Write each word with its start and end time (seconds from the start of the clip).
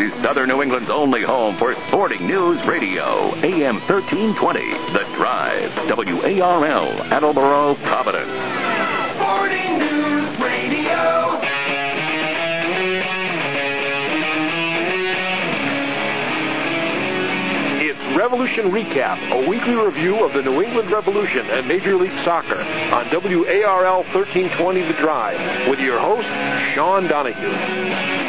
is 0.00 0.12
Southern 0.22 0.48
New 0.48 0.62
England's 0.62 0.90
only 0.90 1.22
home 1.22 1.56
for 1.58 1.74
sporting 1.88 2.26
news 2.26 2.58
radio. 2.66 3.34
AM 3.36 3.78
1320, 3.86 4.60
The 4.92 5.04
Drive. 5.16 5.70
WARL, 5.88 7.02
Attleboro, 7.12 7.74
Providence. 7.76 8.30
Sporting 9.14 9.78
News 9.78 10.40
Radio. 10.40 11.40
It's 17.86 18.16
Revolution 18.16 18.70
Recap, 18.70 19.30
a 19.30 19.48
weekly 19.48 19.74
review 19.74 20.24
of 20.24 20.32
the 20.32 20.42
New 20.42 20.62
England 20.62 20.90
Revolution 20.90 21.46
and 21.50 21.68
Major 21.68 21.96
League 21.96 22.24
Soccer 22.24 22.60
on 22.60 23.06
WARL 23.12 24.02
1320 24.14 24.82
The 24.82 24.92
Drive 25.00 25.68
with 25.70 25.78
your 25.78 26.00
host, 26.00 26.26
Sean 26.74 27.06
Donahue. 27.06 28.23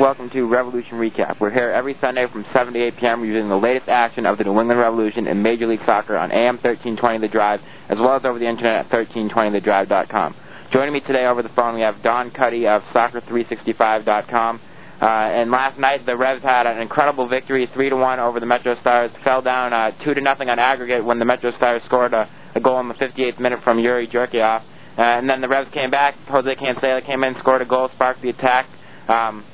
Welcome 0.00 0.30
to 0.30 0.46
Revolution 0.46 0.92
Recap. 0.92 1.40
We're 1.40 1.50
here 1.50 1.68
every 1.68 1.94
Sunday 2.00 2.26
from 2.32 2.46
7 2.54 2.72
to 2.72 2.80
8 2.80 2.96
p.m. 2.96 3.20
reviewing 3.20 3.50
the 3.50 3.58
latest 3.58 3.86
action 3.90 4.24
of 4.24 4.38
the 4.38 4.44
New 4.44 4.58
England 4.58 4.80
Revolution 4.80 5.26
in 5.26 5.42
Major 5.42 5.66
League 5.66 5.82
Soccer 5.84 6.16
on 6.16 6.32
AM 6.32 6.54
1320 6.54 7.18
The 7.18 7.28
Drive, 7.28 7.60
as 7.90 7.98
well 7.98 8.16
as 8.16 8.24
over 8.24 8.38
the 8.38 8.48
internet 8.48 8.86
at 8.86 8.88
1320thedrive.com. 8.88 10.36
Joining 10.72 10.94
me 10.94 11.00
today 11.00 11.26
over 11.26 11.42
the 11.42 11.50
phone, 11.50 11.74
we 11.74 11.82
have 11.82 12.02
Don 12.02 12.30
Cuddy 12.30 12.66
of 12.66 12.80
Soccer365.com. 12.94 14.60
Uh, 15.02 15.04
and 15.04 15.50
last 15.50 15.78
night, 15.78 16.06
the 16.06 16.16
Revs 16.16 16.42
had 16.42 16.66
an 16.66 16.80
incredible 16.80 17.28
victory, 17.28 17.68
three 17.74 17.90
to 17.90 17.96
one 17.96 18.18
over 18.20 18.40
the 18.40 18.46
Metro 18.46 18.74
Stars. 18.76 19.10
Fell 19.22 19.42
down 19.42 19.74
uh, 19.74 19.90
two 20.02 20.14
to 20.14 20.22
nothing 20.22 20.48
on 20.48 20.58
aggregate 20.58 21.04
when 21.04 21.18
the 21.18 21.26
Metro 21.26 21.50
Stars 21.50 21.82
scored 21.84 22.14
a, 22.14 22.26
a 22.54 22.60
goal 22.60 22.80
in 22.80 22.88
the 22.88 22.94
58th 22.94 23.38
minute 23.38 23.62
from 23.62 23.76
Youri 23.76 24.10
Djorkaeff. 24.10 24.62
Uh, 24.96 25.02
and 25.02 25.28
then 25.28 25.42
the 25.42 25.48
Revs 25.48 25.70
came 25.72 25.90
back. 25.90 26.14
Jose 26.28 26.54
Cancela 26.56 27.04
came 27.04 27.22
in, 27.22 27.34
scored 27.34 27.60
a 27.60 27.66
goal, 27.66 27.90
sparked 27.90 28.22
the 28.22 28.30
attack, 28.30 28.66
um, 29.06 29.44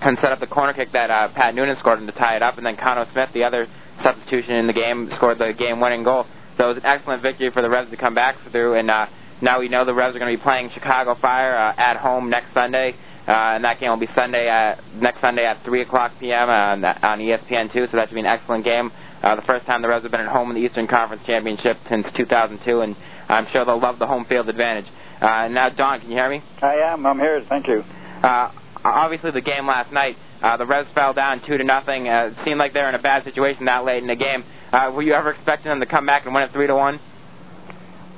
and 0.00 0.16
set 0.20 0.32
up 0.32 0.40
the 0.40 0.46
corner 0.46 0.72
kick 0.72 0.92
that 0.92 1.10
uh, 1.10 1.28
Pat 1.34 1.54
Noonan 1.54 1.76
scored 1.78 2.04
to 2.04 2.12
tie 2.12 2.36
it 2.36 2.42
up. 2.42 2.56
And 2.56 2.66
then 2.66 2.76
Khano 2.76 3.10
Smith, 3.12 3.30
the 3.34 3.44
other 3.44 3.66
substitution 4.02 4.54
in 4.54 4.66
the 4.66 4.72
game, 4.72 5.10
scored 5.14 5.38
the 5.38 5.52
game-winning 5.52 6.04
goal. 6.04 6.26
So 6.56 6.64
it 6.70 6.74
was 6.74 6.76
an 6.78 6.86
excellent 6.86 7.22
victory 7.22 7.50
for 7.50 7.62
the 7.62 7.70
Revs 7.70 7.90
to 7.90 7.96
come 7.96 8.14
back 8.14 8.36
through. 8.50 8.74
And 8.74 8.90
uh, 8.90 9.06
now 9.40 9.60
we 9.60 9.68
know 9.68 9.84
the 9.84 9.94
Revs 9.94 10.14
are 10.16 10.18
going 10.18 10.32
to 10.32 10.38
be 10.38 10.42
playing 10.42 10.70
Chicago 10.70 11.14
Fire 11.14 11.56
uh, 11.56 11.74
at 11.76 11.96
home 11.96 12.30
next 12.30 12.52
Sunday. 12.54 12.94
Uh, 13.26 13.56
and 13.56 13.64
that 13.64 13.78
game 13.78 13.90
will 13.90 13.98
be 13.98 14.08
Sunday 14.14 14.48
at, 14.48 14.82
next 14.94 15.20
Sunday 15.20 15.44
at 15.44 15.62
3 15.62 15.82
o'clock 15.82 16.12
p.m. 16.18 16.48
on, 16.48 16.82
on 16.82 17.20
E 17.20 17.28
ESPN2, 17.28 17.90
so 17.90 17.96
that 17.98 18.08
should 18.08 18.14
be 18.14 18.20
an 18.20 18.26
excellent 18.26 18.64
game. 18.64 18.90
Uh, 19.22 19.36
the 19.36 19.42
first 19.42 19.66
time 19.66 19.82
the 19.82 19.88
Revs 19.88 20.04
have 20.04 20.12
been 20.12 20.22
at 20.22 20.28
home 20.28 20.48
in 20.50 20.56
the 20.56 20.62
Eastern 20.62 20.86
Conference 20.86 21.22
Championship 21.26 21.76
since 21.90 22.06
2002, 22.16 22.80
and 22.80 22.96
I'm 23.28 23.46
sure 23.52 23.66
they'll 23.66 23.78
love 23.78 23.98
the 23.98 24.06
home 24.06 24.24
field 24.24 24.48
advantage. 24.48 24.86
Uh, 25.20 25.48
now, 25.48 25.68
Don, 25.68 26.00
can 26.00 26.10
you 26.10 26.16
hear 26.16 26.30
me? 26.30 26.42
I 26.62 26.76
am. 26.76 27.04
I'm 27.04 27.18
here. 27.18 27.44
Thank 27.48 27.66
you. 27.66 27.84
Uh, 28.22 28.50
obviously, 28.84 29.30
the 29.30 29.40
game 29.40 29.66
last 29.66 29.92
night, 29.92 30.16
uh, 30.42 30.56
the 30.56 30.66
Revs 30.66 30.90
fell 30.94 31.12
down 31.12 31.40
two 31.46 31.58
to 31.58 31.64
nothing. 31.64 32.08
Uh, 32.08 32.32
it 32.32 32.44
seemed 32.44 32.58
like 32.58 32.72
they 32.72 32.80
were 32.80 32.88
in 32.88 32.94
a 32.94 33.02
bad 33.02 33.24
situation 33.24 33.64
that 33.66 33.84
late 33.84 34.02
in 34.02 34.08
the 34.08 34.16
game. 34.16 34.44
Uh, 34.72 34.92
were 34.94 35.02
you 35.02 35.14
ever 35.14 35.30
expecting 35.30 35.70
them 35.70 35.80
to 35.80 35.86
come 35.86 36.06
back 36.06 36.26
and 36.26 36.34
win 36.34 36.44
it 36.44 36.52
three 36.52 36.66
to 36.66 36.74
one? 36.74 37.00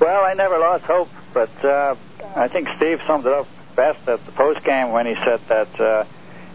Well, 0.00 0.24
I 0.24 0.34
never 0.34 0.58
lost 0.58 0.84
hope, 0.84 1.08
but 1.32 1.64
uh, 1.64 1.94
I 2.34 2.48
think 2.48 2.68
Steve 2.76 2.98
summed 3.06 3.26
it 3.26 3.32
up 3.32 3.46
best 3.76 4.08
at 4.08 4.24
the 4.26 4.32
post 4.32 4.64
game 4.64 4.92
when 4.92 5.06
he 5.06 5.14
said 5.24 5.40
that 5.48 5.80
uh, 5.80 6.04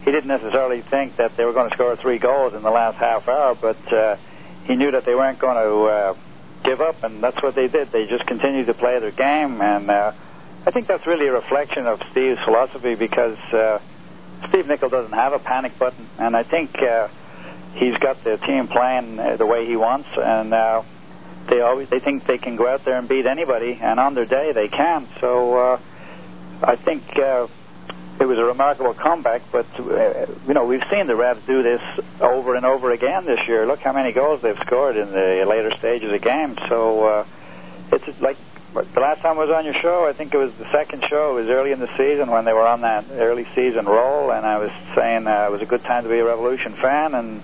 he 0.03 0.11
didn't 0.11 0.27
necessarily 0.27 0.81
think 0.89 1.17
that 1.17 1.35
they 1.37 1.45
were 1.45 1.53
going 1.53 1.69
to 1.69 1.75
score 1.75 1.95
three 1.95 2.19
goals 2.19 2.53
in 2.53 2.61
the 2.61 2.69
last 2.69 2.97
half 2.97 3.27
hour, 3.27 3.55
but 3.55 3.93
uh, 3.93 4.17
he 4.65 4.75
knew 4.75 4.91
that 4.91 5.05
they 5.05 5.15
weren't 5.15 5.39
going 5.39 5.55
to 5.55 5.85
uh, 5.85 6.13
give 6.63 6.81
up, 6.81 7.03
and 7.03 7.23
that's 7.23 7.41
what 7.41 7.55
they 7.55 7.67
did. 7.67 7.91
They 7.91 8.05
just 8.07 8.25
continued 8.25 8.67
to 8.67 8.73
play 8.73 8.99
their 8.99 9.11
game, 9.11 9.61
and 9.61 9.89
uh, 9.89 10.11
I 10.65 10.71
think 10.71 10.87
that's 10.87 11.05
really 11.07 11.27
a 11.27 11.33
reflection 11.33 11.87
of 11.87 12.01
Steve's 12.11 12.39
philosophy 12.43 12.95
because 12.95 13.37
uh, 13.53 13.79
Steve 14.49 14.67
Nicol 14.67 14.89
doesn't 14.89 15.13
have 15.13 15.33
a 15.33 15.39
panic 15.39 15.77
button, 15.77 16.07
and 16.17 16.35
I 16.35 16.43
think 16.43 16.81
uh, 16.81 17.07
he's 17.75 17.97
got 17.97 18.23
the 18.23 18.37
team 18.37 18.67
playing 18.67 19.19
uh, 19.19 19.37
the 19.37 19.45
way 19.45 19.65
he 19.65 19.75
wants, 19.75 20.09
and 20.15 20.53
uh, 20.53 20.83
they 21.49 21.61
always 21.61 21.89
they 21.89 21.99
think 21.99 22.25
they 22.25 22.37
can 22.37 22.55
go 22.55 22.67
out 22.67 22.85
there 22.85 22.97
and 22.97 23.07
beat 23.07 23.25
anybody, 23.25 23.77
and 23.81 23.99
on 23.99 24.15
their 24.15 24.25
day 24.25 24.51
they 24.53 24.67
can. 24.67 25.07
So 25.19 25.57
uh, 25.57 25.79
I 26.63 26.75
think 26.75 27.03
uh, 27.17 27.47
it 28.19 28.25
was 28.25 28.37
a 28.37 28.43
remarkable 28.43 28.93
comeback. 28.93 29.41
But 29.51 29.67
uh, 29.79 30.25
you 30.47 30.53
know 30.53 30.65
we've 30.65 30.83
seen 30.91 31.07
the 31.07 31.15
Revs 31.15 31.45
do 31.45 31.63
this 31.63 31.81
over 32.19 32.55
and 32.55 32.65
over 32.65 32.91
again 32.91 33.25
this 33.25 33.39
year. 33.47 33.65
Look 33.65 33.79
how 33.79 33.93
many 33.93 34.11
goals 34.11 34.41
they've 34.41 34.59
scored 34.65 34.97
in 34.97 35.11
the 35.11 35.45
later 35.47 35.71
stages 35.77 36.11
of 36.11 36.21
games. 36.21 36.57
So 36.69 37.05
uh, 37.05 37.27
it's 37.91 38.21
like 38.21 38.37
the 38.83 38.99
last 38.99 39.21
time 39.21 39.37
I 39.39 39.45
was 39.45 39.49
on 39.49 39.63
your 39.63 39.73
show, 39.75 40.05
I 40.05 40.11
think 40.11 40.33
it 40.33 40.37
was 40.37 40.51
the 40.59 40.69
second 40.71 41.05
show. 41.07 41.37
It 41.37 41.43
was 41.43 41.49
early 41.49 41.71
in 41.71 41.79
the 41.79 41.89
season 41.97 42.29
when 42.29 42.43
they 42.43 42.51
were 42.51 42.67
on 42.67 42.81
that 42.81 43.05
early 43.11 43.47
season 43.55 43.85
roll, 43.85 44.31
and 44.31 44.45
I 44.45 44.57
was 44.57 44.71
saying 44.95 45.27
uh, 45.27 45.47
it 45.47 45.51
was 45.51 45.61
a 45.61 45.65
good 45.65 45.83
time 45.83 46.03
to 46.03 46.09
be 46.09 46.19
a 46.19 46.25
Revolution 46.25 46.75
fan, 46.81 47.15
and 47.15 47.41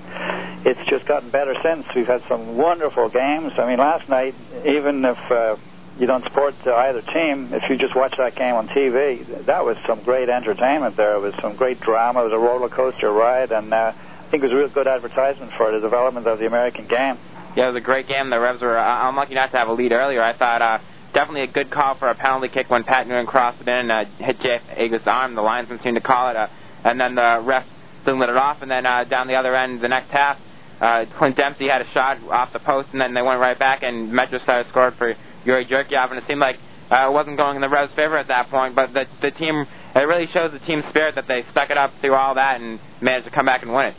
it's 0.66 0.90
just 0.90 1.06
gotten 1.06 1.30
better 1.30 1.56
since. 1.64 1.86
We've 1.96 2.08
had 2.08 2.22
some 2.28 2.58
wonderful 2.58 3.10
games. 3.10 3.54
I 3.58 3.66
mean, 3.66 3.80
last 3.80 4.10
night, 4.10 4.36
even 4.66 5.06
if 5.06 5.32
uh, 5.32 5.56
you 5.98 6.06
don't 6.06 6.24
support 6.26 6.56
either 6.68 7.02
team, 7.02 7.54
if 7.54 7.70
you 7.70 7.78
just 7.78 7.96
watch 7.96 8.16
that 8.18 8.36
game 8.36 8.56
on 8.56 8.68
TV, 8.68 9.46
that 9.46 9.64
was 9.64 9.78
some 9.88 10.04
great 10.04 10.28
entertainment 10.28 10.98
there. 10.98 11.16
It 11.16 11.22
was 11.22 11.34
some 11.42 11.56
great 11.56 11.80
drama. 11.80 12.22
It 12.22 12.24
was 12.26 12.34
a 12.34 12.40
roller 12.40 12.68
coaster 12.68 13.12
ride, 13.12 13.54
and 13.54 13.74
uh, 13.74 13.94
I 13.96 14.30
think 14.30 14.44
it 14.44 14.48
was 14.48 14.54
a 14.54 14.58
real 14.58 14.70
good 14.70 14.88
advertisement 14.88 15.54
for 15.56 15.72
the 15.72 15.80
development 15.80 16.28
of 16.28 16.40
the 16.40 16.48
American 16.48 16.88
game. 16.88 17.18
Yeah, 17.56 17.66
it 17.70 17.74
was 17.74 17.82
a 17.82 17.86
great 17.86 18.08
game. 18.08 18.30
The 18.30 18.40
Revs 18.40 18.62
were 18.62 18.78
uh, 18.78 19.10
unlucky 19.10 19.36
not 19.36 19.52
to 19.52 19.58
have 19.58 19.68
a 19.68 19.74
lead 19.74 19.92
earlier. 19.92 20.22
I 20.22 20.38
thought 20.38 20.62
uh, 20.62 20.80
definitely 21.14 21.44
a 21.44 21.48
good 21.48 21.72
call 21.72 21.96
for 21.96 22.10
a 22.10 22.16
penalty 22.16 22.48
kick 22.50 22.70
when 22.70 22.84
Pat 22.84 23.08
Noonan 23.08 23.26
crossed 23.26 23.62
it 23.62 23.68
in 23.68 23.90
and 23.90 23.92
uh, 23.92 24.06
hit 24.18 24.40
Jeff 24.40 24.62
Agoos' 24.78 25.06
arm. 25.08 25.36
The 25.36 25.42
linesman 25.42 25.80
seemed 25.82 25.96
to 25.96 26.02
call 26.02 26.30
it, 26.30 26.36
uh, 26.36 26.48
and 26.84 27.00
then 27.00 27.16
the 27.16 27.42
ref 27.44 27.66
didn't 28.06 28.20
let 28.20 28.30
it 28.30 28.38
off. 28.38 28.62
And 28.62 28.72
then 28.72 28.86
uh, 28.86 29.04
down 29.06 29.28
the 29.28 29.36
other 29.36 29.56
end, 29.56 29.82
the 29.82 29.88
next 29.88 30.10
half, 30.10 30.38
uh, 30.80 31.06
Clint 31.18 31.38
Dempsey 31.38 31.68
had 31.68 31.82
a 31.82 31.92
shot 31.92 32.18
off 32.30 32.54
the 32.54 32.60
post, 32.60 32.90
and 32.92 33.02
then 33.02 33.14
they 33.14 33.22
went 33.22 33.40
right 33.40 33.58
back, 33.58 33.84
and 33.84 34.12
Metro 34.12 34.40
Stars 34.40 34.66
scored 34.68 34.96
for 34.96 35.14
Youri 35.46 35.68
Djorkaeff, 35.70 36.10
and 36.10 36.18
it 36.18 36.24
seemed 36.28 36.40
like 36.40 36.58
uh, 36.90 37.08
it 37.08 37.14
wasn't 37.14 37.38
going 37.38 37.56
in 37.56 37.62
the 37.62 37.70
Revs' 37.70 37.94
favor 37.94 38.18
at 38.18 38.28
that 38.28 38.50
point. 38.50 38.76
But 38.76 38.94
the, 38.94 39.06
the 39.22 39.32
team, 39.32 39.66
it 39.96 40.00
really 40.00 40.28
shows 40.28 40.52
the 40.52 40.60
team 40.60 40.84
spirit 40.90 41.16
that 41.16 41.28
they 41.28 41.44
stuck 41.52 41.70
it 41.70 41.78
up 41.78 41.92
through 42.02 42.16
all 42.16 42.36
that 42.36 42.60
and 42.60 42.80
managed 43.00 43.26
to 43.26 43.32
come 43.32 43.46
back 43.46 43.62
and 43.62 43.74
win 43.74 43.88
it. 43.88 43.96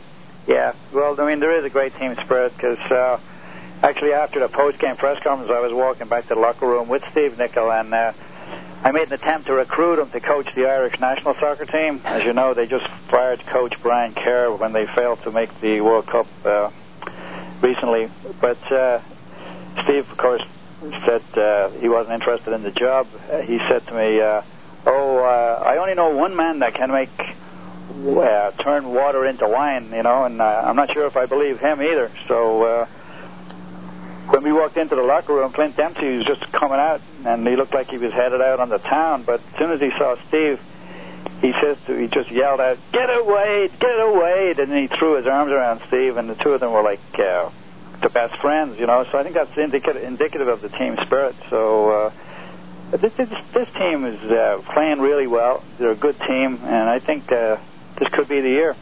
Yeah, 0.47 0.73
well, 0.93 1.15
I 1.19 1.25
mean, 1.25 1.39
there 1.39 1.57
is 1.57 1.63
a 1.63 1.69
great 1.69 1.95
team 1.95 2.15
spirit 2.25 2.51
because 2.57 2.77
uh, 2.91 3.17
actually 3.83 4.13
after 4.13 4.39
the 4.39 4.47
post-game 4.47 4.95
press 4.95 5.21
conference, 5.21 5.51
I 5.53 5.59
was 5.59 5.73
walking 5.73 6.07
back 6.07 6.27
to 6.29 6.35
the 6.35 6.39
locker 6.39 6.65
room 6.65 6.87
with 6.87 7.03
Steve 7.11 7.37
Nicol, 7.37 7.71
and 7.71 7.93
uh, 7.93 8.13
I 8.81 8.91
made 8.91 9.07
an 9.07 9.13
attempt 9.13 9.47
to 9.47 9.53
recruit 9.53 9.99
him 9.99 10.09
to 10.11 10.19
coach 10.21 10.47
the 10.55 10.65
Irish 10.67 10.99
national 10.99 11.35
soccer 11.35 11.65
team. 11.65 12.01
As 12.05 12.23
you 12.23 12.33
know, 12.33 12.53
they 12.53 12.65
just 12.65 12.87
fired 13.09 13.45
Coach 13.47 13.75
Brian 13.81 14.13
Kerr 14.13 14.55
when 14.55 14.71
they 14.71 14.87
failed 14.87 15.21
to 15.23 15.31
make 15.31 15.49
the 15.61 15.81
World 15.81 16.07
Cup 16.07 16.27
uh, 16.45 16.71
recently. 17.61 18.09
But 18.39 18.71
uh, 18.71 19.01
Steve, 19.83 20.09
of 20.09 20.17
course, 20.17 20.41
said 21.05 21.23
uh, 21.37 21.69
he 21.71 21.89
wasn't 21.89 22.15
interested 22.15 22.53
in 22.53 22.63
the 22.63 22.71
job. 22.71 23.07
Uh, 23.29 23.41
he 23.41 23.59
said 23.69 23.85
to 23.87 23.93
me, 23.93 24.21
uh, 24.21 24.41
"Oh, 24.85 25.17
uh, 25.17 25.63
I 25.65 25.77
only 25.77 25.95
know 25.95 26.15
one 26.15 26.35
man 26.35 26.59
that 26.59 26.73
can 26.73 26.91
make 26.91 27.09
uh, 27.19 28.51
turn 28.63 28.93
water 28.93 29.25
into 29.25 29.47
wine, 29.47 29.91
you 29.93 30.03
know, 30.03 30.25
and 30.25 30.41
uh, 30.41 30.63
I'm 30.65 30.75
not 30.75 30.91
sure 30.93 31.05
if 31.05 31.17
I 31.17 31.25
believe 31.25 31.59
him 31.59 31.81
either." 31.81 32.11
So. 32.29 32.63
Uh, 32.63 32.87
when 34.29 34.43
we 34.43 34.51
walked 34.51 34.77
into 34.77 34.95
the 34.95 35.03
locker 35.03 35.33
room, 35.33 35.51
Clint 35.51 35.75
Dempsey 35.75 36.17
was 36.17 36.25
just 36.25 36.51
coming 36.51 36.79
out, 36.79 37.01
and 37.25 37.45
he 37.47 37.55
looked 37.55 37.73
like 37.73 37.89
he 37.89 37.97
was 37.97 38.13
headed 38.13 38.41
out 38.41 38.59
on 38.59 38.69
the 38.69 38.77
town. 38.77 39.23
But 39.23 39.41
as 39.41 39.59
soon 39.59 39.71
as 39.71 39.79
he 39.79 39.89
saw 39.97 40.15
Steve, 40.27 40.59
he 41.41 41.51
says 41.61 41.77
to, 41.87 41.97
he 41.97 42.07
just 42.07 42.31
yelled 42.31 42.61
out, 42.61 42.77
"Get 42.91 43.09
away! 43.09 43.69
Get 43.79 43.99
away!" 43.99 44.55
And 44.57 44.71
then 44.71 44.81
he 44.81 44.87
threw 44.87 45.17
his 45.17 45.27
arms 45.27 45.51
around 45.51 45.81
Steve, 45.87 46.17
and 46.17 46.29
the 46.29 46.35
two 46.35 46.51
of 46.51 46.61
them 46.61 46.71
were 46.71 46.83
like 46.83 47.01
uh, 47.19 47.49
the 48.01 48.09
best 48.09 48.39
friends, 48.39 48.79
you 48.79 48.87
know. 48.87 49.05
So 49.11 49.17
I 49.17 49.23
think 49.23 49.35
that's 49.35 49.57
indicative, 49.57 50.03
indicative 50.03 50.47
of 50.47 50.61
the 50.61 50.69
team 50.69 50.97
spirit. 51.05 51.35
So 51.49 51.89
uh, 51.89 52.97
this, 52.97 53.13
this 53.13 53.29
this 53.53 53.67
team 53.73 54.05
is 54.05 54.19
uh, 54.31 54.61
playing 54.73 54.99
really 54.99 55.27
well. 55.27 55.63
They're 55.79 55.91
a 55.91 55.95
good 55.95 56.19
team, 56.19 56.59
and 56.63 56.89
I 56.89 56.99
think 56.99 57.31
uh, 57.31 57.57
this 57.99 58.07
could 58.09 58.29
be 58.29 58.39
the 58.39 58.49
year. 58.49 58.75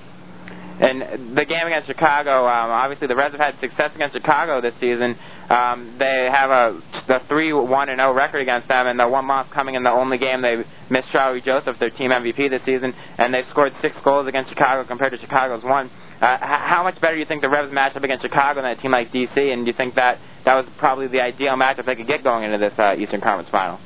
And 0.81 1.38
the 1.38 1.45
game 1.45 1.68
against 1.68 1.88
Chicago, 1.88 2.48
um, 2.48 2.72
obviously 2.72 3.06
the 3.06 3.16
Reds 3.16 3.36
have 3.36 3.39
had 3.39 3.60
success 3.60 3.92
against 3.94 4.16
Chicago 4.16 4.62
this 4.62 4.74
season. 4.80 5.16
Um, 5.48 5.95
they 6.00 6.28
have 6.31 6.50
a 6.50 6.81
the 7.07 7.22
three 7.30 7.54
one 7.54 7.89
and 7.89 8.00
zero 8.00 8.13
record 8.13 8.42
against 8.42 8.68
them, 8.68 8.88
and 8.88 9.00
the 9.00 9.07
one 9.07 9.28
loss 9.28 9.48
coming 9.54 9.75
in 9.75 9.83
the 9.83 9.92
only 9.92 10.18
game 10.18 10.42
they 10.42 10.63
missed 10.89 11.10
Shalrie 11.10 11.44
Joseph, 11.44 11.78
their 11.78 11.92
team 11.92 12.10
MVP 12.10 12.50
this 12.50 12.63
season, 12.66 12.95
and 13.19 13.31
they've 13.31 13.45
scored 13.51 13.74
six 13.80 13.95
goals 14.04 14.28
against 14.28 14.50
Chicago 14.50 14.83
compared 14.88 15.12
to 15.12 15.19
Chicago's 15.19 15.63
one. 15.63 15.92
Uh, 16.19 16.38
how 16.39 16.81
much 16.83 17.00
better 17.00 17.13
do 17.16 17.19
you 17.19 17.25
think 17.25 17.42
the 17.42 17.50
Revs 17.50 17.72
match 17.72 17.95
up 17.95 18.04
against 18.04 18.24
Chicago 18.24 18.62
than 18.62 18.72
a 18.72 18.75
team 18.75 18.92
like 18.92 19.12
DC? 19.12 19.38
And 19.38 19.66
do 19.66 19.72
you 19.72 19.78
think 19.78 19.94
that 19.95 20.18
that 20.45 20.56
was 20.56 20.66
probably 20.80 21.07
the 21.07 21.22
ideal 21.22 21.54
matchup 21.54 21.86
they 21.86 21.95
could 21.95 22.07
get 22.07 22.24
going 22.24 22.44
into 22.44 22.57
this 22.57 22.74
uh, 22.80 22.95
Eastern 22.98 23.22
Conference 23.22 23.50
final? 23.50 23.80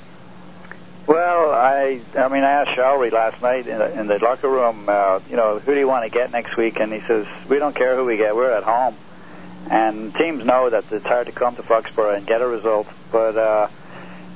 Well, 1.07 1.51
I 1.51 2.01
I 2.17 2.27
mean, 2.29 2.43
I 2.43 2.63
asked 2.63 2.71
Shalrie 2.71 3.11
last 3.11 3.41
night 3.41 3.67
in 3.67 3.77
the, 3.77 3.99
in 3.99 4.07
the 4.07 4.17
locker 4.19 4.49
room, 4.49 4.89
uh, 4.89 5.19
you 5.29 5.35
know, 5.35 5.59
who 5.59 5.73
do 5.73 5.79
you 5.79 5.87
want 5.87 6.03
to 6.03 6.09
get 6.09 6.31
next 6.31 6.57
week? 6.57 6.79
And 6.79 6.91
he 6.91 7.01
says, 7.07 7.27
we 7.47 7.59
don't 7.59 7.75
care 7.75 7.95
who 7.95 8.05
we 8.05 8.17
get, 8.17 8.35
we're 8.35 8.51
at 8.51 8.63
home. 8.63 8.95
And 9.69 10.13
teams 10.15 10.43
know 10.43 10.69
that 10.69 10.85
it's 10.91 11.05
hard 11.05 11.27
to 11.27 11.31
come 11.31 11.55
to 11.57 11.63
Foxborough 11.63 12.17
and 12.17 12.25
get 12.25 12.41
a 12.41 12.47
result. 12.47 12.87
But 13.11 13.37
uh, 13.37 13.67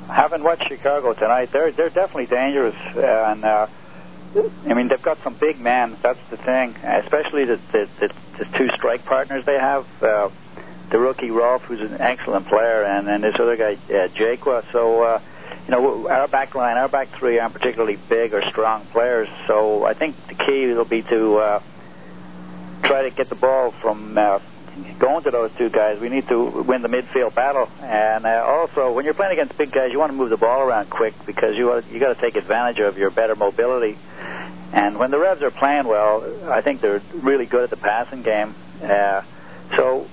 having 0.08 0.44
watched 0.44 0.68
Chicago 0.68 1.14
tonight, 1.14 1.50
they're 1.52 1.72
they're 1.72 1.90
definitely 1.90 2.28
dangerous. 2.28 2.76
And 2.96 3.44
uh, 3.44 3.68
I 4.68 4.74
mean, 4.74 4.90
they've 4.90 5.02
got 5.02 5.18
some 5.24 5.36
big 5.36 5.60
men. 5.60 5.98
That's 6.04 6.20
the 6.30 6.38
thing, 6.38 6.76
especially 6.84 7.46
the 7.46 7.60
the, 7.72 7.90
the, 8.00 8.14
the 8.40 8.46
two 8.58 8.70
strike 8.76 9.06
partners 9.06 9.46
they 9.46 9.58
have. 9.58 9.88
Uh, 10.02 10.30
the 10.90 10.98
rookie 10.98 11.30
Rolfe, 11.30 11.62
who's 11.64 11.82
an 11.82 12.02
excellent 12.02 12.48
player, 12.48 12.84
and 12.84 13.08
then 13.08 13.22
this 13.22 13.36
other 13.40 13.56
guy 13.56 13.74
uh, 13.74 14.08
Jaqua. 14.10 14.64
So, 14.72 15.04
uh, 15.04 15.22
you 15.66 15.72
know, 15.72 16.08
our 16.10 16.28
back 16.28 16.56
line, 16.56 16.78
our 16.78 16.88
back 16.88 17.10
three 17.18 17.40
aren't 17.40 17.54
particularly 17.54 17.98
big 18.10 18.34
or 18.34 18.42
strong 18.50 18.86
players. 18.88 19.30
So, 19.48 19.86
I 19.86 19.94
think 19.94 20.16
the 20.28 20.36
key 20.36 20.68
will 20.68 20.86
be 20.86 21.02
to 21.04 21.38
uh, 21.38 21.64
try 22.84 23.04
to 23.04 23.12
get 23.12 23.30
the 23.30 23.36
ball 23.36 23.72
from 23.82 24.18
uh, 24.18 24.40
going 25.00 25.24
to 25.24 25.32
those 25.32 25.52
two 25.58 25.70
guys. 25.70 26.00
We 26.00 26.10
need 26.10 26.28
to 26.30 26.64
win 26.64 26.82
the 26.82 26.88
midfield 26.88 27.36
battle, 27.36 27.70
and 27.82 28.26
uh, 28.26 28.44
also 28.48 28.92
when 28.94 29.06
you're 29.06 29.14
playing 29.14 29.34
against 29.34 29.58
big 29.58 29.72
guys, 29.72 29.92
you 29.92 30.00
want 30.00 30.12
to 30.12 30.18
move 30.18 30.30
the 30.30 30.38
ball 30.38 30.62
around 30.62 30.90
quick 30.90 31.14
because 31.26 31.56
you 31.56 31.68
want, 31.68 31.86
you 31.92 32.00
got 32.00 32.14
to 32.14 32.22
take 32.22 32.36
advantage 32.36 32.80
of 32.80 32.98
your 32.98 33.10
better 33.10 33.36
mobility. 33.36 33.98
And 34.72 35.00
when 35.00 35.12
the 35.12 35.18
Revs 35.18 35.42
are 35.42 35.52
playing 35.52 35.88
well, 35.88 36.50
I 36.50 36.62
think 36.62 36.82
they're 36.82 37.02
really 37.14 37.46
good 37.46 37.64
at 37.64 37.70
the 37.70 37.78
passing 37.78 38.22
game. 38.22 38.54
Uh, 38.84 39.24
so 39.76 40.08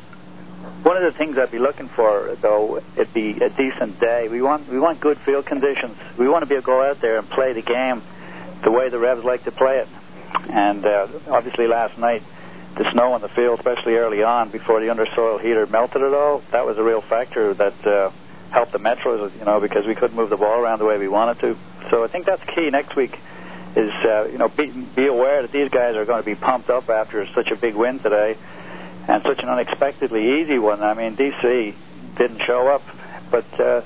one 0.82 0.96
of 0.96 1.02
the 1.02 1.16
things 1.18 1.36
I'd 1.38 1.50
be 1.50 1.58
looking 1.58 1.88
for, 1.88 2.36
though, 2.40 2.82
it'd 2.96 3.12
be 3.12 3.32
a 3.42 3.50
decent 3.50 3.98
day. 4.00 4.28
We 4.28 4.42
want 4.42 4.68
we 4.68 4.78
want 4.78 5.00
good 5.00 5.18
field 5.18 5.46
conditions. 5.46 5.96
We 6.18 6.28
want 6.28 6.42
to 6.42 6.46
be 6.46 6.54
able 6.54 6.62
to 6.62 6.66
go 6.66 6.82
out 6.82 7.00
there 7.00 7.18
and 7.18 7.28
play 7.28 7.52
the 7.52 7.62
game 7.62 8.02
the 8.62 8.70
way 8.70 8.88
the 8.88 8.98
Revs 8.98 9.24
like 9.24 9.44
to 9.44 9.50
play 9.50 9.78
it. 9.78 9.88
And 10.50 10.84
uh, 10.84 11.08
obviously, 11.28 11.66
last 11.66 11.98
night 11.98 12.22
the 12.76 12.90
snow 12.92 13.12
on 13.12 13.22
the 13.22 13.28
field, 13.28 13.58
especially 13.58 13.96
early 13.96 14.22
on 14.22 14.50
before 14.50 14.80
the 14.80 14.86
undersoil 14.86 15.40
heater 15.40 15.66
melted 15.66 16.02
it 16.02 16.12
all, 16.12 16.42
that 16.52 16.66
was 16.66 16.76
a 16.76 16.82
real 16.82 17.00
factor 17.00 17.54
that 17.54 17.86
uh, 17.86 18.10
helped 18.50 18.72
the 18.72 18.78
Metros, 18.78 19.36
you 19.38 19.44
know, 19.44 19.60
because 19.60 19.86
we 19.86 19.94
couldn't 19.94 20.16
move 20.16 20.30
the 20.30 20.36
ball 20.36 20.60
around 20.60 20.78
the 20.78 20.84
way 20.84 20.98
we 20.98 21.08
wanted 21.08 21.40
to. 21.40 21.56
So 21.90 22.04
I 22.04 22.08
think 22.08 22.26
that's 22.26 22.42
key 22.54 22.70
next 22.70 22.94
week. 22.94 23.18
Is 23.76 23.92
uh, 24.04 24.28
you 24.32 24.38
know 24.38 24.48
be, 24.48 24.70
be 24.70 25.06
aware 25.06 25.42
that 25.42 25.52
these 25.52 25.68
guys 25.68 25.96
are 25.96 26.06
going 26.06 26.22
to 26.22 26.24
be 26.24 26.34
pumped 26.34 26.70
up 26.70 26.88
after 26.88 27.26
such 27.34 27.50
a 27.50 27.56
big 27.56 27.74
win 27.74 27.98
today, 27.98 28.38
and 29.08 29.22
such 29.22 29.40
an 29.40 29.48
unexpectedly 29.48 30.40
easy 30.40 30.58
one. 30.58 30.82
I 30.82 30.94
mean, 30.94 31.16
DC 31.16 31.74
didn't 32.16 32.42
show 32.42 32.68
up, 32.68 32.82
but 33.30 33.44
uh, 33.60 33.82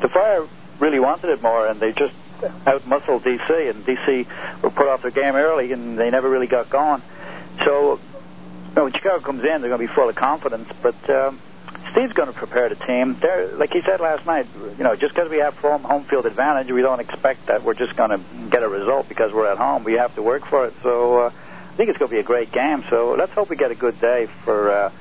the 0.00 0.08
Fire 0.08 0.46
really 0.78 1.00
wanted 1.00 1.30
it 1.30 1.42
more, 1.42 1.66
and 1.66 1.80
they 1.80 1.92
just 1.92 2.14
outmuscled 2.40 3.22
DC, 3.22 3.70
and 3.70 3.84
DC 3.84 4.62
were 4.62 4.70
put 4.70 4.88
off 4.88 5.02
their 5.02 5.10
game 5.10 5.34
early, 5.34 5.72
and 5.72 5.98
they 5.98 6.10
never 6.10 6.28
really 6.28 6.46
got 6.46 6.70
going. 6.70 7.02
So 7.64 8.00
no, 8.74 8.84
when 8.84 8.92
Chicago 8.92 9.20
comes 9.20 9.44
in, 9.44 9.60
they're 9.60 9.70
going 9.70 9.80
to 9.80 9.86
be 9.86 9.94
full 9.94 10.08
of 10.08 10.16
confidence. 10.16 10.68
But 10.82 11.10
um, 11.10 11.40
Steve's 11.92 12.12
going 12.14 12.32
to 12.32 12.38
prepare 12.38 12.68
the 12.68 12.74
team. 12.74 13.18
They're, 13.20 13.48
like 13.56 13.72
he 13.72 13.82
said 13.82 14.00
last 14.00 14.24
night, 14.26 14.46
you 14.78 14.84
know, 14.84 14.96
just 14.96 15.14
because 15.14 15.30
we 15.30 15.38
have 15.38 15.54
home, 15.54 15.82
home 15.82 16.04
field 16.04 16.26
advantage, 16.26 16.70
we 16.70 16.82
don't 16.82 17.00
expect 17.00 17.46
that 17.46 17.62
we're 17.62 17.74
just 17.74 17.96
going 17.96 18.10
to 18.10 18.20
get 18.50 18.62
a 18.62 18.68
result 18.68 19.08
because 19.08 19.32
we're 19.32 19.50
at 19.50 19.58
home. 19.58 19.84
We 19.84 19.94
have 19.94 20.14
to 20.14 20.22
work 20.22 20.46
for 20.46 20.66
it. 20.66 20.74
So 20.82 21.18
uh, 21.18 21.32
I 21.72 21.76
think 21.76 21.88
it's 21.88 21.98
going 21.98 22.10
to 22.10 22.14
be 22.14 22.20
a 22.20 22.24
great 22.24 22.52
game. 22.52 22.84
So 22.90 23.16
let's 23.18 23.32
hope 23.32 23.48
we 23.48 23.56
get 23.56 23.70
a 23.70 23.74
good 23.74 23.98
day 23.98 24.26
for 24.44 24.70
uh, 24.70 24.92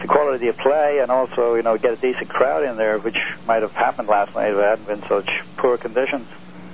the 0.00 0.06
quality 0.06 0.48
of 0.48 0.56
play 0.58 0.98
and 1.00 1.10
also, 1.10 1.54
you 1.54 1.62
know, 1.62 1.78
get 1.78 1.92
a 1.92 1.96
decent 1.96 2.28
crowd 2.28 2.64
in 2.64 2.76
there, 2.76 2.98
which 2.98 3.16
might 3.46 3.62
have 3.62 3.72
happened 3.72 4.08
last 4.08 4.34
night 4.34 4.50
if 4.50 4.56
it 4.56 4.62
hadn't 4.62 4.86
been 4.86 5.08
such 5.08 5.28
poor 5.56 5.78
conditions. 5.78 6.26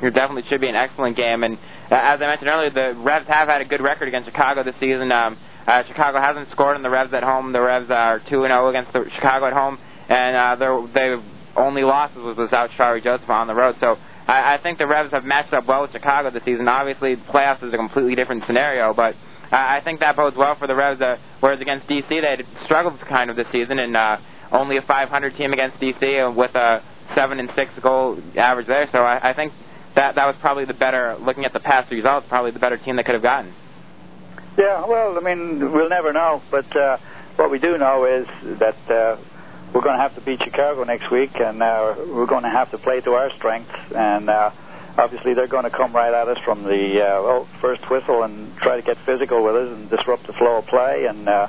It 0.02 0.14
definitely 0.14 0.48
should 0.48 0.60
be 0.60 0.68
an 0.68 0.74
excellent 0.74 1.16
game. 1.16 1.44
And 1.44 1.54
uh, 1.90 1.94
as 1.94 2.20
I 2.20 2.26
mentioned 2.26 2.48
earlier, 2.48 2.70
the 2.70 2.98
Revs 3.00 3.28
have 3.28 3.48
had 3.48 3.60
a 3.60 3.64
good 3.64 3.80
record 3.80 4.08
against 4.08 4.28
Chicago 4.28 4.64
this 4.64 4.74
season. 4.80 5.10
Um, 5.12 5.38
uh, 5.66 5.84
Chicago 5.84 6.20
hasn't 6.20 6.50
scored 6.50 6.76
in 6.76 6.82
the 6.82 6.90
Revs 6.90 7.12
at 7.12 7.22
home. 7.22 7.52
The 7.52 7.60
Revs 7.60 7.90
are 7.90 8.20
2 8.20 8.24
0 8.28 8.68
against 8.68 8.92
the 8.92 9.04
Chicago 9.14 9.46
at 9.46 9.52
home, 9.52 9.78
and 10.08 10.36
uh, 10.36 10.86
they've 10.94 11.22
only 11.56 11.82
losses 11.82 12.18
was 12.18 12.36
without 12.36 12.70
Shalrie 12.70 13.02
Joseph 13.02 13.28
on 13.28 13.46
the 13.46 13.54
road. 13.54 13.76
So 13.80 13.98
I, 14.26 14.54
I 14.54 14.58
think 14.62 14.78
the 14.78 14.86
Revs 14.86 15.10
have 15.10 15.24
matched 15.24 15.52
up 15.52 15.66
well 15.66 15.82
with 15.82 15.92
Chicago 15.92 16.30
this 16.30 16.44
season. 16.44 16.68
Obviously, 16.68 17.16
playoffs 17.16 17.62
is 17.62 17.72
a 17.72 17.76
completely 17.76 18.14
different 18.14 18.44
scenario, 18.46 18.94
but 18.94 19.16
uh, 19.50 19.56
I 19.56 19.80
think 19.82 20.00
that 20.00 20.16
bodes 20.16 20.36
well 20.36 20.54
for 20.56 20.66
the 20.66 20.74
Revs. 20.74 21.00
Uh, 21.00 21.16
whereas 21.40 21.60
against 21.60 21.86
DC, 21.86 22.08
they 22.08 22.20
had 22.20 22.46
struggled 22.64 23.00
kind 23.00 23.30
of 23.30 23.36
this 23.36 23.46
season, 23.52 23.78
and 23.78 23.96
uh, 23.96 24.18
only 24.52 24.76
a 24.76 24.82
500 24.82 25.36
team 25.36 25.52
against 25.52 25.78
DC 25.78 26.34
with 26.34 26.54
a 26.54 26.82
seven 27.14 27.40
and 27.40 27.50
six 27.56 27.70
goal 27.82 28.20
average 28.36 28.66
there. 28.66 28.88
So 28.92 28.98
I, 28.98 29.30
I 29.30 29.34
think 29.34 29.52
that 29.94 30.14
that 30.14 30.26
was 30.26 30.36
probably 30.40 30.64
the 30.64 30.74
better, 30.74 31.16
looking 31.20 31.44
at 31.44 31.52
the 31.52 31.60
past 31.60 31.90
results, 31.90 32.26
probably 32.28 32.50
the 32.50 32.58
better 32.58 32.76
team 32.76 32.96
they 32.96 33.02
could 33.02 33.14
have 33.14 33.22
gotten. 33.22 33.54
Yeah, 34.58 34.84
well, 34.86 35.16
I 35.16 35.20
mean, 35.20 35.72
we'll 35.72 35.88
never 35.88 36.12
know, 36.12 36.42
but 36.50 36.76
uh, 36.76 36.98
what 37.36 37.50
we 37.50 37.58
do 37.58 37.78
know 37.78 38.04
is 38.04 38.26
that 38.58 38.76
uh, 38.90 39.16
we're 39.72 39.82
going 39.82 39.96
to 39.96 40.02
have 40.02 40.14
to 40.16 40.20
beat 40.20 40.40
Chicago 40.42 40.84
next 40.84 41.10
week, 41.10 41.30
and 41.36 41.62
uh, 41.62 41.94
we're 41.96 42.26
going 42.26 42.42
to 42.42 42.50
have 42.50 42.70
to 42.72 42.78
play 42.78 43.00
to 43.02 43.12
our 43.12 43.30
strengths. 43.36 43.70
And 43.94 44.28
uh, 44.28 44.50
obviously, 44.98 45.34
they're 45.34 45.46
going 45.46 45.64
to 45.64 45.70
come 45.70 45.94
right 45.94 46.12
at 46.12 46.28
us 46.28 46.38
from 46.44 46.64
the 46.64 47.02
uh, 47.02 47.22
well, 47.22 47.48
first 47.60 47.88
whistle 47.90 48.22
and 48.22 48.56
try 48.58 48.76
to 48.76 48.82
get 48.82 48.98
physical 49.06 49.42
with 49.42 49.56
us 49.56 49.68
and 49.68 49.88
disrupt 49.88 50.26
the 50.26 50.32
flow 50.34 50.58
of 50.58 50.66
play. 50.66 51.06
And 51.06 51.28
uh, 51.28 51.48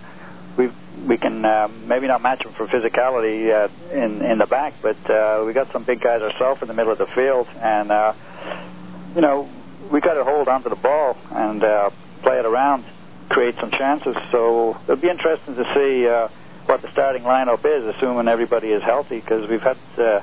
we 0.58 0.72
we 1.08 1.18
can 1.18 1.44
uh, 1.44 1.68
maybe 1.86 2.08
not 2.08 2.22
match 2.22 2.44
them 2.44 2.54
for 2.54 2.68
physicality 2.68 3.52
uh, 3.52 3.70
in 3.92 4.22
in 4.24 4.38
the 4.38 4.48
back, 4.48 4.76
but 4.82 4.98
uh, 5.10 5.44
we 5.46 5.54
got 5.54 5.72
some 5.72 5.84
big 5.84 6.02
guys 6.02 6.22
ourselves 6.22 6.62
in 6.62 6.68
the 6.68 6.74
middle 6.74 6.92
of 6.92 6.98
the 6.98 7.08
field, 7.08 7.48
and 7.60 7.92
uh, 7.92 8.14
you 9.16 9.22
know 9.22 9.50
we 9.92 10.00
got 10.00 10.14
to 10.14 10.24
hold 10.24 10.48
on 10.48 10.64
to 10.64 10.70
the 10.70 10.76
ball 10.76 11.18
and 11.32 11.64
uh, 11.64 11.90
play 12.22 12.38
it 12.38 12.46
around 12.46 12.86
create 13.30 13.56
some 13.60 13.72
chances. 13.72 14.16
So 14.32 14.78
it'll 14.84 14.96
be 14.98 15.10
interesting 15.10 15.56
to 15.56 15.74
see 15.74 16.08
uh, 16.08 16.28
what 16.66 16.82
the 16.82 16.92
starting 16.92 17.24
lineup 17.24 17.64
is, 17.66 17.96
assuming 17.96 18.28
everybody 18.28 18.70
is 18.70 18.84
healthy, 18.84 19.20
because 19.20 19.50
we've 19.50 19.62
had 19.62 19.78
uh, 19.98 20.22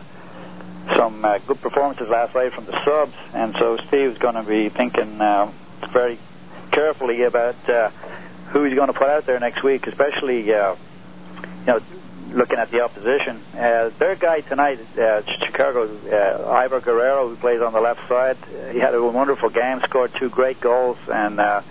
some 0.96 1.24
uh, 1.24 1.38
good 1.38 1.60
performances 1.60 2.08
last 2.08 2.34
night 2.34 2.52
from 2.52 2.66
the 2.66 2.84
subs, 2.84 3.14
and 3.34 3.54
so 3.58 3.76
Steve's 3.88 4.18
going 4.18 4.34
to 4.34 4.42
be 4.42 4.68
thinking 4.68 5.20
uh, 5.20 5.52
very 5.92 6.18
carefully 6.70 7.22
about 7.22 7.56
uh, 7.68 7.90
who 8.50 8.64
he's 8.64 8.74
going 8.74 8.88
to 8.88 8.98
put 8.98 9.08
out 9.08 9.26
there 9.26 9.40
next 9.40 9.62
week, 9.62 9.86
especially 9.86 10.52
uh, 10.52 10.76
you 11.60 11.66
know 11.66 11.80
looking 12.30 12.58
at 12.58 12.70
the 12.70 12.80
opposition. 12.80 13.42
Uh, 13.54 13.90
their 13.98 14.16
guy 14.16 14.40
tonight, 14.40 14.78
uh, 14.98 15.22
Chicago, 15.46 15.88
uh, 16.10 16.50
Ivan 16.50 16.80
Guerrero, 16.80 17.28
who 17.28 17.36
plays 17.36 17.60
on 17.60 17.72
the 17.72 17.80
left 17.80 18.06
side, 18.08 18.36
he 18.72 18.78
had 18.78 18.94
a 18.94 19.02
wonderful 19.02 19.48
game, 19.48 19.80
scored 19.84 20.12
two 20.18 20.28
great 20.28 20.60
goals, 20.60 20.98
and 21.08 21.40
uh, 21.40 21.62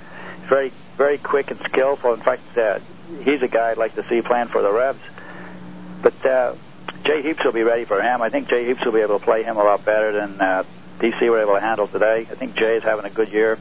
very 0.49 0.71
very 0.97 1.17
quick 1.17 1.51
and 1.51 1.59
skillful. 1.65 2.13
In 2.13 2.21
fact, 2.21 2.57
uh, 2.57 2.79
he's 3.23 3.41
a 3.41 3.47
guy 3.47 3.71
I'd 3.71 3.77
like 3.77 3.95
to 3.95 4.07
see 4.09 4.21
playing 4.21 4.47
for 4.47 4.61
the 4.61 4.71
Revs. 4.71 4.99
But 6.01 6.25
uh, 6.25 6.55
Jay 7.05 7.21
Heaps 7.21 7.39
will 7.43 7.53
be 7.53 7.63
ready 7.63 7.85
for 7.85 8.01
him. 8.01 8.21
I 8.21 8.29
think 8.29 8.49
Jay 8.49 8.65
Heaps 8.65 8.83
will 8.85 8.93
be 8.93 9.01
able 9.01 9.19
to 9.19 9.25
play 9.25 9.43
him 9.43 9.57
a 9.57 9.63
lot 9.63 9.85
better 9.85 10.11
than 10.11 10.41
uh, 10.41 10.63
DC 10.99 11.21
were 11.29 11.41
able 11.41 11.53
to 11.53 11.61
handle 11.61 11.87
today. 11.87 12.27
I 12.29 12.35
think 12.35 12.55
Jay 12.55 12.77
is 12.77 12.83
having 12.83 13.05
a 13.05 13.13
good 13.13 13.29
year. 13.29 13.57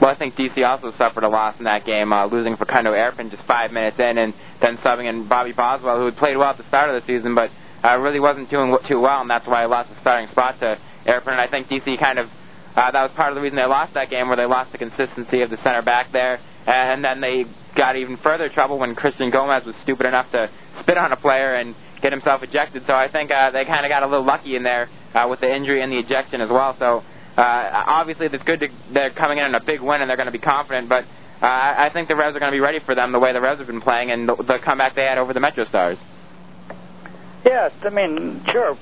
Well, 0.00 0.10
I 0.10 0.16
think 0.16 0.34
DC 0.34 0.66
also 0.66 0.96
suffered 0.96 1.24
a 1.24 1.28
loss 1.28 1.58
in 1.58 1.64
that 1.64 1.84
game, 1.84 2.12
uh, 2.12 2.26
losing 2.26 2.56
for 2.56 2.64
Facundo 2.64 2.92
Erpen 2.92 3.30
just 3.30 3.44
five 3.44 3.70
minutes 3.70 3.98
in, 3.98 4.16
and 4.16 4.32
then 4.60 4.78
subbing 4.78 5.08
in 5.08 5.28
Bobby 5.28 5.52
Boswell, 5.52 5.98
who 5.98 6.06
had 6.06 6.16
played 6.16 6.36
well 6.38 6.50
at 6.50 6.56
the 6.56 6.66
start 6.68 6.88
of 6.88 7.00
the 7.00 7.06
season, 7.06 7.34
but 7.34 7.50
uh, 7.84 7.98
really 7.98 8.20
wasn't 8.20 8.48
doing 8.48 8.74
too 8.88 8.98
well, 8.98 9.20
and 9.20 9.28
that's 9.28 9.46
why 9.46 9.62
he 9.62 9.68
lost 9.68 9.90
the 9.90 10.00
starting 10.00 10.28
spot 10.30 10.58
to 10.60 10.78
Erpin. 11.06 11.32
And 11.32 11.40
I 11.40 11.48
think 11.48 11.68
DC 11.68 12.00
kind 12.00 12.18
of 12.18 12.30
uh, 12.74 12.90
that 12.90 13.02
was 13.02 13.10
part 13.16 13.30
of 13.30 13.34
the 13.34 13.42
reason 13.42 13.56
they 13.56 13.64
lost 13.66 13.94
that 13.94 14.10
game, 14.10 14.28
where 14.28 14.36
they 14.36 14.46
lost 14.46 14.72
the 14.72 14.78
consistency 14.78 15.42
of 15.42 15.50
the 15.50 15.56
center 15.58 15.82
back 15.82 16.12
there. 16.12 16.40
And 16.66 17.04
then 17.04 17.20
they 17.20 17.44
got 17.76 17.96
even 17.96 18.16
further 18.18 18.48
trouble 18.48 18.78
when 18.78 18.94
Christian 18.94 19.30
Gomez 19.30 19.64
was 19.64 19.74
stupid 19.82 20.06
enough 20.06 20.30
to 20.32 20.50
spit 20.80 20.98
on 20.98 21.12
a 21.12 21.16
player 21.16 21.54
and 21.54 21.74
get 22.02 22.12
himself 22.12 22.42
ejected. 22.42 22.84
So 22.86 22.94
I 22.94 23.10
think 23.10 23.30
uh, 23.30 23.50
they 23.50 23.64
kind 23.64 23.84
of 23.84 23.90
got 23.90 24.02
a 24.02 24.06
little 24.06 24.24
lucky 24.24 24.56
in 24.56 24.62
there 24.62 24.88
uh, 25.14 25.26
with 25.28 25.40
the 25.40 25.54
injury 25.54 25.82
and 25.82 25.92
the 25.92 25.98
ejection 25.98 26.40
as 26.40 26.50
well. 26.50 26.76
So 26.78 27.02
uh, 27.36 27.84
obviously, 27.86 28.26
it's 28.26 28.44
good 28.44 28.60
to, 28.60 28.68
they're 28.92 29.12
coming 29.12 29.38
in 29.38 29.44
on 29.44 29.54
a 29.54 29.64
big 29.64 29.80
win 29.80 30.00
and 30.00 30.08
they're 30.08 30.16
going 30.16 30.26
to 30.26 30.32
be 30.32 30.38
confident. 30.38 30.88
But 30.88 31.04
uh, 31.42 31.46
I 31.46 31.90
think 31.92 32.08
the 32.08 32.16
Revs 32.16 32.36
are 32.36 32.40
going 32.40 32.52
to 32.52 32.56
be 32.56 32.60
ready 32.60 32.80
for 32.84 32.94
them 32.94 33.12
the 33.12 33.18
way 33.18 33.32
the 33.32 33.40
Revs 33.40 33.58
have 33.58 33.66
been 33.66 33.80
playing 33.80 34.10
and 34.10 34.28
the, 34.28 34.36
the 34.36 34.58
comeback 34.64 34.94
they 34.94 35.04
had 35.04 35.18
over 35.18 35.32
the 35.32 35.40
Metro 35.40 35.64
Stars. 35.64 35.98
Yes, 37.44 37.72
I 37.82 37.90
mean, 37.90 38.42
sure. 38.52 38.76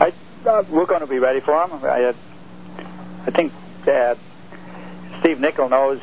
I, 0.00 0.12
uh, 0.48 0.62
we're 0.70 0.86
going 0.86 1.00
to 1.00 1.06
be 1.06 1.18
ready 1.18 1.40
for 1.40 1.52
them. 1.52 1.84
I, 1.84 2.14
I 3.26 3.30
think 3.30 3.52
that 3.84 4.16
Steve 5.20 5.38
Nicol 5.40 5.68
knows 5.68 6.00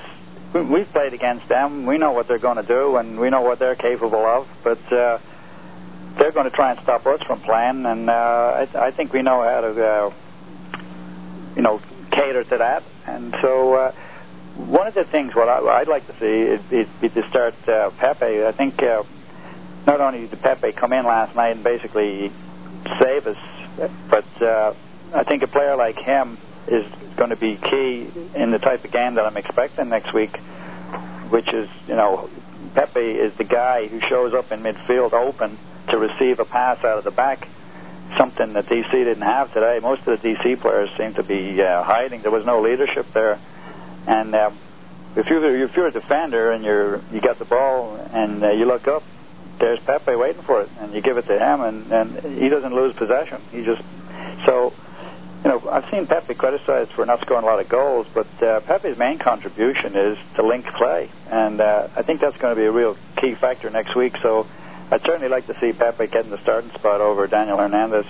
we've 0.53 0.91
played 0.91 1.13
against 1.13 1.47
them. 1.47 1.85
We 1.85 1.97
know 1.97 2.11
what 2.11 2.27
they're 2.27 2.39
going 2.39 2.57
to 2.57 2.63
do, 2.63 2.97
and 2.97 3.19
we 3.19 3.29
know 3.29 3.41
what 3.41 3.59
they're 3.59 3.75
capable 3.75 4.25
of. 4.25 4.47
But 4.63 4.91
uh, 4.91 5.19
they're 6.17 6.31
going 6.31 6.49
to 6.49 6.55
try 6.55 6.71
and 6.71 6.79
stop 6.81 7.05
us 7.05 7.21
from 7.23 7.41
playing, 7.41 7.85
and 7.85 8.09
uh, 8.09 8.67
I, 8.73 8.87
I 8.87 8.91
think 8.91 9.13
we 9.13 9.21
know 9.21 9.41
how 9.41 9.61
to, 9.61 9.85
uh, 9.85 10.13
you 11.55 11.61
know, 11.61 11.81
cater 12.11 12.43
to 12.43 12.57
that. 12.57 12.83
And 13.07 13.35
so, 13.41 13.73
uh, 13.73 13.91
one 14.55 14.87
of 14.87 14.93
the 14.93 15.03
things 15.05 15.33
what, 15.35 15.49
I, 15.49 15.79
I'd 15.79 15.87
like 15.87 16.05
to 16.07 16.13
see 16.19 16.75
is, 16.75 16.87
is, 17.01 17.13
to 17.13 17.27
start 17.29 17.55
uh, 17.67 17.89
Pepe. 17.97 18.45
I 18.45 18.51
think 18.51 18.81
uh, 18.83 19.03
not 19.87 19.99
only 19.99 20.27
did 20.27 20.41
Pepe 20.41 20.73
come 20.73 20.93
in 20.93 21.05
last 21.05 21.35
night 21.35 21.55
and 21.55 21.63
basically 21.63 22.31
save 22.99 23.27
us, 23.27 23.37
but 24.09 24.41
uh, 24.41 24.73
I 25.13 25.23
think 25.23 25.43
a 25.43 25.47
player 25.47 25.75
like 25.75 25.97
him 25.97 26.37
is 26.67 26.85
going 27.15 27.29
to 27.29 27.35
be 27.35 27.55
key 27.55 28.09
in 28.35 28.51
the 28.51 28.59
type 28.59 28.83
of 28.83 28.91
game 28.91 29.15
that 29.15 29.25
I'm 29.25 29.37
expecting 29.37 29.89
next 29.89 30.13
week, 30.13 30.35
which 31.29 31.47
is, 31.53 31.69
you 31.87 31.95
know, 31.95 32.29
Pepe 32.73 32.99
is 32.99 33.33
the 33.37 33.43
guy 33.43 33.87
who 33.87 33.99
shows 34.01 34.33
up 34.33 34.51
in 34.51 34.61
midfield 34.61 35.13
open 35.13 35.57
to 35.89 35.97
receive 35.97 36.39
a 36.39 36.45
pass 36.45 36.83
out 36.83 36.97
of 36.97 37.03
the 37.03 37.11
back. 37.11 37.47
something 38.17 38.53
that 38.53 38.65
DC 38.67 38.91
didn't 38.91 39.21
have 39.21 39.53
today. 39.53 39.79
Most 39.81 40.07
of 40.07 40.21
the 40.21 40.29
DC 40.29 40.61
players 40.61 40.89
seem 40.97 41.13
to 41.15 41.23
be 41.23 41.61
uh, 41.61 41.83
hiding. 41.83 42.21
There 42.21 42.31
was 42.31 42.45
no 42.45 42.61
leadership 42.61 43.07
there, 43.13 43.39
and 44.07 44.35
uh, 44.35 44.51
if 45.15 45.27
you're 45.27 45.63
if 45.63 45.75
you're 45.75 45.87
a 45.87 45.91
defender 45.91 46.51
and 46.51 46.63
you're 46.63 47.01
you 47.11 47.21
got 47.21 47.39
the 47.39 47.45
ball 47.45 47.95
and 48.13 48.43
uh, 48.43 48.51
you 48.51 48.65
look 48.65 48.87
up, 48.87 49.03
there's 49.59 49.79
Pepe 49.79 50.15
waiting 50.15 50.43
for 50.43 50.61
it, 50.61 50.69
and 50.79 50.93
you 50.93 51.01
give 51.01 51.17
it 51.17 51.27
to 51.27 51.39
him, 51.39 51.61
and 51.61 51.91
and 51.91 52.41
he 52.41 52.49
doesn't 52.49 52.73
lose 52.73 52.95
possession. 52.95 53.41
He 53.51 53.63
just 53.63 53.81
so. 54.45 54.73
You 55.43 55.49
know, 55.49 55.69
I've 55.69 55.83
seen 55.91 56.07
Pepe 56.07 56.35
criticized 56.35 56.91
for 56.93 57.05
not 57.05 57.19
scoring 57.21 57.43
a 57.43 57.47
lot 57.47 57.59
of 57.59 57.67
goals, 57.67 58.07
but 58.13 58.27
uh, 58.41 58.61
Pepe's 58.61 58.97
main 58.97 59.19
contribution 59.19 59.93
is 59.93 60.17
to 60.37 60.45
link 60.45 60.65
play, 60.77 61.11
and 61.29 61.59
uh, 61.59 61.89
I 61.97 62.03
think 62.03 62.21
that's 62.21 62.37
going 62.37 62.55
to 62.55 62.61
be 62.61 62.65
a 62.65 62.71
real 62.71 62.95
key 63.19 63.35
factor 63.35 63.69
next 63.69 63.93
week. 63.93 64.13
So 64.21 64.47
I'd 64.89 65.01
certainly 65.01 65.27
like 65.27 65.45
to 65.47 65.53
see 65.59 65.73
Pepe 65.73 66.07
getting 66.07 66.31
the 66.31 66.41
starting 66.43 66.71
spot 66.71 67.01
over 67.01 67.27
Daniel 67.27 67.57
Hernandez. 67.57 68.05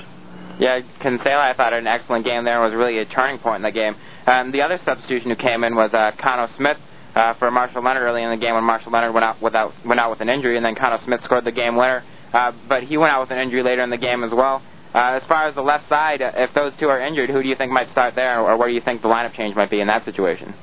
Yeah, 0.59 0.81
Cancela, 1.01 1.49
I 1.49 1.53
thought, 1.55 1.73
had 1.73 1.81
an 1.81 1.87
excellent 1.87 2.23
game 2.23 2.45
there 2.45 2.63
and 2.63 2.71
was 2.71 2.77
really 2.77 2.99
a 2.99 3.05
turning 3.05 3.39
point 3.39 3.57
in 3.57 3.61
the 3.63 3.71
game. 3.71 3.95
Um, 4.27 4.51
the 4.51 4.61
other 4.61 4.79
substitution 4.85 5.31
who 5.31 5.35
came 5.35 5.63
in 5.63 5.75
was 5.75 5.89
uh, 5.91 6.11
Khano 6.19 6.55
Smith 6.55 6.77
uh, 7.15 7.33
for 7.35 7.49
Marshall 7.49 7.81
Leonard 7.81 8.03
early 8.03 8.21
in 8.21 8.29
the 8.29 8.37
game 8.37 8.53
when 8.53 8.63
Marshall 8.63 8.91
Leonard 8.91 9.13
went 9.13 9.23
out 9.23 9.41
without 9.41 9.73
went 9.83 9.99
out 9.99 10.11
with 10.11 10.21
an 10.21 10.29
injury, 10.29 10.55
and 10.55 10.65
then 10.65 10.75
Khano 10.75 11.03
Smith 11.03 11.21
scored 11.23 11.45
the 11.45 11.51
game 11.51 11.75
winner. 11.75 12.03
Uh, 12.31 12.51
but 12.69 12.83
he 12.83 12.97
went 12.97 13.11
out 13.11 13.21
with 13.21 13.31
an 13.31 13.39
injury 13.39 13.63
later 13.63 13.81
in 13.81 13.89
the 13.89 13.97
game 13.97 14.23
as 14.23 14.31
well. 14.31 14.61
Uh, 14.93 15.19
as 15.19 15.23
far 15.27 15.47
as 15.47 15.55
the 15.55 15.61
left 15.61 15.89
side, 15.89 16.21
uh, 16.21 16.31
if 16.35 16.53
those 16.53 16.71
two 16.79 16.87
are 16.87 17.01
injured, 17.01 17.29
who 17.29 17.41
do 17.41 17.49
you 17.49 17.55
think 17.55 17.71
might 17.71 17.89
start 17.91 18.13
there, 18.13 18.39
or 18.39 18.55
where 18.57 18.67
do 18.67 18.75
you 18.75 18.81
think 18.81 19.01
the 19.01 19.07
lineup 19.07 19.33
change 19.33 19.55
might 19.55 19.71
be 19.71 19.81
in 19.81 19.87
that 19.87 20.05
situation? 20.05 20.53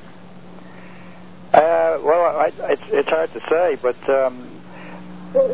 Uh, 1.53 1.99
well, 2.05 2.39
I, 2.39 2.53
it's 2.71 2.83
it's 2.91 3.09
hard 3.09 3.33
to 3.33 3.41
say, 3.51 3.77
but 3.83 3.99
um, 4.09 4.63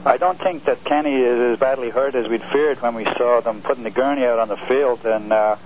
I 0.05 0.19
don't 0.19 0.39
think 0.39 0.65
that 0.67 0.85
Kenny 0.85 1.15
is 1.15 1.55
as 1.55 1.59
badly 1.59 1.89
hurt 1.89 2.15
as 2.15 2.29
we'd 2.29 2.43
feared 2.53 2.83
when 2.83 2.95
we 2.95 3.05
saw 3.17 3.41
them 3.41 3.63
putting 3.63 3.83
the 3.83 3.91
gurney 3.91 4.27
out 4.27 4.39
on 4.39 4.49
the 4.49 4.59
field, 4.69 5.07
and 5.07 5.33
uh, 5.33 5.57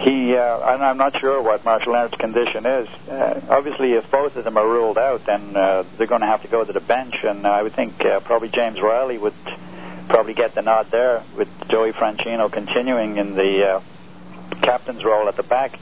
he. 0.00 0.34
Uh, 0.34 0.58
I'm, 0.60 0.96
not 0.96 1.20
sure 1.20 1.42
what 1.42 1.66
Marshall 1.66 1.92
Leonard's 1.92 2.14
condition 2.14 2.64
is. 2.64 2.88
Uh, 3.10 3.40
obviously, 3.50 3.92
if 3.92 4.10
both 4.10 4.36
of 4.36 4.44
them 4.44 4.56
are 4.56 4.66
ruled 4.66 4.96
out, 4.96 5.20
then 5.26 5.54
uh, 5.54 5.84
they're 5.98 6.06
going 6.06 6.22
to 6.22 6.26
have 6.26 6.42
to 6.42 6.48
go 6.48 6.64
to 6.64 6.72
the 6.72 6.80
bench, 6.80 7.14
and 7.24 7.46
uh, 7.46 7.50
I 7.50 7.62
would 7.62 7.74
think 7.74 8.02
uh, 8.04 8.20
probably 8.20 8.48
James 8.48 8.80
Riley 8.80 9.18
would 9.18 9.34
probably 10.08 10.34
get 10.34 10.54
the 10.54 10.62
nod 10.62 10.90
there, 10.90 11.22
with 11.36 11.48
Joey 11.68 11.92
Franchino 11.92 12.50
continuing 12.50 13.16
in 13.16 13.34
the 13.34 13.68
uh, 13.68 13.82
captain's 14.62 15.04
role 15.04 15.28
at 15.28 15.36
the 15.36 15.42
back. 15.42 15.78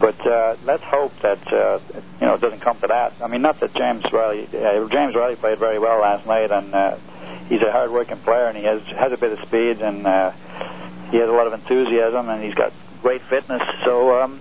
But 0.00 0.26
uh, 0.26 0.56
let's 0.64 0.82
hope 0.82 1.12
that 1.22 1.52
uh, 1.52 1.80
you 1.94 2.26
know 2.26 2.34
it 2.34 2.40
doesn't 2.40 2.60
come 2.60 2.80
to 2.80 2.86
that. 2.86 3.12
I 3.22 3.26
mean, 3.26 3.42
not 3.42 3.60
that 3.60 3.74
James 3.74 4.04
Riley 4.10 4.46
uh, 4.46 4.88
James 4.88 5.14
Riley 5.14 5.36
played 5.36 5.58
very 5.58 5.78
well 5.78 6.00
last 6.00 6.26
night, 6.26 6.50
and 6.50 6.74
uh, 6.74 6.96
he's 7.48 7.60
a 7.60 7.70
hard-working 7.70 8.18
player, 8.20 8.46
and 8.46 8.56
he 8.56 8.64
has 8.64 8.82
has 8.96 9.12
a 9.12 9.18
bit 9.18 9.32
of 9.32 9.46
speed, 9.46 9.82
and 9.82 10.06
uh, 10.06 10.30
he 11.10 11.18
has 11.18 11.28
a 11.28 11.32
lot 11.32 11.46
of 11.46 11.52
enthusiasm, 11.52 12.28
and 12.30 12.42
he's 12.42 12.54
got 12.54 12.72
great 13.02 13.20
fitness. 13.22 13.62
So, 13.84 14.22
um, 14.22 14.40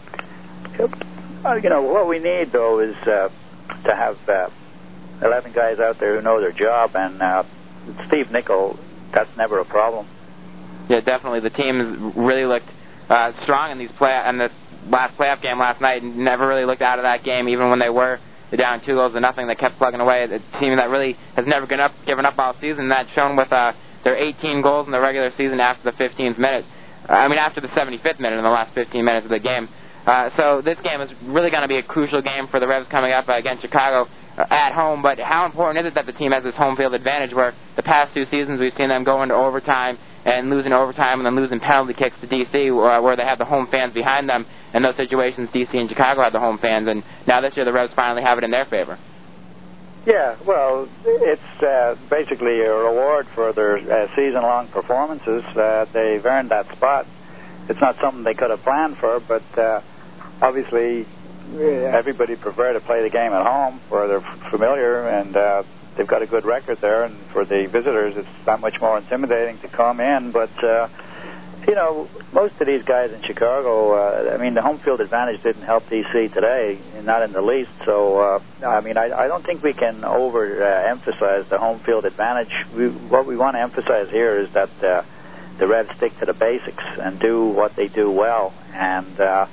uh, 1.44 1.56
you 1.56 1.70
know, 1.70 1.82
what 1.82 2.08
we 2.08 2.20
need 2.20 2.51
though 2.51 2.79
is 2.79 2.96
uh, 3.08 3.29
to 3.84 3.96
have 3.96 4.18
uh, 4.29 4.50
11 5.22 5.51
guys 5.51 5.79
out 5.79 6.00
there 6.00 6.15
who 6.15 6.22
know 6.22 6.39
their 6.39 6.51
job, 6.51 6.96
and 6.96 7.22
uh, 7.22 7.44
Steve 8.08 8.32
Nicol, 8.32 8.79
that's 9.13 9.29
never 9.37 9.59
a 9.59 9.65
problem. 9.65 10.07
Yeah, 10.89 11.01
definitely. 11.01 11.41
The 11.41 11.51
team 11.51 12.13
really 12.15 12.45
looked 12.45 12.69
uh, 13.09 13.31
strong 13.43 13.71
in 13.71 13.77
these 13.77 13.91
play 13.97 14.19
in 14.27 14.37
this 14.37 14.51
last 14.87 15.17
playoff 15.17 15.41
game 15.41 15.59
last 15.59 15.81
night. 15.81 16.01
and 16.01 16.17
Never 16.17 16.47
really 16.47 16.65
looked 16.65 16.81
out 16.81 16.99
of 16.99 17.03
that 17.03 17.23
game, 17.23 17.47
even 17.47 17.69
when 17.69 17.79
they 17.79 17.89
were 17.89 18.19
down 18.57 18.81
two 18.81 18.95
goals 18.95 19.13
to 19.13 19.19
nothing. 19.19 19.47
They 19.47 19.55
kept 19.55 19.77
plugging 19.77 19.99
away. 19.99 20.23
A 20.23 20.59
team 20.59 20.75
that 20.77 20.89
really 20.89 21.13
has 21.35 21.45
never 21.45 21.67
given 21.67 21.81
up, 21.81 21.93
given 22.05 22.25
up 22.25 22.37
all 22.37 22.55
season. 22.59 22.89
That's 22.89 23.09
shown 23.11 23.35
with 23.35 23.51
uh, 23.53 23.73
their 24.03 24.15
18 24.15 24.61
goals 24.61 24.87
in 24.87 24.91
the 24.91 24.99
regular 24.99 25.31
season 25.37 25.59
after 25.59 25.91
the 25.91 25.97
15th 25.97 26.37
minute. 26.37 26.65
Uh, 27.07 27.13
I 27.13 27.27
mean, 27.27 27.37
after 27.37 27.61
the 27.61 27.67
75th 27.69 28.19
minute 28.19 28.37
in 28.37 28.43
the 28.43 28.49
last 28.49 28.73
15 28.73 29.03
minutes 29.05 29.25
of 29.25 29.31
the 29.31 29.39
game. 29.39 29.69
Uh, 30.05 30.29
so 30.37 30.61
this 30.63 30.79
game 30.81 31.01
is 31.01 31.11
really 31.23 31.51
going 31.51 31.61
to 31.61 31.67
be 31.67 31.77
a 31.77 31.83
crucial 31.83 32.21
game 32.21 32.47
for 32.47 32.59
the 32.59 32.67
Revs 32.67 32.87
coming 32.87 33.11
up 33.11 33.27
against 33.29 33.61
Chicago 33.61 34.03
uh, 34.05 34.28
at 34.50 34.74
home. 34.74 35.01
But 35.01 35.19
how 35.19 35.46
important 35.46 35.86
is 35.86 35.91
it 35.91 35.96
that 35.96 36.05
the 36.05 36.13
team 36.13 36.31
has 36.31 36.43
this 36.43 36.55
home 36.55 36.75
field 36.75 36.93
advantage? 36.93 37.34
Where 37.34 37.53
the 37.75 37.84
past 37.84 38.13
two 38.13 38.25
seasons 38.25 38.60
we've 38.60 38.74
seen 38.74 38.89
them 38.89 39.03
go 39.03 39.22
into 39.24 39.36
overtime 39.36 39.98
and 40.25 40.50
losing 40.50 40.74
overtime 40.74 41.19
and 41.19 41.25
then 41.25 41.36
losing 41.36 41.60
penalty 41.60 41.93
kicks 41.93 42.15
to 42.22 42.27
DC, 42.27 42.69
uh, 42.69 43.01
where 43.01 43.15
they 43.15 43.24
have 43.24 43.38
the 43.38 43.46
home 43.46 43.67
fans 43.72 43.93
behind 43.93 44.29
them. 44.29 44.46
In 44.74 44.84
those 44.84 44.96
situations, 44.96 45.50
DC 45.50 45.74
and 45.74 45.89
Chicago 45.89 46.22
had 46.22 46.34
the 46.34 46.39
home 46.39 46.60
fans, 46.60 46.88
and 46.88 47.03
now 47.25 47.41
this 47.41 47.55
year 47.55 47.65
the 47.65 47.74
Revs 47.74 47.93
finally 47.96 48.22
have 48.22 48.38
it 48.38 48.43
in 48.43 48.51
their 48.51 48.65
favor. 48.65 49.00
Yeah, 50.05 50.38
well, 50.46 50.88
it's 51.03 51.63
uh, 51.63 51.96
basically 52.10 52.62
a 52.62 52.74
reward 52.74 53.27
for 53.36 53.51
their 53.51 53.77
uh, 53.77 54.08
season-long 54.15 54.69
performances. 54.69 55.43
Uh, 55.55 55.86
they've 55.91 56.25
earned 56.25 56.51
that 56.51 56.72
spot. 56.75 57.05
It's 57.67 57.81
not 57.81 57.98
something 58.01 58.24
they 58.24 58.34
could 58.34 58.50
have 58.50 58.62
planned 58.62 58.98
for, 58.98 59.19
but 59.19 59.43
uh, 59.58 59.81
obviously 60.41 61.05
everybody 61.58 62.36
prefer 62.36 62.74
to 62.74 62.79
play 62.79 63.01
the 63.01 63.10
game 63.10 63.32
at 63.34 63.46
home 63.46 63.82
where 63.89 64.08
they're 64.08 64.50
familiar 64.50 65.08
and 65.08 65.36
uh, 65.36 65.63
they've 65.96 66.08
got 66.08 66.22
a 66.22 66.27
good 66.27 66.46
record 66.46 66.79
there. 66.82 67.03
And 67.03 67.18
for 67.32 67.46
the 67.46 67.68
visitors, 67.68 68.15
it's 68.18 68.46
that 68.46 68.60
much 68.60 68.79
more 68.79 68.98
intimidating 68.98 69.60
to 69.60 69.68
come 69.68 70.00
in. 70.00 70.32
But 70.32 70.63
uh, 70.63 70.89
you 71.68 71.75
know, 71.75 72.10
most 72.32 72.60
of 72.60 72.68
these 72.68 72.84
guys 72.84 73.12
in 73.12 73.22
Chicago, 73.24 73.94
uh, 73.94 74.34
I 74.34 74.38
mean, 74.38 74.53
the 74.53 74.62
home 74.62 74.79
field 74.79 75.01
advantage 75.01 75.44
didn't 75.44 75.63
help 75.63 75.88
DC 75.88 76.34
today, 76.34 76.79
not 77.03 77.22
in 77.22 77.32
the 77.32 77.41
least. 77.41 77.70
So, 77.86 78.20
uh, 78.20 78.39
I 78.65 78.82
mean, 78.82 78.98
I, 78.98 79.12
I 79.12 79.27
don't 79.27 79.46
think 79.46 79.62
we 79.62 79.74
can 79.74 80.03
over 80.03 80.63
uh, 80.63 80.96
the 81.06 81.58
home 81.60 81.79
field 81.79 82.06
advantage. 82.06 82.51
We, 82.75 82.89
what 82.89 83.25
we 83.25 83.36
want 83.36 83.56
to 83.56 83.60
emphasize 83.60 84.10
here 84.10 84.39
is 84.39 84.51
that 84.53 84.84
uh, 84.84 85.03
the 85.58 85.68
Reds 85.68 85.89
stick 85.98 86.18
to 86.20 86.25
the 86.25 86.34
basics 86.34 86.84
and 87.00 87.20
do 87.20 87.46
what 87.46 87.75
they 87.75 87.88
do 87.88 88.10
well. 88.10 88.53
And, 88.74 89.20
uh, 89.20 89.48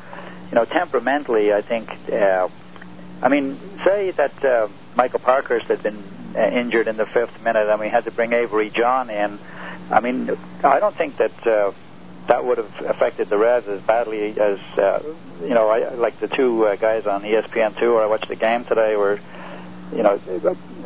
you 0.49 0.55
know, 0.55 0.65
temperamentally, 0.65 1.53
I 1.53 1.62
think, 1.62 1.91
uh, 2.12 2.49
I 3.23 3.29
mean, 3.29 3.59
say 3.85 4.12
that 4.12 4.45
uh, 4.45 4.69
Michael 4.97 5.21
Parkhurst 5.21 5.67
had 5.67 5.83
been 5.83 6.03
uh, 6.37 6.49
injured 6.49 6.88
in 6.88 6.97
the 6.97 7.07
fifth 7.07 7.43
minute 7.43 7.69
and 7.69 7.81
we 7.81 7.88
had 7.88 8.05
to 8.05 8.11
bring 8.11 8.33
Avery 8.33 8.71
John 8.71 9.11
in. 9.11 9.38
I 9.91 10.00
mean, 10.00 10.31
I 10.62 10.81
don't 10.81 10.97
think 10.97 11.19
that. 11.19 11.47
Uh, 11.47 11.73
that 12.29 12.45
would 12.45 12.59
have 12.59 12.73
affected 12.85 13.29
the 13.29 13.38
Reds 13.38 13.69
as 13.69 13.81
badly 13.83 14.31
as 14.41 14.59
uh, 14.76 15.00
you 15.41 15.55
know, 15.55 15.69
I, 15.69 15.95
like 15.95 16.19
the 16.19 16.26
two 16.26 16.67
uh, 16.67 16.75
guys 16.75 17.07
on 17.07 17.23
ESPN 17.23 17.79
two, 17.79 17.95
where 17.95 18.03
I 18.03 18.07
watched 18.07 18.29
the 18.29 18.35
game 18.35 18.65
today, 18.65 18.97
were 18.97 19.21
you 19.95 20.03
know, 20.03 20.21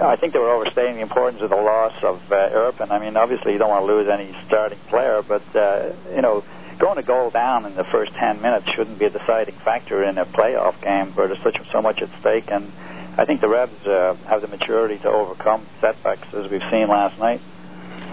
I 0.03 0.17
think 0.17 0.35
they 0.35 0.39
were 0.39 0.51
overstating 0.51 0.97
the 0.97 1.03
importance 1.03 1.41
of 1.43 1.51
the 1.51 1.57
loss 1.57 1.95
of 2.03 2.21
uh, 2.31 2.51
Erpen. 2.51 2.91
I 2.91 2.99
mean, 2.99 3.17
obviously 3.17 3.53
you 3.53 3.59
don't 3.59 3.71
want 3.71 3.87
to 3.87 3.93
lose 3.93 4.09
any 4.09 4.37
starting 4.47 4.79
player, 4.89 5.23
but 5.23 5.43
uh, 5.57 5.93
you 6.15 6.21
know, 6.21 6.45
going 6.81 6.99
a 6.99 7.03
goal 7.03 7.31
down 7.31 7.67
in 7.67 7.75
the 7.77 7.85
first 7.85 8.13
ten 8.15 8.41
minutes 8.41 8.67
shouldn't 8.75 8.99
be 8.99 9.05
a 9.05 9.11
deciding 9.11 9.55
factor 9.65 10.03
in 10.03 10.19
a 10.19 10.25
playoff 10.25 10.81
game 10.83 11.13
where 11.15 11.29
there's 11.29 11.43
such 11.43 11.59
so 11.71 11.83
much 11.83 12.01
at 12.01 12.09
stake. 12.21 12.51
And 12.51 12.73
I 13.19 13.25
think 13.27 13.41
the 13.41 13.49
Reds 13.49 13.87
uh, 13.87 14.17
have 14.27 14.41
the 14.41 14.49
maturity 14.49 14.99
to 15.03 15.09
overcome 15.09 15.67
setbacks 15.81 16.27
as 16.33 16.51
we've 16.51 16.63
seen 16.71 16.89
last 16.89 17.19
night. 17.19 17.41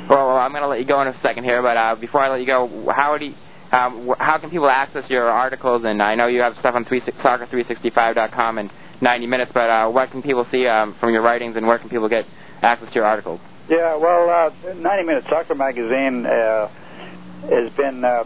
Well, 0.09 0.37
I'm 0.37 0.51
going 0.51 0.63
to 0.63 0.67
let 0.67 0.79
you 0.79 0.85
go 0.85 1.01
in 1.01 1.07
a 1.07 1.19
second 1.21 1.45
here, 1.45 1.61
but 1.61 1.77
uh, 1.77 1.95
before 1.95 2.21
I 2.21 2.29
let 2.29 2.39
you 2.39 2.45
go, 2.45 2.91
how 2.93 3.17
do 3.17 3.25
you, 3.25 3.33
um, 3.71 4.13
how 4.19 4.37
can 4.37 4.49
people 4.49 4.69
access 4.69 5.09
your 5.09 5.29
articles? 5.29 5.83
And 5.85 6.01
I 6.01 6.15
know 6.15 6.27
you 6.27 6.41
have 6.41 6.55
stuff 6.57 6.75
on 6.75 6.85
3, 6.85 7.01
soccer365.com 7.01 8.57
and 8.57 8.71
90 9.01 9.27
Minutes, 9.27 9.51
but 9.53 9.69
uh, 9.69 9.89
what 9.89 10.11
can 10.11 10.21
people 10.21 10.45
see 10.51 10.65
um, 10.65 10.95
from 10.99 11.13
your 11.13 11.21
writings, 11.21 11.55
and 11.55 11.67
where 11.67 11.77
can 11.77 11.89
people 11.89 12.09
get 12.09 12.25
access 12.61 12.89
to 12.89 12.95
your 12.95 13.05
articles? 13.05 13.39
Yeah, 13.69 13.97
well, 13.97 14.29
uh, 14.29 14.73
90 14.73 15.03
Minutes 15.03 15.27
Soccer 15.29 15.55
Magazine 15.55 16.25
uh, 16.25 16.67
has 17.49 17.71
been 17.73 18.03
uh, 18.03 18.23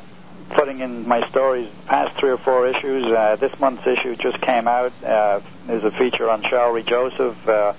putting 0.56 0.80
in 0.80 1.08
my 1.08 1.28
stories 1.30 1.70
past 1.88 2.18
three 2.20 2.32
or 2.32 2.38
four 2.38 2.68
issues. 2.68 3.06
Uh, 3.06 3.36
this 3.40 3.58
month's 3.60 3.86
issue 3.86 4.16
just 4.16 4.42
came 4.42 4.68
out. 4.68 4.92
Uh, 5.04 5.42
there's 5.68 5.84
a 5.84 5.92
feature 5.92 6.30
on 6.30 6.42
Shalrie 6.44 6.86
Joseph. 6.86 7.38
Uh, 7.48 7.74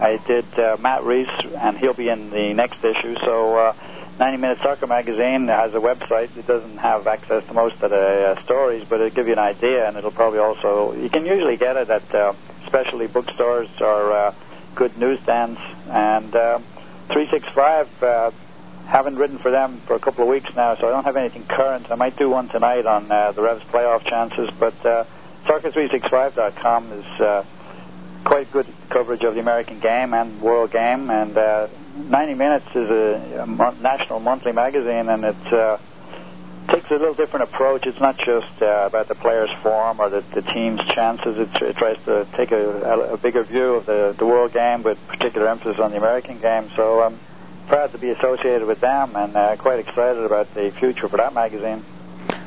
I 0.00 0.16
did 0.26 0.46
uh, 0.58 0.76
Matt 0.80 1.04
Reis, 1.04 1.28
and 1.58 1.76
he'll 1.78 1.94
be 1.94 2.08
in 2.08 2.30
the 2.30 2.54
next 2.54 2.82
issue. 2.82 3.16
So, 3.24 3.56
uh, 3.56 3.74
90 4.18 4.36
Minute 4.38 4.58
Soccer 4.62 4.86
Magazine 4.86 5.48
has 5.48 5.72
a 5.74 5.78
website. 5.78 6.34
It 6.36 6.46
doesn't 6.46 6.78
have 6.78 7.06
access 7.06 7.46
to 7.46 7.52
most 7.54 7.76
of 7.82 7.90
the 7.90 8.36
uh, 8.36 8.44
stories, 8.44 8.84
but 8.88 9.00
it'll 9.00 9.14
give 9.14 9.26
you 9.26 9.34
an 9.34 9.38
idea, 9.38 9.86
and 9.88 9.96
it'll 9.96 10.10
probably 10.10 10.38
also, 10.38 10.94
you 10.94 11.08
can 11.10 11.24
usually 11.24 11.56
get 11.56 11.76
it 11.76 11.90
at 11.90 12.14
uh, 12.14 12.34
specialty 12.66 13.06
bookstores 13.06 13.68
or 13.80 14.12
uh, 14.12 14.34
good 14.74 14.96
newsstands. 14.98 15.58
And 15.88 16.34
uh, 16.34 16.58
365, 17.12 18.02
uh, 18.02 18.30
haven't 18.90 19.16
written 19.16 19.38
for 19.38 19.50
them 19.50 19.80
for 19.86 19.94
a 19.94 20.00
couple 20.00 20.22
of 20.22 20.28
weeks 20.28 20.50
now, 20.56 20.76
so 20.76 20.88
I 20.88 20.90
don't 20.90 21.04
have 21.04 21.16
anything 21.16 21.44
current. 21.46 21.90
I 21.90 21.94
might 21.94 22.16
do 22.16 22.28
one 22.28 22.48
tonight 22.48 22.86
on 22.86 23.10
uh, 23.10 23.32
the 23.32 23.42
Revs 23.42 23.62
playoff 23.64 24.04
chances, 24.04 24.50
but 24.58 24.74
uh, 24.84 25.04
soccer365.com 25.46 26.92
is. 26.92 27.20
Uh, 27.20 27.44
quite 28.24 28.50
good 28.52 28.66
coverage 28.90 29.22
of 29.22 29.34
the 29.34 29.40
American 29.40 29.80
game 29.80 30.14
and 30.14 30.40
world 30.40 30.70
game. 30.70 31.10
And 31.10 31.36
uh, 31.36 31.68
90 31.96 32.34
Minutes 32.34 32.66
is 32.74 32.90
a, 32.90 33.40
a 33.42 33.46
mon- 33.46 33.80
national 33.82 34.20
monthly 34.20 34.52
magazine, 34.52 35.08
and 35.08 35.24
it 35.24 35.52
uh, 35.52 35.78
takes 36.68 36.90
a 36.90 36.94
little 36.94 37.14
different 37.14 37.44
approach. 37.44 37.86
It's 37.86 38.00
not 38.00 38.18
just 38.18 38.62
uh, 38.62 38.86
about 38.86 39.08
the 39.08 39.14
player's 39.14 39.50
form 39.62 40.00
or 40.00 40.08
the, 40.10 40.24
the 40.34 40.42
team's 40.42 40.80
chances. 40.94 41.38
It, 41.38 41.62
it 41.62 41.76
tries 41.76 41.98
to 42.04 42.26
take 42.36 42.52
a, 42.52 42.70
a, 42.82 43.14
a 43.14 43.16
bigger 43.16 43.44
view 43.44 43.74
of 43.74 43.86
the, 43.86 44.14
the 44.18 44.26
world 44.26 44.52
game 44.52 44.82
with 44.82 44.98
particular 45.08 45.48
emphasis 45.48 45.80
on 45.80 45.90
the 45.90 45.96
American 45.96 46.40
game. 46.40 46.70
So 46.76 47.02
um, 47.02 47.18
proud 47.70 47.92
to 47.92 47.98
be 47.98 48.10
associated 48.10 48.66
with 48.66 48.80
them 48.80 49.14
and 49.14 49.36
uh, 49.36 49.56
quite 49.56 49.78
excited 49.78 50.24
about 50.24 50.52
the 50.54 50.72
future 50.80 51.08
for 51.08 51.16
that 51.16 51.32
magazine. 51.32 51.84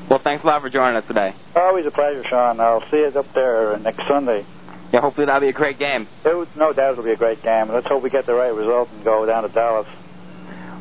Well, 0.10 0.20
thanks 0.22 0.44
a 0.44 0.48
lot 0.48 0.62
for 0.62 0.70
joining 0.70 0.98
us 0.98 1.08
today. 1.08 1.34
Always 1.56 1.86
a 1.86 1.92
pleasure, 1.92 2.24
Sean. 2.30 2.60
I'll 2.60 2.84
see 2.92 2.98
you 2.98 3.08
up 3.08 3.26
there 3.34 3.80
next 3.80 4.04
Sunday. 4.08 4.46
Yeah, 4.92 5.00
hopefully 5.00 5.26
that'll 5.26 5.42
be 5.42 5.50
a 5.50 5.54
great 5.54 5.80
game. 5.80 6.08
It, 6.26 6.48
no 6.56 6.74
doubt 6.74 6.92
it'll 6.92 7.06
be 7.06 7.12
a 7.12 7.18
great 7.18 7.42
game. 7.42 7.72
Let's 7.72 7.88
hope 7.88 8.04
we 8.04 8.10
get 8.10 8.26
the 8.26 8.34
right 8.34 8.54
result 8.54 8.90
and 8.90 9.04
go 9.04 9.26
down 9.26 9.44
to 9.44 9.50
Dallas. 9.50 9.88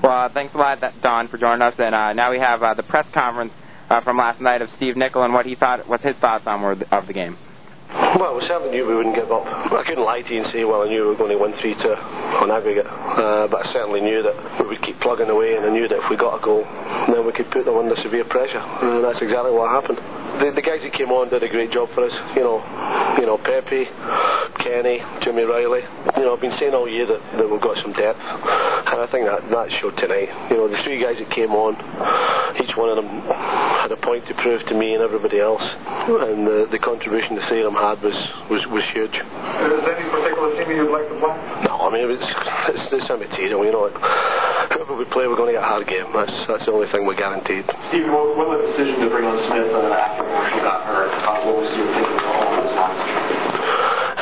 Well, 0.02 0.12
uh, 0.12 0.28
thanks 0.34 0.54
a 0.54 0.58
lot, 0.58 0.82
Don, 1.00 1.28
for 1.28 1.38
joining 1.38 1.62
us. 1.62 1.74
And 1.78 1.94
uh, 1.94 2.12
now 2.12 2.32
we 2.32 2.38
have 2.38 2.62
uh, 2.62 2.74
the 2.74 2.82
press 2.82 3.06
conference 3.14 3.52
uh, 3.88 4.00
from 4.02 4.18
last 4.18 4.40
night 4.40 4.60
of 4.60 4.68
Steve 4.76 4.96
Nicol 4.96 5.22
and 5.22 5.32
what 5.32 5.46
he 5.46 5.54
thought, 5.54 5.88
what 5.88 6.00
his 6.00 6.16
thoughts 6.16 6.44
on 6.46 6.60
were 6.60 6.76
of 6.90 7.06
the 7.06 7.12
game. 7.12 7.38
Well, 8.18 8.36
we 8.36 8.46
certainly 8.46 8.70
knew 8.70 8.86
we 8.86 8.94
wouldn't 8.94 9.14
give 9.14 9.30
up. 9.30 9.44
I 9.72 9.84
couldn't 9.84 10.04
lie 10.04 10.22
to 10.22 10.32
you 10.32 10.42
and 10.42 10.52
say, 10.52 10.64
well, 10.64 10.82
I 10.82 10.88
knew 10.88 11.02
we 11.02 11.08
were 11.08 11.16
going 11.16 11.30
to 11.30 11.38
win 11.38 11.52
3 11.60 11.74
2 11.74 11.88
on 12.40 12.50
aggregate. 12.50 12.86
Uh, 12.86 13.48
but 13.48 13.66
I 13.66 13.72
certainly 13.72 14.00
knew 14.00 14.22
that 14.22 14.60
we 14.60 14.68
would 14.68 14.82
keep 14.82 15.00
plugging 15.00 15.28
away, 15.28 15.56
and 15.56 15.66
I 15.66 15.70
knew 15.70 15.88
that 15.88 15.98
if 15.98 16.10
we 16.10 16.16
got 16.16 16.40
a 16.40 16.44
goal, 16.44 16.64
then 17.08 17.26
we 17.26 17.32
could 17.32 17.50
put 17.50 17.64
them 17.64 17.76
under 17.76 17.96
severe 17.96 18.24
pressure. 18.24 18.60
And 18.60 19.04
that's 19.04 19.20
exactly 19.20 19.52
what 19.52 19.70
happened. 19.70 19.98
The, 20.40 20.52
the 20.54 20.62
guys 20.62 20.80
that 20.82 20.92
came 20.92 21.10
on 21.12 21.28
did 21.28 21.42
a 21.42 21.48
great 21.48 21.70
job 21.70 21.88
for 21.94 22.04
us. 22.04 22.12
You 22.34 22.42
know, 22.42 22.58
you 23.20 23.26
know, 23.26 23.38
Pepe, 23.38 23.84
Kenny, 24.64 25.02
Jimmy 25.22 25.42
Riley. 25.42 25.82
You 26.16 26.24
know, 26.24 26.34
I've 26.34 26.40
been 26.40 26.56
saying 26.58 26.74
all 26.74 26.88
year 26.88 27.06
that, 27.06 27.20
that 27.38 27.48
we've 27.50 27.60
got 27.60 27.76
some 27.82 27.92
depth, 27.92 28.18
and 28.18 28.98
I 29.00 29.06
think 29.10 29.26
that 29.26 29.48
that 29.50 29.68
showed 29.80 29.96
tonight. 29.98 30.28
You 30.50 30.56
know, 30.56 30.68
the 30.68 30.80
three 30.82 31.00
guys 31.00 31.18
that 31.18 31.30
came 31.30 31.52
on, 31.52 31.76
each 32.62 32.76
one 32.76 32.88
of 32.90 32.96
them 32.96 33.08
had 33.28 33.92
a 33.92 33.96
point 33.96 34.26
to 34.26 34.34
prove 34.42 34.64
to 34.66 34.74
me 34.74 34.94
and 34.94 35.02
everybody 35.02 35.38
else, 35.38 35.62
and 35.62 36.46
the, 36.46 36.68
the 36.70 36.78
contribution 36.78 37.36
the 37.36 37.46
three 37.46 37.62
of 37.62 37.72
them 37.72 37.78
had 37.78 38.02
was, 38.02 38.16
was, 38.50 38.66
was 38.72 38.84
huge. 38.92 39.14
Is 39.14 39.84
there 39.84 39.96
any 39.96 40.08
particular 40.10 40.50
team 40.56 40.70
you'd 40.74 40.90
like 40.90 41.08
to 41.08 41.16
play? 41.20 41.34
No, 41.64 41.71
mean 41.92 42.10
it's 42.10 42.24
it's, 42.72 42.84
it's 42.92 43.10
immaterial. 43.10 43.64
You 43.64 43.72
know, 43.72 43.88
whoever 44.72 44.96
we 44.96 45.04
play, 45.12 45.28
we're 45.28 45.36
going 45.36 45.52
to 45.52 45.60
get 45.60 45.64
a 45.64 45.68
hard 45.68 45.86
game. 45.86 46.08
That's 46.12 46.32
that's 46.48 46.64
the 46.64 46.72
only 46.72 46.88
thing 46.90 47.04
we're 47.06 47.20
guaranteed. 47.20 47.68
Steve, 47.92 48.08
what, 48.08 48.36
what 48.36 48.56
the 48.56 48.66
decision 48.72 49.00
to 49.04 49.08
bring 49.12 49.28
on 49.28 49.36
Smith 49.46 49.70
uh, 49.70 49.92
after 49.92 50.24
Marshall 50.24 50.64
got 50.64 50.80
hurt? 50.88 51.12
Uh, 51.12 51.44
what 51.44 51.56
was 51.60 51.70
your 51.76 51.88
thinking 51.92 52.24
along 52.24 52.50
those 52.64 52.74
lines? 52.74 53.00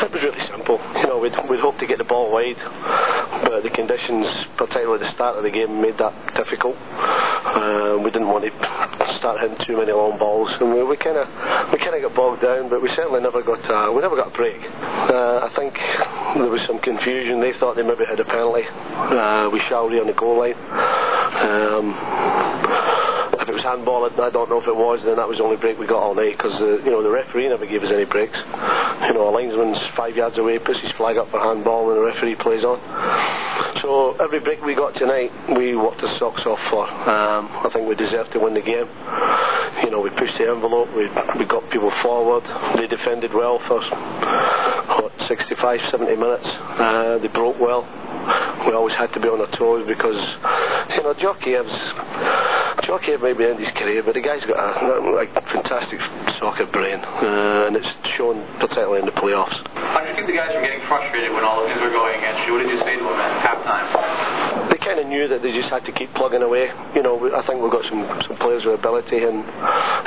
It 0.00 0.10
was 0.10 0.22
really 0.22 0.44
simple. 0.50 0.80
You 0.96 1.06
know, 1.06 1.18
we'd, 1.22 1.36
we'd 1.48 1.60
hoped 1.60 1.78
to 1.80 1.86
get 1.86 1.98
the 1.98 2.08
ball 2.08 2.32
wide, 2.32 2.58
but 3.46 3.62
the 3.62 3.70
conditions, 3.70 4.26
particularly 4.56 5.04
at 5.04 5.06
the 5.06 5.12
start 5.14 5.36
of 5.36 5.44
the 5.44 5.50
game, 5.50 5.80
made 5.80 5.98
that 5.98 6.10
difficult. 6.34 6.74
Uh, 6.74 8.00
we 8.02 8.10
didn't 8.10 8.26
want 8.26 8.42
to 8.42 8.50
start 9.18 9.38
hitting 9.38 9.60
too 9.66 9.76
many 9.76 9.92
long 9.92 10.18
balls, 10.18 10.50
and 10.58 10.72
we 10.72 10.96
kind 10.96 11.16
of 11.16 11.28
we 11.70 11.78
kind 11.78 11.94
of 11.94 12.02
got 12.02 12.14
bogged 12.16 12.42
down. 12.42 12.68
But 12.68 12.82
we 12.82 12.88
certainly 12.96 13.20
never 13.20 13.42
got 13.42 13.62
uh, 13.70 13.92
we 13.92 14.00
never 14.00 14.16
got 14.16 14.34
a 14.34 14.36
break. 14.36 14.58
Uh, 14.58 15.46
I 15.46 15.52
think 15.54 15.78
there 16.38 16.50
was 16.50 16.62
some 16.66 16.78
confusion. 16.78 17.40
They 17.40 17.52
thought 17.58 17.76
they 17.76 17.82
maybe 17.82 18.04
had 18.04 18.20
a 18.20 18.24
penalty. 18.24 18.62
Uh, 18.66 19.50
we 19.50 19.58
Shawry 19.66 20.00
on 20.00 20.06
the 20.06 20.14
goal 20.14 20.38
line. 20.38 20.54
Um, 20.54 21.94
if 23.40 23.48
it 23.48 23.54
was 23.54 23.62
handball, 23.62 24.04
I 24.04 24.30
don't 24.30 24.50
know 24.50 24.60
if 24.60 24.68
it 24.68 24.76
was. 24.76 25.00
Then 25.04 25.16
that 25.16 25.26
was 25.26 25.38
the 25.38 25.44
only 25.44 25.56
break 25.56 25.78
we 25.78 25.86
got 25.86 26.02
all 26.02 26.14
night 26.14 26.36
because 26.36 26.54
uh, 26.60 26.78
you 26.84 26.90
know 26.90 27.02
the 27.02 27.10
referee 27.10 27.48
never 27.48 27.66
gave 27.66 27.82
us 27.82 27.90
any 27.90 28.04
breaks. 28.04 28.36
You 28.36 29.14
know, 29.14 29.26
a 29.26 29.32
linesman's 29.32 29.80
five 29.96 30.14
yards 30.14 30.38
away, 30.38 30.58
puts 30.58 30.80
his 30.80 30.92
flag 30.96 31.16
up 31.16 31.30
for 31.30 31.40
handball, 31.40 31.90
and 31.90 31.98
the 31.98 32.04
referee 32.04 32.36
plays 32.36 32.64
on. 32.64 32.78
So 33.82 34.12
every 34.20 34.40
break 34.40 34.60
we 34.62 34.74
got 34.74 34.94
tonight, 34.94 35.32
we 35.56 35.74
worked 35.74 36.02
the 36.02 36.18
socks 36.18 36.42
off 36.44 36.60
for. 36.68 36.84
Um, 36.84 37.48
I 37.48 37.70
think 37.72 37.88
we 37.88 37.94
deserved 37.94 38.30
to 38.32 38.38
win 38.38 38.52
the 38.52 38.60
game. 38.60 38.84
You 39.82 39.90
know, 39.90 40.00
we 40.00 40.10
pushed 40.10 40.36
the 40.36 40.50
envelope. 40.50 40.88
We 40.92 41.08
we 41.38 41.46
got 41.48 41.64
people 41.70 41.90
forward. 42.02 42.44
They 42.76 42.86
defended 42.86 43.32
well 43.32 43.58
for 43.66 43.80
what 45.00 45.12
65, 45.26 45.80
70 45.90 46.16
minutes. 46.16 46.46
Uh, 46.46 47.18
they 47.22 47.28
broke 47.28 47.58
well. 47.58 47.88
We 48.66 48.74
always 48.74 48.94
had 48.96 49.12
to 49.14 49.20
be 49.20 49.28
on 49.28 49.40
our 49.40 49.50
toes 49.56 49.86
because 49.86 50.20
you 50.96 51.02
know 51.02 51.14
jockey 51.14 51.56
Djorkaeff's 51.56 52.69
Djorkaeff 52.82 53.22
may 53.22 53.32
be 53.32 53.44
in 53.44 53.58
his 53.58 53.70
career, 53.76 54.02
but 54.02 54.14
the 54.14 54.20
guy's 54.20 54.44
got 54.44 54.56
a 54.56 55.10
like 55.12 55.32
fantastic 55.52 56.00
soccer 56.38 56.66
brain, 56.66 56.98
uh, 57.00 57.66
and 57.66 57.76
it's 57.76 57.88
shown 58.16 58.40
particularly 58.58 59.00
in 59.00 59.06
the 59.06 59.12
playoffs. 59.12 59.54
How 59.74 60.00
did 60.00 60.16
you 60.16 60.22
keep 60.22 60.26
the 60.26 60.36
guys 60.38 60.52
from 60.52 60.62
getting 60.62 60.80
frustrated 60.86 61.32
when 61.32 61.44
all 61.44 61.62
the 61.62 61.68
things 61.68 61.80
were 61.80 61.90
going 61.90 62.16
against 62.18 62.46
you? 62.46 62.52
What 62.54 62.62
did 62.62 62.70
you 62.70 62.80
say 62.80 62.96
to 62.96 63.04
them 63.04 63.20
at 63.20 63.32
halftime? 63.44 64.70
They 64.70 64.78
kind 64.78 65.00
of 65.00 65.06
knew 65.06 65.28
that 65.28 65.42
they 65.42 65.52
just 65.52 65.68
had 65.68 65.84
to 65.86 65.92
keep 65.92 66.14
plugging 66.14 66.42
away. 66.42 66.70
You 66.94 67.02
know, 67.02 67.18
I 67.34 67.44
think 67.46 67.60
we've 67.60 67.72
got 67.72 67.84
some, 67.90 68.06
some 68.26 68.36
players 68.38 68.64
with 68.64 68.78
ability, 68.78 69.18
and 69.18 69.44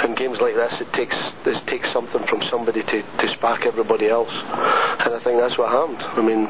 in 0.04 0.16
games 0.16 0.40
like 0.42 0.56
this, 0.56 0.74
it 0.82 0.92
takes 0.94 1.16
it 1.46 1.68
takes 1.68 1.92
something 1.92 2.26
from 2.28 2.42
somebody 2.50 2.82
to, 2.82 2.98
to 3.02 3.26
spark 3.36 3.66
everybody 3.66 4.08
else, 4.10 4.32
and 4.32 5.14
I 5.14 5.20
think 5.24 5.40
that's 5.40 5.58
what 5.58 5.70
happened. 5.70 6.02
I 6.02 6.22
mean, 6.24 6.48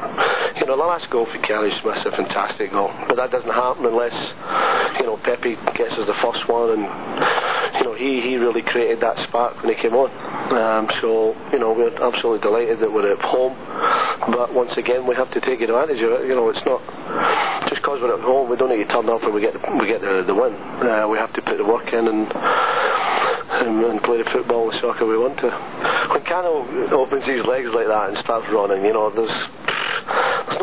you 0.56 0.66
know, 0.66 0.76
the 0.78 0.86
last 0.86 1.10
goal 1.10 1.26
for 1.26 1.38
Kelly 1.42 1.70
Smith's 1.82 2.06
a 2.06 2.10
fantastic 2.12 2.70
goal, 2.70 2.92
but 3.08 3.16
that 3.16 3.30
doesn't 3.30 3.50
happen 3.50 3.84
unless 3.86 4.14
you 4.98 5.06
know 5.06 5.18
Pepe 5.22 5.58
gets 5.74 5.94
us 5.98 6.06
the 6.06 6.13
first 6.22 6.48
one, 6.48 6.70
and 6.78 6.84
you 7.78 7.84
know 7.84 7.94
he 7.94 8.20
he 8.20 8.36
really 8.36 8.62
created 8.62 9.00
that 9.00 9.18
spark 9.28 9.56
when 9.62 9.74
he 9.74 9.80
came 9.80 9.94
on. 9.94 10.10
Um, 10.52 10.90
so 11.00 11.34
you 11.52 11.58
know 11.58 11.72
we're 11.72 11.94
absolutely 11.94 12.40
delighted 12.40 12.80
that 12.80 12.92
we're 12.92 13.12
at 13.12 13.20
home, 13.20 13.54
but 14.32 14.52
once 14.54 14.72
again 14.76 15.06
we 15.06 15.14
have 15.14 15.30
to 15.32 15.40
take 15.40 15.60
advantage 15.60 16.02
of 16.02 16.12
it. 16.20 16.26
You 16.28 16.34
know, 16.34 16.48
it's 16.50 16.64
not 16.64 16.80
just 17.68 17.82
because 17.82 18.00
we're 18.00 18.14
at 18.14 18.20
home 18.20 18.50
we 18.50 18.56
don't 18.56 18.70
need 18.70 18.84
to 18.84 18.92
turn 18.92 19.08
up 19.08 19.22
and 19.22 19.34
we 19.34 19.40
get 19.40 19.54
we 19.80 19.86
get 19.86 20.00
the, 20.00 20.24
the 20.26 20.34
win. 20.34 20.54
Uh, 20.82 21.08
we 21.08 21.18
have 21.18 21.32
to 21.34 21.42
put 21.42 21.56
the 21.58 21.64
work 21.64 21.92
in 21.92 22.08
and. 22.08 22.32
And, 23.54 24.02
play 24.02 24.18
the 24.18 24.28
football 24.30 24.70
and 24.70 24.80
soccer 24.80 25.06
we 25.06 25.16
want 25.16 25.38
to. 25.38 25.48
When 26.10 26.22
Khano 26.22 26.90
opens 26.90 27.24
his 27.24 27.44
legs 27.46 27.68
like 27.72 27.86
that 27.86 28.10
and 28.10 28.18
starts 28.18 28.48
running, 28.50 28.84
you 28.84 28.92
know, 28.92 29.10
there's 29.10 29.30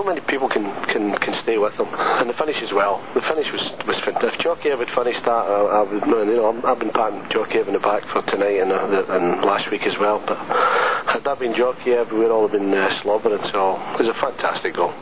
not 0.03 0.15
many 0.15 0.21
people 0.27 0.49
can, 0.49 0.65
can, 0.89 1.13
can 1.19 1.33
stay 1.43 1.57
with 1.57 1.75
them. 1.77 1.87
And 1.93 2.29
the 2.29 2.33
finish 2.33 2.57
as 2.61 2.73
well. 2.73 2.97
The 3.13 3.21
finish 3.21 3.45
was 3.51 3.61
was 3.85 3.97
fantastic. 4.03 4.39
If 4.39 4.45
Djorkaeff 4.45 4.79
had 4.79 4.89
finished 4.97 5.23
that, 5.25 5.29
I, 5.45 5.59
I 5.61 5.81
would, 5.83 6.03
you 6.27 6.35
know, 6.37 6.45
I'm- 6.51 6.65
I've 6.65 6.79
been 6.79 6.91
patting 6.91 7.21
Djorkaeff 7.29 7.67
in 7.67 7.73
the 7.73 7.79
back 7.79 8.03
for 8.11 8.21
tonight 8.31 8.59
and, 8.59 8.71
uh, 8.71 8.87
the, 8.87 9.01
and 9.15 9.45
last 9.45 9.69
week 9.71 9.83
as 9.83 9.93
well. 9.99 10.23
But 10.25 10.37
had 10.37 11.23
that 11.25 11.39
been 11.39 11.53
Djorkaeff, 11.53 12.11
we'd 12.11 12.29
all 12.29 12.43
have 12.47 12.51
been 12.51 12.73
uh, 12.73 13.01
slobbering. 13.01 13.43
So 13.51 13.77
it 13.99 14.05
was 14.05 14.09
a 14.09 14.17
fantastic 14.19 14.75
goal. 14.75 14.93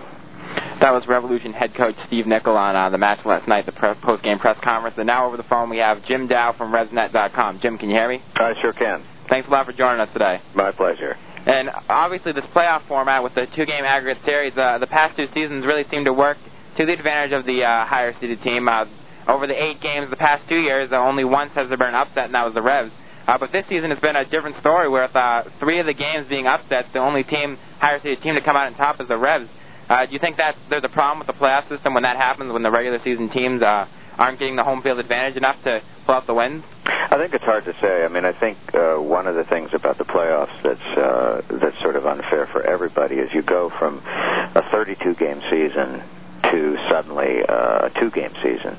That 0.82 0.92
was 0.92 1.08
Revolution 1.08 1.54
head 1.54 1.76
coach 1.76 1.96
Steve 2.08 2.26
Nicol 2.26 2.56
on 2.58 2.76
uh, 2.76 2.90
the 2.90 2.98
match 2.98 3.26
last 3.26 3.48
night, 3.48 3.66
the 3.66 3.72
pre- 3.74 3.94
post-game 3.96 4.40
press 4.40 4.58
conference. 4.62 4.98
And 4.98 5.08
now 5.08 5.26
over 5.28 5.38
the 5.38 5.44
phone 5.44 5.70
we 5.70 5.78
have 5.78 6.04
Jim 6.06 6.28
Dow 6.28 6.54
from 6.54 6.72
RevsNet.com. 6.72 7.60
Jim, 7.62 7.78
can 7.78 7.90
you 7.90 7.96
hear 7.96 8.08
me? 8.10 8.24
I 8.36 8.54
sure 8.62 8.74
can. 8.74 9.04
Thanks 9.30 9.48
a 9.48 9.52
lot 9.52 9.66
for 9.66 9.74
joining 9.74 10.00
us 10.02 10.10
today. 10.14 10.42
My 10.56 10.72
pleasure. 10.72 11.18
And 11.50 11.72
obviously, 11.90 12.32
this 12.32 12.46
playoff 12.54 12.88
format 12.88 13.24
with 13.24 13.34
the 13.34 13.48
two-game 13.56 13.84
aggregate 13.84 14.24
series, 14.24 14.56
uh, 14.56 14.78
the 14.78 14.86
past 14.86 15.18
two 15.18 15.26
seasons 15.34 15.66
really 15.66 15.84
seemed 15.90 16.06
to 16.06 16.14
work 16.14 16.38
to 16.78 16.86
the 16.86 16.94
advantage 16.94 17.32
of 17.32 17.44
the 17.48 17.64
uh, 17.64 17.86
higher-seeded 17.86 18.44
team. 18.44 18.70
Uh, 18.70 18.86
over 19.28 19.48
the 19.48 19.58
eight 19.58 19.82
games 19.82 20.12
the 20.12 20.16
past 20.16 20.48
two 20.48 20.60
years, 20.60 20.92
uh, 20.92 20.98
only 20.98 21.26
once 21.26 21.52
has 21.54 21.68
there 21.68 21.78
been 21.78 21.88
an 21.88 21.96
upset, 21.96 22.26
and 22.26 22.36
that 22.36 22.46
was 22.46 22.54
the 22.54 22.62
Revs. 22.62 22.92
Uh, 23.26 23.40
but 23.40 23.52
this 23.52 23.66
season 23.68 23.90
has 23.90 24.00
been 24.00 24.16
a 24.16 24.26
different 24.30 24.58
story, 24.58 24.88
with 24.88 25.16
uh, 25.16 25.42
three 25.60 25.80
of 25.80 25.88
the 25.88 25.94
games 25.94 26.28
being 26.28 26.46
upsets. 26.46 26.88
The 26.94 27.00
only 27.00 27.24
team, 27.24 27.58
higher-seeded 27.80 28.22
team 28.22 28.36
to 28.36 28.42
come 28.42 28.56
out 28.56 28.68
on 28.68 28.76
top 28.76 29.02
is 29.02 29.08
the 29.08 29.18
Revs. 29.18 29.50
Uh, 29.90 30.06
do 30.06 30.14
you 30.14 30.20
think 30.20 30.38
that 30.38 30.56
there's 30.70 30.84
a 30.84 30.90
problem 30.90 31.18
with 31.18 31.26
the 31.26 31.34
playoff 31.34 31.68
system 31.68 31.96
when 31.96 32.04
that 32.04 32.18
happens, 32.18 32.54
when 32.54 32.62
the 32.62 32.70
regular 32.70 33.00
season 33.00 33.28
teams 33.28 33.64
uh, 33.64 33.88
aren't 34.20 34.38
getting 34.38 34.56
the 34.56 34.64
home 34.64 34.84
field 34.84 35.00
advantage 35.00 35.36
enough 35.36 35.58
to 35.64 35.82
pull 36.10 36.16
out 36.16 36.26
the 36.26 36.34
wins? 36.34 36.64
I 36.86 37.18
think 37.18 37.36
it's 37.36 37.44
hard 37.44 37.66
to 37.66 37.74
say. 37.80 38.04
I 38.04 38.08
mean, 38.08 38.26
I 38.26 38.34
think 38.34 38.58
uh, 38.74 38.96
one 38.96 39.28
of 39.28 39.36
the 39.36 39.44
things 39.44 39.70
about 39.74 40.00
the 40.00 40.06
playoffs 40.06 40.58
that's 40.64 40.98
uh, 40.98 41.42
that's 41.62 41.80
sort 41.82 41.96
of 41.96 42.08
unfair 42.08 42.48
for 42.48 42.66
everybody 42.66 43.16
is 43.16 43.32
you 43.32 43.44
go 43.44 43.70
from 43.78 44.02
a 44.06 44.68
32 44.72 45.14
game 45.16 45.40
season 45.52 46.02
to 46.50 46.78
suddenly 46.90 47.44
uh, 47.48 47.90
a 47.90 47.92
two 48.00 48.10
game 48.10 48.34
season, 48.42 48.76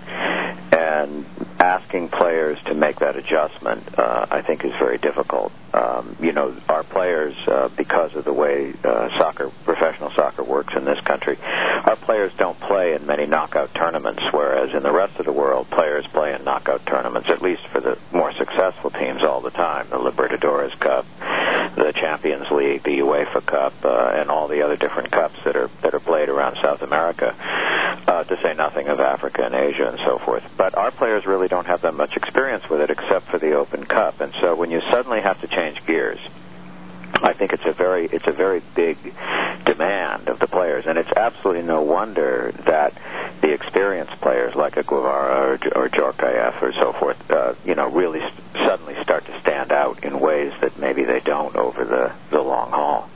and 0.72 1.24
asking 1.60 2.08
players 2.08 2.58
to 2.66 2.74
make 2.74 2.98
that 2.98 3.14
adjustment, 3.14 3.96
uh, 3.96 4.26
I 4.28 4.42
think, 4.42 4.64
is 4.64 4.72
very 4.80 4.98
difficult. 4.98 5.52
Um, 5.72 6.16
you 6.20 6.32
know, 6.32 6.56
our 6.68 6.82
players, 6.82 7.34
uh, 7.46 7.68
because 7.76 8.14
of 8.16 8.24
the 8.24 8.32
way 8.32 8.72
uh, 8.82 9.08
soccer, 9.18 9.50
professional 9.64 10.10
soccer 10.16 10.42
works 10.42 10.74
in 10.76 10.84
this 10.84 11.00
country, 11.00 11.38
our 11.42 11.96
players 11.96 12.32
don't 12.38 12.58
play 12.60 12.94
in 12.94 13.06
many 13.06 13.26
knockout 13.26 13.72
tournaments, 13.74 14.22
whereas 14.32 14.74
in 14.74 14.82
the 14.82 14.92
rest 14.92 15.18
of 15.20 15.26
the 15.26 15.32
world, 15.32 15.70
players 15.70 16.06
play 16.08 16.34
in 16.34 16.42
knockout 16.44 16.84
tournaments, 16.86 17.28
at 17.30 17.40
least 17.40 17.62
for 17.68 17.80
the 17.80 17.96
more 18.12 18.32
successful 18.34 18.90
teams 18.90 19.22
all 19.22 19.40
the 19.40 19.50
time. 19.50 19.88
The 19.90 19.98
Libertadores 19.98 20.76
Cup, 20.80 21.06
the 21.76 21.92
Champions 21.94 22.50
League, 22.50 22.82
the 22.82 22.98
UEFA 22.98 23.44
Cup, 23.46 23.72
uh, 23.84 24.12
and 24.16 24.30
all 24.30 24.48
the 24.48 24.62
other 24.62 24.76
different 24.76 25.12
cups 25.12 25.36
that 25.44 25.56
are 25.56 25.70
that 25.82 25.94
are 25.94 26.00
played 26.00 26.28
around 26.28 26.56
South 26.60 26.82
America. 26.82 27.34
Uh, 28.10 28.24
to 28.24 28.36
say 28.42 28.54
nothing 28.54 28.88
of 28.88 28.98
Africa 28.98 29.44
and 29.44 29.54
Asia 29.54 29.86
and 29.86 29.98
so 30.04 30.18
forth. 30.18 30.42
But 30.56 30.74
our 30.74 30.90
players 30.90 31.26
really 31.26 31.46
don't 31.46 31.66
have 31.66 31.82
that 31.82 31.94
much 31.94 32.16
experience 32.16 32.68
with 32.68 32.80
it, 32.80 32.90
except 32.90 33.28
for 33.28 33.38
the 33.38 33.52
Open 33.52 33.84
Cup. 33.84 34.20
And 34.20 34.34
so 34.40 34.56
when 34.56 34.70
you 34.70 34.80
suddenly 34.90 35.20
have 35.20 35.40
to 35.42 35.46
change 35.46 35.59
gears, 35.86 36.18
I 37.14 37.32
think 37.34 37.52
it's 37.52 37.64
a 37.66 37.72
very 37.72 38.06
it's 38.06 38.26
a 38.26 38.32
very 38.32 38.62
big 38.74 38.96
demand 39.64 40.28
of 40.28 40.38
the 40.38 40.46
players, 40.46 40.84
and 40.86 40.98
it's 40.98 41.10
absolutely 41.16 41.62
no 41.62 41.82
wonder 41.82 42.52
that 42.66 42.94
the 43.42 43.52
experienced 43.52 44.20
players 44.20 44.54
like 44.54 44.76
a 44.76 44.82
Guevara 44.82 45.58
or, 45.74 45.84
or 45.84 45.88
Djorkaeff 45.88 46.62
or 46.62 46.72
so 46.72 46.92
forth, 46.98 47.16
uh, 47.30 47.54
you 47.64 47.74
know, 47.74 47.90
really 47.90 48.20
s- 48.20 48.32
suddenly 48.66 48.94
start 49.02 49.24
to 49.26 49.40
stand 49.40 49.72
out 49.72 50.04
in 50.04 50.20
ways 50.20 50.52
that 50.60 50.78
maybe 50.78 51.04
they 51.04 51.20
don't 51.20 51.56
over 51.56 51.84
the 51.84 52.12
the 52.30 52.40
long 52.40 52.70
haul. 52.70 53.10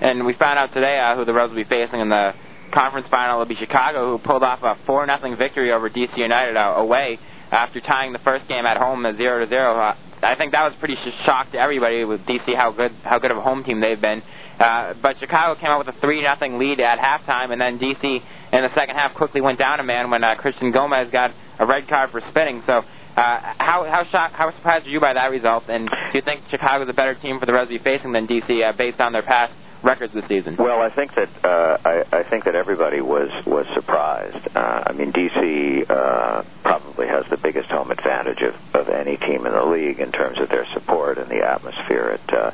And 0.00 0.24
we 0.26 0.34
found 0.34 0.58
out 0.58 0.72
today 0.72 0.98
uh, 0.98 1.16
who 1.16 1.24
the 1.24 1.32
Revs 1.32 1.50
will 1.50 1.62
be 1.62 1.68
facing 1.68 2.00
in 2.00 2.08
the 2.08 2.34
conference 2.72 3.06
final 3.08 3.38
will 3.38 3.46
be 3.46 3.54
Chicago, 3.54 4.16
who 4.16 4.18
pulled 4.22 4.42
off 4.42 4.62
a 4.62 4.76
four 4.86 5.06
nothing 5.06 5.36
victory 5.36 5.72
over 5.72 5.90
DC 5.90 6.16
United 6.16 6.56
uh, 6.56 6.74
away 6.76 7.18
after 7.50 7.80
tying 7.80 8.12
the 8.12 8.18
first 8.20 8.48
game 8.48 8.64
at 8.64 8.78
home 8.78 9.04
at 9.04 9.16
zero 9.16 9.40
to 9.44 9.46
zero. 9.48 9.94
I 10.22 10.34
think 10.36 10.52
that 10.52 10.62
was 10.62 10.74
pretty 10.78 10.96
sh- 10.96 11.24
shock 11.24 11.50
to 11.52 11.58
everybody 11.58 12.04
with 12.04 12.20
DC 12.22 12.54
how 12.54 12.72
good 12.72 12.92
how 13.02 13.18
good 13.18 13.30
of 13.30 13.36
a 13.36 13.40
home 13.40 13.64
team 13.64 13.80
they've 13.80 14.00
been. 14.00 14.22
Uh, 14.58 14.94
but 15.02 15.18
Chicago 15.18 15.58
came 15.58 15.70
out 15.70 15.84
with 15.84 15.94
a 15.94 16.00
three 16.00 16.22
nothing 16.22 16.58
lead 16.58 16.80
at 16.80 16.98
halftime, 16.98 17.52
and 17.52 17.60
then 17.60 17.78
DC 17.78 18.04
in 18.04 18.62
the 18.62 18.74
second 18.74 18.96
half 18.96 19.14
quickly 19.14 19.40
went 19.40 19.58
down 19.58 19.80
a 19.80 19.82
man 19.82 20.10
when 20.10 20.22
uh, 20.22 20.34
Christian 20.36 20.70
Gomez 20.70 21.10
got 21.10 21.32
a 21.58 21.66
red 21.66 21.88
card 21.88 22.10
for 22.10 22.20
spitting. 22.28 22.62
So. 22.66 22.82
Uh, 23.14 23.52
how 23.58 23.84
how 23.84 24.02
shocked, 24.10 24.34
how 24.34 24.50
surprised 24.52 24.86
are 24.86 24.88
you 24.88 24.98
by 24.98 25.12
that 25.12 25.30
result? 25.30 25.64
And 25.68 25.86
do 25.86 25.94
you 26.14 26.22
think 26.22 26.40
Chicago's 26.48 26.88
a 26.88 26.94
better 26.94 27.14
team 27.14 27.38
for 27.38 27.44
the 27.44 27.52
Reds 27.52 27.68
to 27.68 27.76
be 27.76 27.84
facing 27.84 28.10
than 28.12 28.26
DC 28.26 28.66
uh, 28.66 28.72
based 28.72 29.00
on 29.00 29.12
their 29.12 29.20
past 29.20 29.52
records 29.82 30.12
this 30.12 30.26
season? 30.28 30.56
Well, 30.56 30.80
I 30.80 30.90
think 30.90 31.14
that 31.14 31.28
uh, 31.44 31.78
I, 31.84 32.04
I 32.12 32.22
think 32.22 32.44
that 32.44 32.54
everybody 32.54 33.00
was 33.00 33.30
was 33.46 33.66
surprised. 33.74 34.48
Uh, 34.54 34.84
I 34.86 34.92
mean, 34.92 35.12
DC 35.12 35.90
uh, 35.90 36.42
probably 36.62 37.06
has 37.08 37.24
the 37.30 37.36
biggest 37.36 37.70
home 37.70 37.90
advantage 37.90 38.42
of, 38.42 38.54
of 38.74 38.88
any 38.88 39.16
team 39.16 39.46
in 39.46 39.52
the 39.52 39.64
league 39.64 39.98
in 39.98 40.12
terms 40.12 40.38
of 40.38 40.48
their 40.48 40.66
support 40.72 41.18
and 41.18 41.30
the 41.30 41.44
atmosphere 41.44 42.18
at 42.20 42.34
uh, 42.34 42.50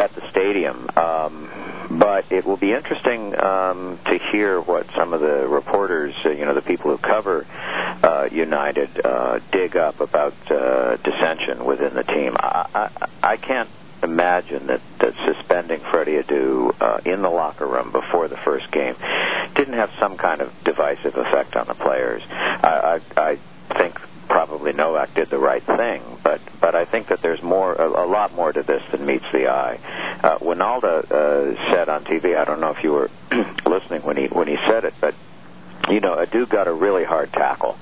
at 0.00 0.14
the 0.14 0.28
stadium. 0.30 0.88
Um, 0.96 1.50
but 1.90 2.30
it 2.30 2.44
will 2.44 2.56
be 2.56 2.72
interesting 2.72 3.38
um, 3.40 3.98
to 4.06 4.18
hear 4.30 4.60
what 4.60 4.86
some 4.96 5.12
of 5.12 5.20
the 5.20 5.48
reporters, 5.48 6.14
uh, 6.24 6.30
you 6.30 6.44
know, 6.44 6.54
the 6.54 6.62
people 6.62 6.96
who 6.96 6.98
cover 6.98 7.44
uh, 8.02 8.28
United, 8.30 8.88
uh, 9.04 9.40
dig 9.50 9.76
up 9.76 10.00
about 10.00 10.34
uh, 10.50 10.96
dissension 10.98 11.64
within 11.64 11.94
the 11.94 12.04
team. 12.04 12.36
I, 12.38 12.68
I, 12.74 13.08
I 13.32 13.36
can't 13.38 13.68
imagine 14.02 14.66
that, 14.68 14.80
that 15.00 15.14
suspending 15.26 15.80
Freddie 15.90 16.22
Adu 16.22 16.74
uh, 16.80 17.00
in 17.04 17.22
the 17.22 17.30
locker 17.30 17.66
room 17.66 17.92
before 17.92 18.28
the 18.28 18.36
first 18.38 18.70
game 18.70 18.96
didn't 19.54 19.74
have 19.74 19.90
some 19.98 20.16
kind 20.16 20.40
of 20.40 20.52
divisive 20.64 21.16
effect 21.16 21.56
on 21.56 21.66
the 21.66 21.74
players. 21.74 22.22
I, 22.28 23.00
I, 23.16 23.20
I 23.20 23.38
think 23.76 24.00
probably 24.28 24.72
Nowak 24.72 25.14
did 25.14 25.28
the 25.28 25.38
right 25.38 25.64
thing, 25.64 26.02
but 26.22 26.40
but 26.60 26.74
I 26.74 26.84
think 26.84 27.08
that 27.08 27.20
there's 27.20 27.42
more, 27.42 27.74
a, 27.74 28.04
a 28.04 28.06
lot 28.06 28.34
more 28.34 28.52
to 28.52 28.62
this 28.62 28.82
than 28.92 29.04
meets 29.04 29.24
the 29.32 29.48
eye. 29.48 29.78
Uh, 30.22 30.38
Wynalda 30.38 31.10
uh, 31.10 31.74
said 31.74 31.88
on 31.88 32.04
TV, 32.04 32.36
I 32.36 32.44
don't 32.44 32.60
know 32.60 32.70
if 32.70 32.84
you 32.84 32.92
were 32.92 33.10
listening 33.66 34.02
when 34.02 34.16
he 34.16 34.26
when 34.26 34.46
he 34.46 34.56
said 34.68 34.84
it, 34.84 34.94
but 35.00 35.14
you 35.88 36.00
know, 36.00 36.16
Adu 36.16 36.48
got 36.48 36.68
a 36.68 36.72
really 36.72 37.04
hard 37.04 37.32
tackle 37.32 37.76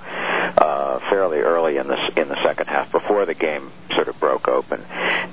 uh, 0.57 0.99
fairly 1.11 1.39
early 1.39 1.77
in 1.77 1.87
the 1.89 1.97
in 2.17 2.29
the 2.29 2.39
second 2.45 2.67
half 2.67 2.91
before 2.93 3.27
the 3.27 3.35
game 3.35 3.71
sort 3.95 4.09
of 4.09 4.19
broke 4.21 4.49
open, 4.49 4.83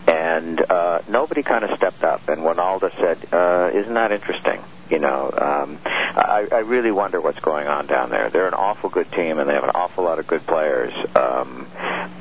and 0.07 0.59
uh, 0.59 1.01
nobody 1.07 1.43
kind 1.43 1.63
of 1.63 1.77
stepped 1.77 2.03
up. 2.03 2.27
And 2.27 2.41
Wynalda 2.41 2.95
said, 2.99 3.33
uh, 3.33 3.69
"Isn't 3.73 3.93
that 3.93 4.11
interesting?" 4.11 4.61
You 4.89 4.99
know, 4.99 5.31
um, 5.31 5.79
I, 5.83 6.47
I 6.51 6.59
really 6.59 6.91
wonder 6.91 7.19
what's 7.19 7.39
going 7.39 7.65
on 7.65 7.87
down 7.87 8.11
there. 8.11 8.29
They're 8.29 8.47
an 8.47 8.53
awful 8.53 8.89
good 8.89 9.11
team, 9.11 9.39
and 9.39 9.49
they 9.49 9.53
have 9.53 9.63
an 9.63 9.71
awful 9.71 10.03
lot 10.03 10.19
of 10.19 10.27
good 10.27 10.45
players. 10.45 10.93
Um, 11.15 11.67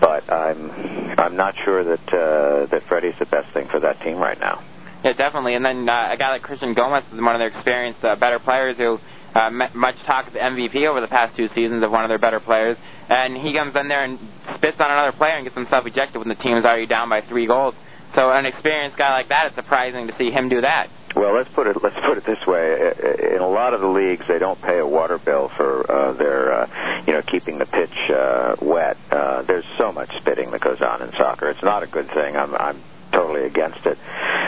but 0.00 0.32
I'm 0.32 0.70
I'm 1.18 1.36
not 1.36 1.54
sure 1.64 1.84
that 1.84 2.08
uh, 2.08 2.66
that 2.66 2.82
Freddie's 2.88 3.18
the 3.18 3.26
best 3.26 3.52
thing 3.52 3.68
for 3.68 3.80
that 3.80 4.00
team 4.00 4.16
right 4.18 4.38
now. 4.38 4.62
Yeah, 5.04 5.12
definitely. 5.12 5.54
And 5.54 5.64
then 5.64 5.86
uh, 5.86 6.08
a 6.12 6.16
guy 6.16 6.30
like 6.30 6.42
Christian 6.42 6.72
Gomez 6.72 7.04
is 7.12 7.20
one 7.20 7.34
of 7.34 7.38
their 7.38 7.48
experienced, 7.48 8.02
uh, 8.02 8.16
better 8.16 8.38
players 8.38 8.78
who 8.78 8.98
uh, 9.34 9.50
much 9.50 9.96
talk 10.06 10.28
of 10.28 10.34
MVP 10.34 10.86
over 10.86 11.00
the 11.00 11.08
past 11.08 11.36
two 11.36 11.48
seasons 11.48 11.82
of 11.82 11.90
one 11.90 12.04
of 12.04 12.08
their 12.08 12.18
better 12.18 12.40
players. 12.40 12.76
And 13.08 13.36
he 13.36 13.52
comes 13.52 13.74
in 13.76 13.88
there 13.88 14.04
and 14.04 14.18
spits 14.54 14.80
on 14.80 14.90
another 14.90 15.12
player 15.12 15.34
and 15.34 15.44
gets 15.44 15.56
himself 15.56 15.86
ejected 15.86 16.18
when 16.18 16.28
the 16.28 16.36
team's 16.36 16.64
already 16.64 16.86
down 16.86 17.08
by 17.08 17.20
three 17.22 17.46
goals. 17.46 17.74
So 18.14 18.30
an 18.30 18.46
experienced 18.46 18.96
guy 18.96 19.12
like 19.12 19.28
that, 19.28 19.46
it's 19.46 19.56
surprising 19.56 20.06
to 20.06 20.16
see 20.16 20.30
him 20.30 20.48
do 20.48 20.60
that. 20.60 20.88
Well, 21.16 21.34
let's 21.34 21.50
put 21.54 21.68
it 21.68 21.76
let's 21.80 21.98
put 22.04 22.18
it 22.18 22.26
this 22.26 22.44
way. 22.46 22.92
In 23.34 23.40
a 23.40 23.48
lot 23.48 23.72
of 23.72 23.80
the 23.80 23.86
leagues, 23.86 24.24
they 24.26 24.40
don't 24.40 24.60
pay 24.60 24.78
a 24.78 24.86
water 24.86 25.18
bill 25.18 25.48
for 25.56 25.88
uh, 25.90 26.12
their 26.14 26.52
uh, 26.52 27.02
you 27.06 27.12
know 27.12 27.22
keeping 27.22 27.58
the 27.58 27.66
pitch 27.66 28.10
uh, 28.10 28.56
wet. 28.60 28.96
Uh, 29.12 29.42
there's 29.42 29.64
so 29.78 29.92
much 29.92 30.10
spitting 30.20 30.50
that 30.50 30.60
goes 30.60 30.80
on 30.80 31.02
in 31.02 31.12
soccer. 31.12 31.48
It's 31.50 31.62
not 31.62 31.84
a 31.84 31.86
good 31.86 32.08
thing. 32.08 32.36
I'm 32.36 32.54
I'm 32.56 32.82
totally 33.14 33.44
against 33.44 33.86
it. 33.86 33.98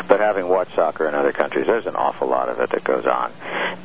But 0.08 0.20
having 0.20 0.48
watched 0.48 0.74
soccer 0.74 1.08
in 1.08 1.14
other 1.14 1.32
countries, 1.32 1.66
there's 1.66 1.86
an 1.86 1.96
awful 1.96 2.28
lot 2.28 2.48
of 2.48 2.60
it 2.60 2.70
that 2.70 2.84
goes 2.84 3.06
on. 3.06 3.32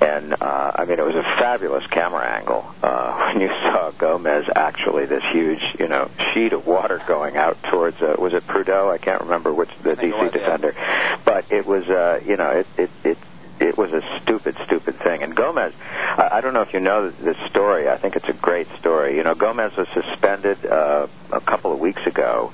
And 0.01 0.33
uh, 0.33 0.71
I 0.75 0.85
mean, 0.85 0.99
it 0.99 1.05
was 1.05 1.15
a 1.15 1.23
fabulous 1.23 1.85
camera 1.87 2.25
angle 2.25 2.65
uh, 2.81 3.33
when 3.33 3.41
you 3.41 3.47
saw 3.47 3.91
Gomez 3.91 4.45
actually 4.55 5.05
this 5.05 5.23
huge, 5.31 5.61
you 5.79 5.87
know, 5.87 6.09
sheet 6.33 6.53
of 6.53 6.65
water 6.65 7.01
going 7.07 7.37
out 7.37 7.57
towards 7.69 8.01
uh, 8.01 8.15
was 8.17 8.33
it 8.33 8.45
Prideaux? 8.47 8.89
I 8.89 8.97
can't 8.97 9.21
remember 9.21 9.53
which 9.53 9.69
the 9.83 9.95
DC 9.95 10.19
was, 10.19 10.31
defender, 10.31 10.73
yeah. 10.75 11.19
but 11.23 11.51
it 11.51 11.65
was 11.65 11.87
uh, 11.87 12.21
you 12.25 12.37
know 12.37 12.49
it 12.49 12.67
it 12.77 12.89
it 13.03 13.17
it 13.61 13.77
was 13.77 13.91
a 13.91 14.01
stupid, 14.21 14.57
stupid 14.65 14.97
thing. 14.99 15.23
And 15.23 15.35
Gomez, 15.35 15.73
I, 15.79 16.29
I 16.33 16.41
don't 16.41 16.53
know 16.53 16.61
if 16.61 16.73
you 16.73 16.79
know 16.79 17.09
this 17.09 17.37
story. 17.49 17.87
I 17.89 17.97
think 17.97 18.15
it's 18.15 18.27
a 18.27 18.33
great 18.33 18.67
story. 18.79 19.17
You 19.17 19.23
know, 19.23 19.35
Gomez 19.35 19.75
was 19.77 19.87
suspended 19.93 20.65
uh, 20.65 21.07
a 21.31 21.41
couple 21.41 21.71
of 21.71 21.79
weeks 21.79 22.01
ago, 22.05 22.51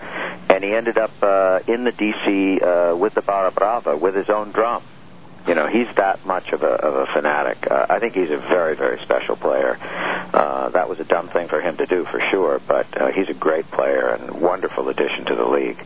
and 0.49 0.63
he 0.63 0.73
ended 0.73 0.97
up 0.97 1.11
uh, 1.21 1.59
in 1.67 1.83
the 1.83 1.91
D.C. 1.91 2.59
Uh, 2.61 2.95
with 2.95 3.13
the 3.13 3.21
Barra 3.21 3.51
Brava 3.51 3.95
with 3.95 4.15
his 4.15 4.29
own 4.29 4.51
drum. 4.51 4.83
You 5.47 5.55
know, 5.55 5.67
he's 5.67 5.87
that 5.95 6.25
much 6.25 6.49
of 6.51 6.61
a, 6.61 6.67
of 6.67 7.07
a 7.07 7.13
fanatic. 7.13 7.71
Uh, 7.71 7.85
I 7.89 7.99
think 7.99 8.13
he's 8.13 8.31
a 8.31 8.37
very, 8.37 8.75
very 8.75 9.01
special 9.03 9.37
player. 9.37 9.77
Uh, 10.33 10.69
that 10.69 10.89
was 10.89 10.99
a 10.99 11.05
dumb 11.05 11.29
thing 11.29 11.47
for 11.47 11.61
him 11.61 11.77
to 11.77 11.85
do, 11.85 12.03
for 12.03 12.19
sure, 12.31 12.59
but 12.67 12.85
uh, 12.99 13.11
he's 13.13 13.29
a 13.29 13.33
great 13.33 13.65
player 13.71 14.09
and 14.09 14.41
wonderful 14.41 14.89
addition 14.89 15.23
to 15.25 15.35
the 15.35 15.45
league. 15.45 15.81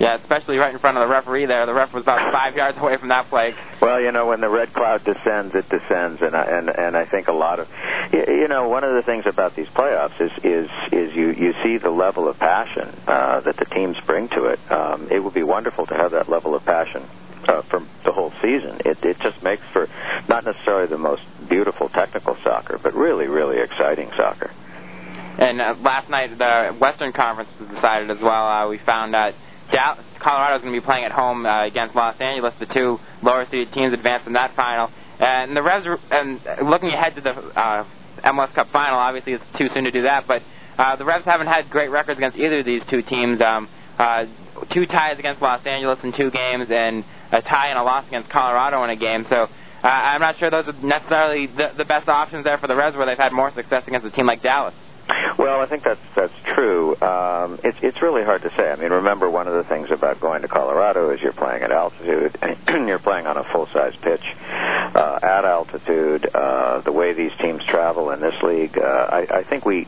Yeah, 0.00 0.16
especially 0.16 0.56
right 0.56 0.72
in 0.72 0.80
front 0.80 0.96
of 0.96 1.06
the 1.06 1.12
referee 1.12 1.44
there. 1.44 1.66
The 1.66 1.74
ref 1.74 1.92
was 1.92 2.04
about 2.04 2.32
five 2.32 2.56
yards 2.56 2.78
away 2.78 2.96
from 2.96 3.08
that 3.08 3.28
play. 3.28 3.54
Well, 3.82 4.00
you 4.00 4.10
know, 4.10 4.26
when 4.26 4.40
the 4.40 4.48
red 4.48 4.72
cloud 4.72 5.04
descends, 5.04 5.54
it 5.54 5.68
descends, 5.68 6.22
and 6.22 6.34
I, 6.34 6.44
and 6.44 6.70
and 6.70 6.96
I 6.96 7.04
think 7.04 7.28
a 7.28 7.32
lot 7.32 7.60
of, 7.60 7.68
you 8.10 8.48
know, 8.48 8.68
one 8.70 8.82
of 8.82 8.94
the 8.94 9.02
things 9.02 9.26
about 9.26 9.54
these 9.54 9.68
playoffs 9.68 10.18
is 10.18 10.32
is 10.42 10.70
is 10.90 11.14
you 11.14 11.32
you 11.32 11.52
see 11.62 11.76
the 11.76 11.90
level 11.90 12.28
of 12.28 12.38
passion 12.38 12.88
uh, 13.06 13.40
that 13.40 13.58
the 13.58 13.66
teams 13.66 13.98
bring 14.06 14.28
to 14.30 14.46
it. 14.46 14.72
Um, 14.72 15.08
it 15.10 15.20
would 15.20 15.34
be 15.34 15.42
wonderful 15.42 15.84
to 15.86 15.94
have 15.94 16.12
that 16.12 16.30
level 16.30 16.54
of 16.54 16.64
passion 16.64 17.06
uh, 17.46 17.60
for 17.68 17.86
the 18.06 18.12
whole 18.12 18.32
season. 18.40 18.80
It 18.86 19.04
it 19.04 19.18
just 19.20 19.42
makes 19.42 19.62
for 19.74 19.86
not 20.30 20.46
necessarily 20.46 20.86
the 20.86 20.96
most 20.96 21.22
beautiful 21.46 21.90
technical 21.90 22.38
soccer, 22.42 22.80
but 22.82 22.94
really 22.94 23.26
really 23.26 23.60
exciting 23.60 24.08
soccer. 24.16 24.50
And 25.36 25.60
uh, 25.60 25.74
last 25.80 26.08
night 26.08 26.38
the 26.38 26.74
Western 26.80 27.12
Conference 27.12 27.50
was 27.60 27.68
decided 27.68 28.10
as 28.10 28.22
well. 28.22 28.48
Uh, 28.48 28.66
we 28.66 28.78
found 28.78 29.14
out. 29.14 29.34
Dallas, 29.70 30.04
Colorado's 30.20 30.62
going 30.62 30.74
to 30.74 30.80
be 30.80 30.84
playing 30.84 31.04
at 31.04 31.12
home 31.12 31.46
uh, 31.46 31.64
against 31.64 31.94
Los 31.94 32.20
Angeles. 32.20 32.54
The 32.58 32.66
two 32.66 32.98
lower 33.22 33.46
seeded 33.46 33.72
teams 33.72 33.92
advanced 33.92 34.26
in 34.26 34.34
that 34.34 34.54
final. 34.54 34.90
And 35.18 35.56
the 35.56 35.62
Revs, 35.62 35.86
and 36.10 36.40
looking 36.62 36.90
ahead 36.90 37.14
to 37.16 37.20
the 37.20 37.30
uh, 37.30 37.84
MLS 38.24 38.54
Cup 38.54 38.68
final, 38.72 38.98
obviously 38.98 39.34
it's 39.34 39.44
too 39.58 39.68
soon 39.68 39.84
to 39.84 39.90
do 39.90 40.02
that, 40.02 40.26
but 40.26 40.42
uh, 40.78 40.96
the 40.96 41.04
Revs 41.04 41.24
haven't 41.24 41.46
had 41.46 41.68
great 41.68 41.90
records 41.90 42.18
against 42.18 42.38
either 42.38 42.60
of 42.60 42.64
these 42.64 42.82
two 42.88 43.02
teams. 43.02 43.40
Um, 43.40 43.68
uh, 43.98 44.24
two 44.70 44.86
ties 44.86 45.18
against 45.18 45.42
Los 45.42 45.64
Angeles 45.66 45.98
in 46.02 46.12
two 46.12 46.30
games, 46.30 46.68
and 46.70 47.04
a 47.32 47.42
tie 47.42 47.68
and 47.68 47.78
a 47.78 47.82
loss 47.82 48.06
against 48.08 48.30
Colorado 48.30 48.82
in 48.84 48.90
a 48.90 48.96
game. 48.96 49.26
So 49.28 49.48
uh, 49.82 49.86
I'm 49.86 50.20
not 50.20 50.38
sure 50.38 50.50
those 50.50 50.68
are 50.68 50.72
necessarily 50.82 51.46
the, 51.46 51.72
the 51.76 51.84
best 51.84 52.08
options 52.08 52.44
there 52.44 52.58
for 52.58 52.66
the 52.66 52.76
Revs, 52.76 52.96
where 52.96 53.06
they've 53.06 53.18
had 53.18 53.32
more 53.32 53.52
success 53.52 53.84
against 53.86 54.06
a 54.06 54.10
team 54.10 54.26
like 54.26 54.42
Dallas. 54.42 54.74
Well, 55.38 55.60
I 55.60 55.66
think 55.66 55.84
that's 55.84 56.00
that's 56.14 56.32
true. 56.54 57.00
Um, 57.00 57.58
it's 57.64 57.78
it's 57.82 58.02
really 58.02 58.22
hard 58.22 58.42
to 58.42 58.50
say. 58.56 58.70
I 58.70 58.76
mean, 58.76 58.90
remember 58.90 59.30
one 59.30 59.48
of 59.48 59.54
the 59.54 59.64
things 59.64 59.90
about 59.90 60.20
going 60.20 60.42
to 60.42 60.48
Colorado 60.48 61.10
is 61.10 61.20
you're 61.20 61.32
playing 61.32 61.62
at 61.62 61.72
altitude 61.72 62.36
and 62.42 62.88
you're 62.88 62.98
playing 62.98 63.26
on 63.26 63.36
a 63.36 63.44
full 63.44 63.66
size 63.72 63.94
pitch 64.02 64.24
uh, 64.50 65.18
at 65.22 65.44
altitude. 65.44 66.28
Uh, 66.34 66.80
the 66.80 66.92
way 66.92 67.12
these 67.12 67.32
teams 67.40 67.64
travel 67.64 68.10
in 68.10 68.20
this 68.20 68.34
league, 68.42 68.76
uh, 68.78 68.82
I, 68.82 69.38
I 69.38 69.44
think 69.44 69.64
we 69.64 69.86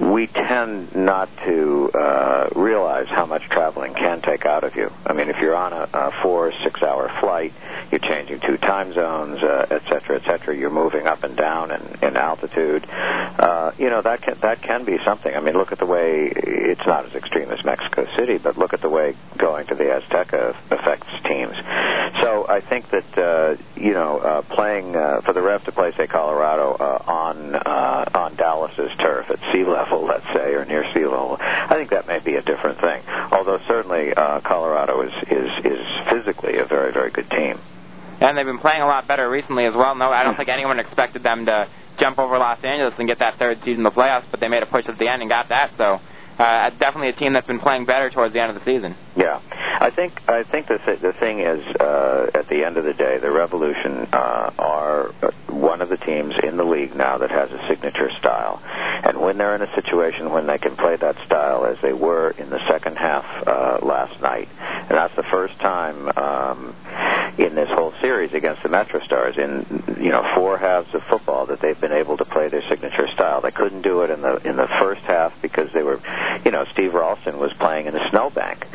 we 0.00 0.26
tend 0.28 0.94
not 0.94 1.28
to 1.44 1.90
uh, 1.94 2.48
realize 2.54 3.08
how 3.08 3.26
much 3.26 3.42
traveling 3.48 3.94
can 3.94 4.20
take 4.22 4.44
out 4.44 4.64
of 4.64 4.76
you. 4.76 4.92
I 5.04 5.12
mean, 5.12 5.30
if 5.30 5.36
you're 5.40 5.56
on 5.56 5.72
a, 5.72 5.88
a 5.92 6.22
four 6.22 6.52
six 6.64 6.82
hour 6.82 7.10
flight, 7.20 7.52
you're 7.90 8.00
changing 8.00 8.40
two 8.40 8.56
time 8.58 8.92
zones, 8.92 9.42
uh, 9.42 9.66
et 9.70 9.82
cetera, 9.88 10.16
et 10.20 10.24
cetera. 10.24 10.56
You're 10.56 10.70
moving 10.70 11.06
up 11.06 11.24
and 11.24 11.36
down 11.36 11.70
in, 11.70 11.98
in 12.02 12.16
altitude. 12.16 12.86
Uh, 12.88 13.72
you 13.78 13.90
know 13.90 14.02
that 14.02 14.22
can 14.22 14.36
that 14.46 14.62
can 14.62 14.84
be 14.84 14.96
something. 15.04 15.34
I 15.34 15.40
mean, 15.40 15.54
look 15.54 15.72
at 15.72 15.80
the 15.80 15.86
way 15.86 16.30
it's 16.32 16.86
not 16.86 17.04
as 17.04 17.12
extreme 17.14 17.50
as 17.50 17.64
Mexico 17.64 18.06
City, 18.16 18.38
but 18.38 18.56
look 18.56 18.72
at 18.72 18.80
the 18.80 18.88
way 18.88 19.16
going 19.36 19.66
to 19.66 19.74
the 19.74 19.84
Azteca 19.84 20.54
affects 20.70 21.08
teams. 21.24 21.56
So 22.22 22.46
I 22.48 22.60
think 22.60 22.88
that 22.90 23.18
uh, 23.18 23.56
you 23.74 23.92
know 23.92 24.18
uh, 24.18 24.42
playing 24.42 24.94
uh, 24.94 25.22
for 25.22 25.32
the 25.32 25.42
Rev 25.42 25.64
to 25.64 25.72
play, 25.72 25.92
say 25.96 26.06
Colorado, 26.06 26.74
uh, 26.74 27.02
on 27.10 27.56
uh, 27.56 28.10
on 28.14 28.36
Dallas's 28.36 28.92
turf 28.98 29.28
at 29.30 29.40
sea 29.52 29.64
level, 29.78 30.06
let's 30.06 30.26
say, 30.32 30.54
or 30.54 30.64
near 30.64 30.84
sea 30.94 31.04
level, 31.04 31.38
I 31.40 31.74
think 31.74 31.90
that 31.90 32.06
may 32.06 32.20
be 32.20 32.36
a 32.36 32.42
different 32.42 32.80
thing. 32.80 33.02
Although 33.32 33.58
certainly 33.66 34.14
uh, 34.14 34.40
Colorado 34.42 35.02
is 35.02 35.12
is 35.28 35.50
is 35.64 35.86
physically 36.08 36.58
a 36.58 36.64
very 36.66 36.92
very 36.92 37.10
good 37.10 37.28
team. 37.30 37.58
And 38.20 38.36
they've 38.36 38.46
been 38.46 38.58
playing 38.58 38.82
a 38.82 38.86
lot 38.86 39.06
better 39.06 39.28
recently 39.28 39.66
as 39.66 39.74
well. 39.74 39.94
No, 39.94 40.10
I 40.10 40.22
don't 40.22 40.36
think 40.36 40.48
anyone 40.48 40.78
expected 40.78 41.22
them 41.22 41.46
to 41.46 41.68
jump 41.98 42.18
over 42.18 42.38
Los 42.38 42.62
Angeles 42.62 42.94
and 42.98 43.08
get 43.08 43.18
that 43.18 43.38
third 43.38 43.58
seed 43.64 43.76
in 43.76 43.82
the 43.82 43.90
playoffs, 43.90 44.24
but 44.30 44.40
they 44.40 44.48
made 44.48 44.62
a 44.62 44.66
push 44.66 44.86
at 44.88 44.98
the 44.98 45.08
end 45.08 45.22
and 45.22 45.28
got 45.28 45.48
that. 45.48 45.72
So 45.76 46.00
uh, 46.38 46.70
definitely 46.78 47.08
a 47.08 47.12
team 47.14 47.32
that's 47.32 47.46
been 47.46 47.60
playing 47.60 47.86
better 47.86 48.10
towards 48.10 48.34
the 48.34 48.40
end 48.40 48.54
of 48.54 48.62
the 48.62 48.64
season. 48.64 48.94
Yeah, 49.16 49.40
I 49.80 49.90
think 49.90 50.20
I 50.28 50.42
think 50.42 50.68
the 50.68 50.78
th- 50.78 51.00
the 51.00 51.12
thing 51.14 51.40
is 51.40 51.64
uh, 51.80 52.30
at 52.34 52.48
the 52.48 52.64
end 52.64 52.76
of 52.76 52.84
the 52.84 52.92
day, 52.92 53.18
the 53.18 53.30
Revolution 53.30 54.06
uh, 54.12 54.50
are 54.58 55.12
one 55.48 55.80
of 55.80 55.88
the 55.88 55.96
teams 55.96 56.34
in 56.42 56.56
the 56.58 56.64
league 56.64 56.94
now 56.94 57.18
that 57.18 57.30
has 57.30 57.50
a 57.50 57.66
signature 57.68 58.10
style. 58.18 58.60
And 58.64 59.20
when 59.20 59.38
they're 59.38 59.54
in 59.54 59.62
a 59.62 59.74
situation 59.74 60.30
when 60.30 60.46
they 60.46 60.58
can 60.58 60.76
play 60.76 60.96
that 60.96 61.16
style 61.24 61.64
as 61.64 61.78
they 61.80 61.92
were 61.92 62.30
in 62.32 62.50
the 62.50 62.60
second 62.70 62.96
half 62.96 63.24
uh, 63.46 63.78
last 63.82 64.20
night, 64.20 64.48
and 64.60 64.90
that's 64.90 65.16
the 65.16 65.24
first 65.30 65.58
time 65.60 66.08
um, 66.16 66.76
in 67.38 67.54
this 67.54 67.68
whole 67.68 67.92
series 68.00 68.32
against 68.32 68.62
the 68.62 68.68
Metro 68.68 69.00
Stars 69.04 69.36
in 69.36 69.98
you 70.00 70.10
know 70.10 70.24
four 70.34 70.56
halves 70.58 70.94
of 70.94 71.02
football 71.04 71.46
that 71.46 71.60
they've 71.60 71.80
been 71.80 71.92
able 71.92 72.16
to 72.16 72.24
play 72.24 72.48
their 72.48 72.62
signature 72.68 73.08
style. 73.08 73.40
They 73.40 73.50
couldn't 73.50 73.82
do 73.82 74.02
it 74.02 74.10
in 74.10 74.22
the 74.22 74.36
in 74.48 74.56
the 74.56 74.68
first 74.78 75.02
half 75.02 75.32
because 75.42 75.70
they 75.72 75.82
were, 75.82 76.00
you 76.44 76.50
know, 76.50 76.64
Steve 76.72 76.94
Ralston 76.94 77.38
was 77.38 77.52
playing 77.54 77.86
in 77.86 77.94
a 77.94 78.10
snowbank. 78.10 78.66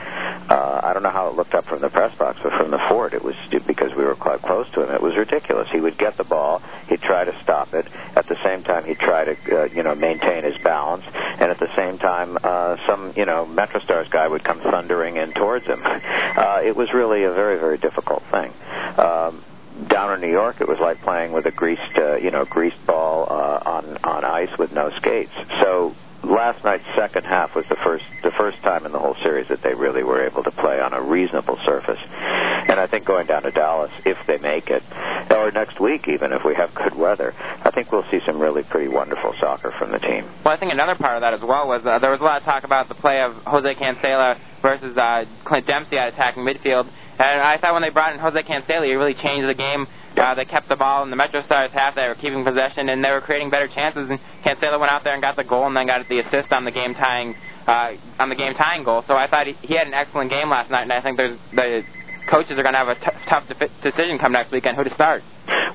Uh, 0.52 0.82
I 0.84 0.92
don't 0.92 1.02
know 1.02 1.16
how 1.16 1.30
it 1.30 1.36
looked 1.36 1.54
up 1.54 1.64
from 1.66 1.80
the 1.80 1.88
press 1.88 2.14
box, 2.20 2.38
but 2.44 2.52
from 2.60 2.72
the 2.72 2.80
fort, 2.90 3.14
it 3.14 3.24
was 3.24 3.36
because 3.66 3.96
we 3.96 4.04
were 4.04 4.16
quite 4.16 4.42
close 4.42 4.70
to 4.74 4.84
him. 4.84 4.94
It 4.94 5.02
was 5.02 5.16
ridiculous. 5.16 5.70
He 5.72 5.80
would 5.80 5.98
get 5.98 6.18
the 6.18 6.26
ball, 6.26 6.62
he'd 6.90 7.02
try 7.02 7.24
to 7.24 7.32
stop 7.42 7.74
it. 7.74 7.88
At 8.18 8.28
the 8.28 8.36
same 8.44 8.62
time, 8.64 8.84
he'd 8.84 9.00
try 9.00 9.24
to, 9.24 9.32
uh, 9.32 9.64
you 9.74 9.82
know, 9.82 9.96
maintain 9.96 10.44
his 10.44 10.58
balance, 10.62 11.06
and 11.08 11.50
at 11.50 11.60
the 11.60 11.70
same 11.78 12.00
time, 12.00 12.38
uh, 12.44 12.76
some, 12.86 13.14
you 13.16 13.26
know, 13.26 13.48
MetroStars 13.48 14.10
guy 14.10 14.28
would 14.28 14.44
come 14.44 14.60
thundering 14.60 15.16
in 15.16 15.32
towards 15.34 15.66
him. 15.66 15.82
Uh, 16.32 16.62
it 16.64 16.76
was 16.76 16.88
really 16.94 17.24
a 17.24 17.32
very, 17.34 17.60
very 17.60 17.78
difficult 17.78 18.24
thing. 18.32 18.54
Um, 18.98 19.44
down 19.88 20.14
in 20.14 20.22
New 20.22 20.32
York, 20.32 20.62
it 20.62 20.68
was 20.68 20.80
like 20.80 21.02
playing 21.02 21.34
with 21.34 21.46
a 21.46 21.52
greased, 21.52 21.82
uh, 21.98 22.16
you 22.16 22.32
know, 22.32 22.46
greased 22.46 22.84
ball 22.86 23.28
uh, 23.30 23.70
on 23.70 23.98
on 24.04 24.24
ice 24.24 24.50
with 24.58 24.72
no 24.72 24.90
skates. 24.98 25.34
So 25.62 25.94
last 26.24 26.64
night's 26.64 26.86
second 26.96 27.26
half 27.26 27.56
was 27.56 27.66
the 27.70 27.76
first 27.78 28.06
the 28.24 28.32
first 28.32 28.58
time 28.62 28.86
in 28.86 28.92
the 28.92 29.00
whole 29.00 29.16
series 29.24 29.48
that 29.48 29.62
they 29.64 29.74
really 29.74 30.04
were 30.04 30.26
able 30.26 30.44
to 30.44 30.52
play 30.52 30.80
on 30.80 30.94
a 30.94 31.02
reasonable 31.02 31.58
surface. 31.66 32.00
And 32.02 32.80
I 32.80 32.88
think 32.88 33.06
going 33.06 33.28
down 33.28 33.44
to 33.44 33.52
Dallas, 33.52 33.92
if 34.06 34.18
they 34.28 34.38
make 34.38 34.70
it, 34.70 34.84
or 35.32 35.52
next 35.52 35.80
week 35.80 36.08
even 36.08 36.32
if 36.32 36.44
we 36.44 36.56
have 36.56 36.74
good 36.76 36.96
weather, 36.96 37.34
I 37.38 37.72
think 37.72 37.92
we'll 37.92 38.10
see 38.12 38.20
some 38.26 38.40
really 38.40 38.64
pretty 38.64 38.88
wonderful 38.88 39.34
soccer 39.40 39.72
from 39.78 39.92
the 39.92 40.00
team. 40.00 40.26
Well, 40.46 40.54
I 40.54 40.58
think 40.58 40.72
another 40.72 40.96
part 40.96 41.16
of 41.18 41.22
that 41.22 41.34
as 41.34 41.42
well 41.42 41.68
was 41.68 41.86
uh, 41.86 42.00
there 42.00 42.12
was 42.12 42.22
a 42.22 42.24
lot 42.24 42.38
of 42.38 42.44
talk 42.44 42.64
about 42.64 42.88
the 42.88 42.96
play 42.96 43.22
of 43.22 43.36
Jose 43.46 43.76
Cancela 43.76 44.40
versus 44.62 44.96
uh, 44.98 45.26
Clint 45.44 45.66
Dempsey 45.68 45.98
at 45.98 46.10
attacking 46.10 46.44
midfield. 46.44 46.88
And 47.20 47.42
I 47.42 47.58
thought 47.58 47.74
when 47.74 47.82
they 47.82 47.90
brought 47.90 48.14
in 48.14 48.20
Jose 48.20 48.42
Cancela, 48.44 48.86
he 48.86 48.94
really 48.94 49.14
changed 49.14 49.48
the 49.48 49.54
game. 49.54 49.88
Uh, 50.18 50.36
they 50.36 50.46
kept 50.46 50.68
the 50.68 50.76
ball 50.76 51.04
in 51.04 51.10
the 51.10 51.16
Metro 51.16 51.42
Stars 51.44 51.72
half. 51.72 51.96
They 51.96 52.08
were 52.08 52.16
keeping 52.16 52.44
possession, 52.44 52.90
and 52.90 53.04
they 53.04 53.12
were 53.12 53.22
creating 53.22 53.50
better 53.50 53.68
chances. 53.68 54.10
And 54.10 54.20
Cancela 54.44 54.80
went 54.80 54.92
out 54.92 55.04
there 55.04 55.14
and 55.14 55.22
got 55.22 55.36
the 55.36 55.44
goal, 55.44 55.68
and 55.68 55.76
then 55.76 55.88
got 55.88 56.08
the 56.10 56.20
assist 56.20 56.52
on 56.52 56.66
the 56.66 56.72
game 56.72 56.94
tying 56.94 57.36
uh, 57.68 57.94
on 58.20 58.30
the 58.30 58.36
game 58.36 58.54
tying 58.54 58.84
goal. 58.84 59.04
So 59.08 59.16
I 59.16 59.28
thought 59.28 59.48
he, 59.48 59.54
he 59.62 59.76
had 59.76 59.88
an 59.88 59.94
excellent 59.94 60.30
game 60.30 60.50
last 60.50 60.70
night, 60.70 60.84
and 60.84 60.94
I 60.94 61.02
think 61.02 61.18
there's 61.18 61.38
the 61.54 61.84
coaches 62.30 62.60
are 62.60 62.64
going 62.64 62.74
to 62.74 62.80
have 62.80 62.88
a 62.90 62.96
t- 62.96 63.26
tough 63.28 63.48
de- 63.48 63.70
decision 63.84 64.18
come 64.20 64.32
next 64.32 64.52
weekend 64.52 64.78
who 64.78 64.84
to 64.84 64.94
start. 64.94 65.24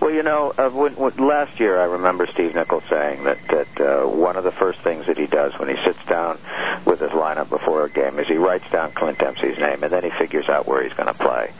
Well, 0.00 0.12
you 0.12 0.22
know, 0.22 0.52
uh, 0.56 0.70
when, 0.70 0.94
when, 0.94 1.16
last 1.16 1.58
year 1.58 1.80
I 1.80 1.84
remember 1.84 2.26
Steve 2.32 2.54
Nichols 2.54 2.84
saying 2.88 3.24
that 3.24 3.38
that 3.48 3.80
uh, 3.80 4.08
one 4.08 4.36
of 4.36 4.44
the 4.44 4.52
first 4.52 4.80
things 4.80 5.06
that 5.06 5.18
he 5.18 5.26
does 5.26 5.52
when 5.58 5.68
he 5.68 5.76
sits 5.84 5.98
down 6.08 6.38
with 6.84 7.00
his 7.00 7.10
lineup 7.10 7.48
before 7.48 7.84
a 7.84 7.90
game 7.90 8.18
is 8.18 8.26
he 8.28 8.36
writes 8.36 8.64
down 8.70 8.92
Clint 8.92 9.18
Dempsey's 9.18 9.58
name 9.58 9.82
and 9.82 9.92
then 9.92 10.04
he 10.04 10.10
figures 10.18 10.48
out 10.48 10.66
where 10.66 10.82
he's 10.82 10.92
going 10.92 11.08
to 11.08 11.14
play. 11.14 11.52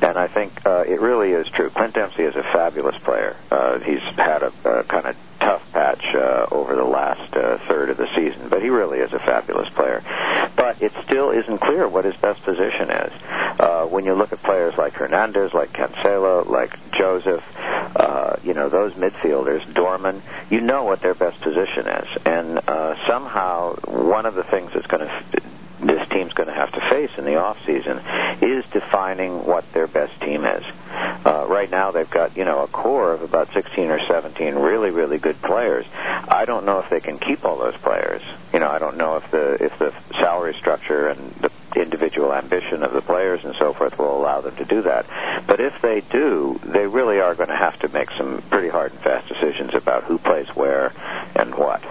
And 0.00 0.16
I 0.16 0.28
think 0.28 0.64
uh, 0.64 0.84
it 0.86 1.00
really 1.00 1.32
is 1.32 1.48
true. 1.48 1.70
Clint 1.70 1.94
Dempsey 1.94 2.22
is 2.22 2.36
a 2.36 2.42
fabulous 2.42 2.96
player. 3.02 3.36
Uh, 3.50 3.80
he's 3.80 4.02
had 4.16 4.42
a, 4.42 4.52
a 4.64 4.84
kind 4.84 5.06
of 5.06 5.16
tough 5.40 5.62
patch 5.72 6.04
uh, 6.14 6.46
over 6.50 6.76
the 6.76 6.84
last 6.84 7.34
uh, 7.34 7.58
third 7.68 7.90
of 7.90 7.96
the 7.96 8.06
season, 8.14 8.48
but 8.48 8.62
he 8.62 8.68
really 8.68 8.98
is 8.98 9.12
a 9.12 9.18
fabulous 9.18 9.68
player. 9.70 10.02
It 10.80 10.92
still 11.04 11.30
isn't 11.30 11.60
clear 11.60 11.88
what 11.88 12.04
his 12.04 12.16
best 12.16 12.42
position 12.42 12.90
is. 12.90 13.12
Uh, 13.58 13.84
when 13.86 14.04
you 14.04 14.14
look 14.14 14.32
at 14.32 14.42
players 14.42 14.74
like 14.78 14.94
Hernandez, 14.94 15.52
like 15.52 15.72
Cancela, 15.72 16.48
like 16.48 16.78
Joseph, 16.92 17.42
uh, 17.58 18.36
you 18.42 18.54
know, 18.54 18.68
those 18.68 18.92
midfielders, 18.94 19.62
Dorman, 19.74 20.22
you 20.50 20.60
know 20.60 20.84
what 20.84 21.00
their 21.00 21.14
best 21.14 21.40
position 21.40 21.86
is. 21.86 22.08
And 22.24 22.60
uh, 22.68 22.94
somehow, 23.08 23.74
one 23.86 24.26
of 24.26 24.34
the 24.34 24.44
things 24.44 24.70
that's 24.74 24.86
going 24.86 25.06
to 25.06 25.42
this 25.80 26.08
team's 26.08 26.32
going 26.32 26.48
to 26.48 26.54
have 26.54 26.72
to 26.72 26.80
face 26.90 27.10
in 27.18 27.24
the 27.24 27.36
off 27.36 27.56
season 27.64 27.98
is 28.42 28.64
defining 28.72 29.46
what 29.46 29.64
their 29.72 29.86
best 29.86 30.20
team 30.20 30.44
is. 30.44 30.64
Uh, 31.24 31.46
right 31.48 31.70
now, 31.70 31.90
they've 31.90 32.10
got 32.10 32.36
you 32.36 32.44
know 32.44 32.62
a 32.64 32.68
core 32.68 33.12
of 33.12 33.22
about 33.22 33.52
16 33.52 33.90
or 33.90 34.00
17 34.06 34.54
really 34.54 34.90
really 34.90 35.18
good 35.18 35.40
players. 35.42 35.86
I 35.94 36.44
don't 36.44 36.64
know 36.64 36.78
if 36.80 36.90
they 36.90 37.00
can 37.00 37.18
keep 37.18 37.44
all 37.44 37.58
those 37.58 37.76
players. 37.78 38.22
You 38.52 38.60
know, 38.60 38.68
I 38.68 38.78
don't 38.78 38.96
know 38.96 39.16
if 39.16 39.30
the 39.30 39.64
if 39.64 39.78
the 39.78 39.92
salary 40.20 40.54
structure 40.58 41.08
and 41.08 41.34
the 41.40 41.50
individual 41.80 42.32
ambition 42.32 42.82
of 42.82 42.92
the 42.92 43.02
players 43.02 43.40
and 43.44 43.54
so 43.58 43.72
forth 43.74 43.98
will 43.98 44.16
allow 44.16 44.40
them 44.40 44.56
to 44.56 44.64
do 44.64 44.82
that. 44.82 45.06
But 45.46 45.60
if 45.60 45.74
they 45.82 46.00
do, 46.10 46.58
they 46.64 46.86
really 46.86 47.20
are 47.20 47.34
going 47.34 47.48
to 47.48 47.56
have 47.56 47.78
to 47.80 47.88
make 47.88 48.08
some 48.16 48.42
pretty 48.50 48.68
hard 48.68 48.92
and 48.92 49.00
fast 49.02 49.28
decisions 49.28 49.74
about 49.74 50.04
who 50.04 50.18
plays 50.18 50.48
where 50.54 50.92
and 51.36 51.54
what. 51.54 51.82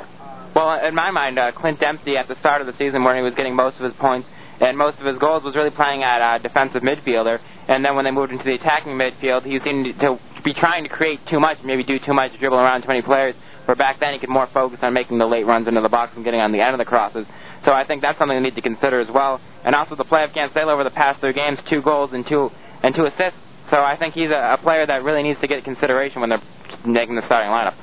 Well, 0.55 0.85
in 0.85 0.95
my 0.95 1.11
mind, 1.11 1.37
uh, 1.37 1.51
Clint 1.51 1.79
Dempsey 1.79 2.17
at 2.17 2.27
the 2.27 2.35
start 2.39 2.61
of 2.61 2.67
the 2.67 2.73
season, 2.77 3.03
when 3.03 3.15
he 3.15 3.21
was 3.21 3.35
getting 3.35 3.55
most 3.55 3.77
of 3.77 3.83
his 3.83 3.93
points 3.93 4.27
and 4.59 4.77
most 4.77 4.99
of 4.99 5.05
his 5.05 5.17
goals, 5.17 5.43
was 5.43 5.55
really 5.55 5.69
playing 5.69 6.03
at 6.03 6.21
uh, 6.21 6.37
defensive 6.39 6.81
midfielder. 6.81 7.39
And 7.67 7.83
then 7.83 7.95
when 7.95 8.05
they 8.05 8.11
moved 8.11 8.31
into 8.31 8.45
the 8.45 8.55
attacking 8.55 8.93
midfield, 8.93 9.43
he 9.43 9.59
seemed 9.59 9.99
to 9.99 10.19
be 10.43 10.53
trying 10.53 10.83
to 10.83 10.89
create 10.89 11.19
too 11.27 11.39
much, 11.39 11.57
maybe 11.63 11.83
do 11.83 11.99
too 11.99 12.13
much, 12.13 12.37
dribble 12.39 12.57
around 12.57 12.81
too 12.81 12.87
many 12.87 13.01
players. 13.01 13.35
Where 13.65 13.75
back 13.75 13.99
then 13.99 14.13
he 14.13 14.19
could 14.19 14.29
more 14.29 14.47
focus 14.53 14.79
on 14.81 14.93
making 14.93 15.17
the 15.17 15.25
late 15.25 15.45
runs 15.45 15.67
into 15.67 15.81
the 15.81 15.89
box 15.89 16.13
and 16.15 16.23
getting 16.23 16.39
on 16.39 16.53
the 16.53 16.61
end 16.61 16.73
of 16.73 16.77
the 16.77 16.85
crosses. 16.85 17.27
So 17.65 17.73
I 17.73 17.85
think 17.85 18.01
that's 18.01 18.17
something 18.17 18.37
we 18.37 18.43
need 18.43 18.55
to 18.55 18.61
consider 18.61 19.01
as 19.01 19.11
well. 19.11 19.41
And 19.65 19.75
also 19.75 19.95
the 19.95 20.05
play 20.05 20.23
of 20.23 20.29
Cancela 20.31 20.71
over 20.71 20.85
the 20.85 20.91
past 20.91 21.19
three 21.19 21.33
games, 21.33 21.59
two 21.69 21.81
goals 21.81 22.13
and 22.13 22.25
two 22.25 22.49
and 22.81 22.95
two 22.95 23.05
assists. 23.05 23.39
So 23.69 23.83
I 23.83 23.97
think 23.97 24.13
he's 24.13 24.29
a, 24.29 24.53
a 24.53 24.57
player 24.63 24.85
that 24.85 25.03
really 25.03 25.23
needs 25.23 25.41
to 25.41 25.47
get 25.47 25.65
consideration 25.65 26.21
when 26.21 26.29
they're 26.29 26.43
making 26.85 27.15
the 27.15 27.25
starting 27.25 27.51
lineup. 27.51 27.75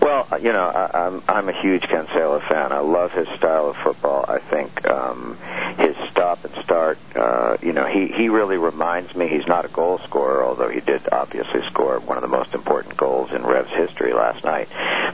Well, 0.00 0.26
you 0.40 0.52
know, 0.52 0.64
I, 0.64 1.06
I'm 1.06 1.22
I'm 1.28 1.48
a 1.48 1.60
huge 1.60 1.82
Cancela 1.82 2.46
fan. 2.48 2.72
I 2.72 2.80
love 2.80 3.12
his 3.12 3.28
style 3.36 3.70
of 3.70 3.76
football. 3.84 4.24
I 4.28 4.38
think 4.38 4.86
um, 4.88 5.36
his 5.78 5.96
stop 6.10 6.44
and 6.44 6.54
start. 6.64 6.98
Uh, 7.14 7.56
you 7.62 7.72
know, 7.72 7.86
he 7.86 8.08
he 8.08 8.28
really 8.28 8.56
reminds 8.56 9.14
me. 9.14 9.28
He's 9.28 9.46
not 9.46 9.64
a 9.64 9.68
goal 9.68 9.98
scorer, 10.06 10.44
although 10.44 10.68
he 10.68 10.80
did 10.80 11.02
obviously 11.12 11.60
score 11.70 12.00
one 12.00 12.16
of 12.16 12.22
the 12.22 12.28
most 12.28 12.54
important 12.54 12.96
goals 12.96 13.30
in 13.32 13.42
Rev's 13.42 13.70
history 13.70 14.12
last 14.12 14.44
night. 14.44 14.68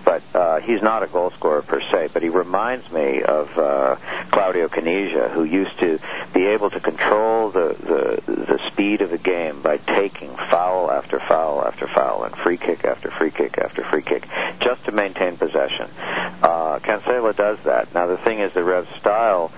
But 0.05 0.23
uh, 0.35 0.61
he's 0.61 0.83
not 0.83 1.03
a 1.03 1.07
goal 1.07 1.33
scorer 1.33 1.63
per 1.63 1.81
se. 1.91 2.11
But 2.13 2.23
he 2.23 2.29
reminds 2.29 2.91
me 2.91 3.23
of 3.23 3.49
uh, 3.59 3.97
Claudio 4.31 4.69
Caniggia, 4.69 5.33
who 5.33 5.45
used 5.45 5.79
to 5.81 5.99
be 6.35 6.47
able 6.47 6.71
to 6.71 6.81
control 6.81 7.51
the 7.51 7.77
the 7.81 8.33
the 8.33 8.59
speed 8.73 9.01
of 9.01 9.11
the 9.11 9.19
game 9.19 9.63
by 9.63 9.79
taking 9.79 10.35
foul 10.51 10.91
after 10.91 11.21
foul 11.29 11.65
after 11.65 11.89
foul 11.89 12.25
and 12.25 12.37
free 12.37 12.59
kick 12.59 12.85
after 12.85 13.11
free 13.11 13.31
kick 13.31 13.59
after 13.59 13.85
free 13.85 14.03
kick 14.03 14.27
just 14.61 14.68
to 14.85 14.93
maintain 14.93 15.37
possession. 15.37 15.89
Uh, 15.99 16.79
Cancela 16.81 17.37
does 17.37 17.59
that. 17.65 17.93
Now, 17.95 18.07
the 18.07 18.19
thing 18.19 18.41
is, 18.41 18.53
the 18.55 18.65
Rev 18.65 18.87
style 19.01 19.53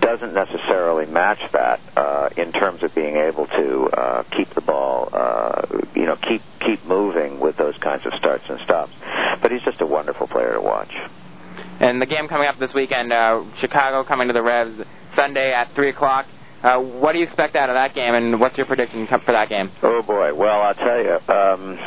doesn't 0.00 0.34
necessarily 0.34 1.06
match 1.06 1.40
that 1.52 1.80
uh, 1.96 2.28
in 2.36 2.52
terms 2.52 2.82
of 2.82 2.94
being 2.94 3.16
able 3.16 3.46
to 3.46 3.84
uh, 3.96 4.22
keep 4.36 4.52
the 4.54 4.60
ball, 4.60 5.08
uh, 5.12 5.62
you 5.94 6.04
know, 6.04 6.16
keep 6.16 6.42
keep 6.60 6.84
moving 6.84 7.40
with 7.40 7.56
those 7.56 7.76
kinds 7.78 8.04
of 8.04 8.12
starts 8.14 8.44
and 8.48 8.60
stops. 8.60 8.92
But 9.40 9.50
he's 9.50 9.62
just 9.62 9.80
a 9.80 9.86
wonderful 9.86 10.26
player 10.26 10.54
to 10.54 10.60
watch. 10.60 10.92
And 11.80 12.00
the 12.00 12.06
game 12.06 12.28
coming 12.28 12.46
up 12.46 12.58
this 12.58 12.72
weekend, 12.74 13.12
uh, 13.12 13.44
Chicago 13.60 14.04
coming 14.06 14.28
to 14.28 14.34
the 14.34 14.42
Revs 14.42 14.80
Sunday 15.16 15.52
at 15.52 15.74
three 15.74 15.90
o'clock. 15.90 16.26
Uh, 16.62 16.80
what 16.80 17.12
do 17.12 17.18
you 17.18 17.24
expect 17.24 17.56
out 17.56 17.68
of 17.68 17.74
that 17.74 17.94
game, 17.94 18.14
and 18.14 18.40
what's 18.40 18.56
your 18.56 18.66
prediction 18.66 19.06
for 19.06 19.32
that 19.32 19.48
game? 19.50 19.70
Oh 19.82 20.02
boy! 20.02 20.34
Well, 20.34 20.62
I'll 20.62 20.74
tell 20.74 20.98
you. 20.98 21.18
Um, 21.28 21.78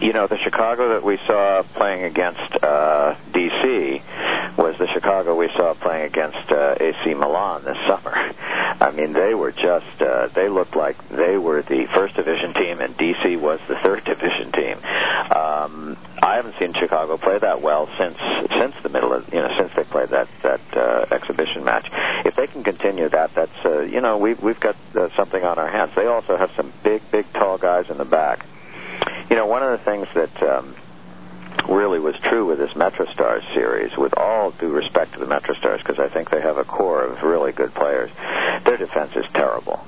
you 0.00 0.12
know, 0.12 0.26
the 0.26 0.38
Chicago 0.38 0.90
that 0.90 1.04
we 1.04 1.18
saw 1.26 1.62
playing 1.74 2.04
against 2.04 2.40
uh, 2.62 3.16
DC 3.32 4.02
was 4.56 4.76
the 4.78 4.86
Chicago 4.92 5.34
we 5.34 5.48
saw 5.56 5.74
playing 5.74 6.06
against 6.06 6.50
uh, 6.50 6.76
AC 6.80 7.14
Milan 7.14 7.64
this 7.64 7.76
summer. 7.86 8.12
I 8.80 8.90
mean, 8.90 9.12
they 9.12 9.34
were 9.34 9.52
just 9.52 10.00
uh, 10.00 10.28
they 10.28 10.48
looked 10.48 10.76
like 10.76 10.96
they 11.08 11.36
were 11.38 11.62
the 11.62 11.86
first 11.94 12.14
division 12.16 12.54
team, 12.54 12.80
and 12.80 12.96
DC 12.96 13.40
was 13.40 13.60
the 13.68 13.76
third 13.76 14.04
division 14.04 14.52
team. 14.52 14.76
Um, 15.34 15.96
I 16.22 16.36
haven't 16.36 16.56
seen 16.58 16.74
Chicago 16.74 17.16
play 17.16 17.38
that 17.38 17.62
well 17.62 17.88
since 17.98 18.18
since 18.58 18.74
the 18.82 18.88
middle 18.88 19.12
of 19.12 19.32
you 19.32 19.40
know 19.40 19.50
since 19.58 19.72
they 19.76 19.84
played 19.84 20.10
that 20.10 20.28
that 20.42 20.60
uh, 20.76 21.06
exhibition 21.10 21.64
match. 21.64 21.88
If 22.24 22.36
they 22.36 22.46
can 22.46 22.64
continue 22.64 23.08
that, 23.08 23.34
that's 23.34 23.64
uh, 23.64 23.80
you 23.80 24.00
know 24.00 24.18
we've 24.18 24.42
we've 24.42 24.60
got 24.60 24.76
uh, 24.94 25.08
something 25.16 25.42
on 25.42 25.58
our 25.58 25.68
hands. 25.68 25.92
They 25.94 26.06
also 26.06 26.36
have 26.36 26.50
some 26.56 26.72
big 26.82 27.02
big 27.10 27.26
tall 27.32 27.58
guys 27.58 27.90
in 27.90 27.98
the 27.98 28.04
back. 28.04 28.44
You 29.30 29.36
know, 29.36 29.46
one 29.46 29.62
of 29.62 29.70
the 29.70 29.84
things 29.84 30.08
that 30.14 30.42
um, 30.42 30.74
really 31.68 31.98
was 31.98 32.14
true 32.22 32.46
with 32.46 32.58
this 32.58 32.72
MetroStars 32.72 33.54
series, 33.54 33.96
with 33.96 34.16
all 34.16 34.50
due 34.52 34.70
respect 34.70 35.14
to 35.14 35.18
the 35.18 35.26
MetroStars, 35.26 35.78
because 35.78 35.98
I 35.98 36.08
think 36.08 36.30
they 36.30 36.40
have 36.40 36.58
a 36.58 36.64
core 36.64 37.02
of 37.02 37.22
really 37.22 37.52
good 37.52 37.74
players, 37.74 38.10
their 38.64 38.76
defense 38.76 39.12
is 39.16 39.24
terrible. 39.32 39.80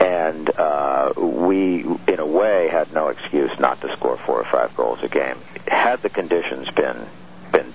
and 0.00 0.50
uh, 0.50 1.12
we, 1.16 1.82
in 2.08 2.18
a 2.18 2.26
way, 2.26 2.68
had 2.68 2.92
no 2.92 3.08
excuse 3.08 3.50
not 3.58 3.80
to 3.80 3.94
score 3.96 4.18
four 4.26 4.40
or 4.40 4.50
five 4.50 4.76
goals 4.76 4.98
a 5.02 5.08
game. 5.08 5.36
Had 5.66 6.02
the 6.02 6.10
conditions 6.10 6.68
been 6.70 6.86
been 6.86 7.06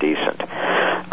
decent, 0.01 0.41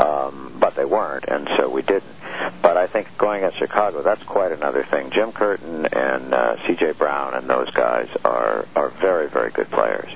um, 0.01 0.57
but 0.61 0.74
they 0.74 0.85
weren't, 0.85 1.24
and 1.29 1.48
so 1.59 1.68
we 1.70 1.83
didn't. 1.83 2.16
But 2.62 2.77
I 2.77 2.87
think 2.87 3.09
going 3.18 3.44
at 3.44 3.55
Chicago, 3.55 4.03
that's 4.03 4.22
quite 4.24 4.53
another 4.53 4.87
thing. 4.90 5.11
Jim 5.12 5.33
Curtin 5.33 5.87
and 5.87 6.33
uh, 6.33 6.57
C.J. 6.66 6.92
Brown 6.92 7.35
and 7.35 7.48
those 7.48 7.70
guys 7.70 8.09
are 8.24 8.66
are 8.74 8.90
very 9.01 9.29
very 9.29 9.53
good 9.53 9.70
players, 9.70 10.11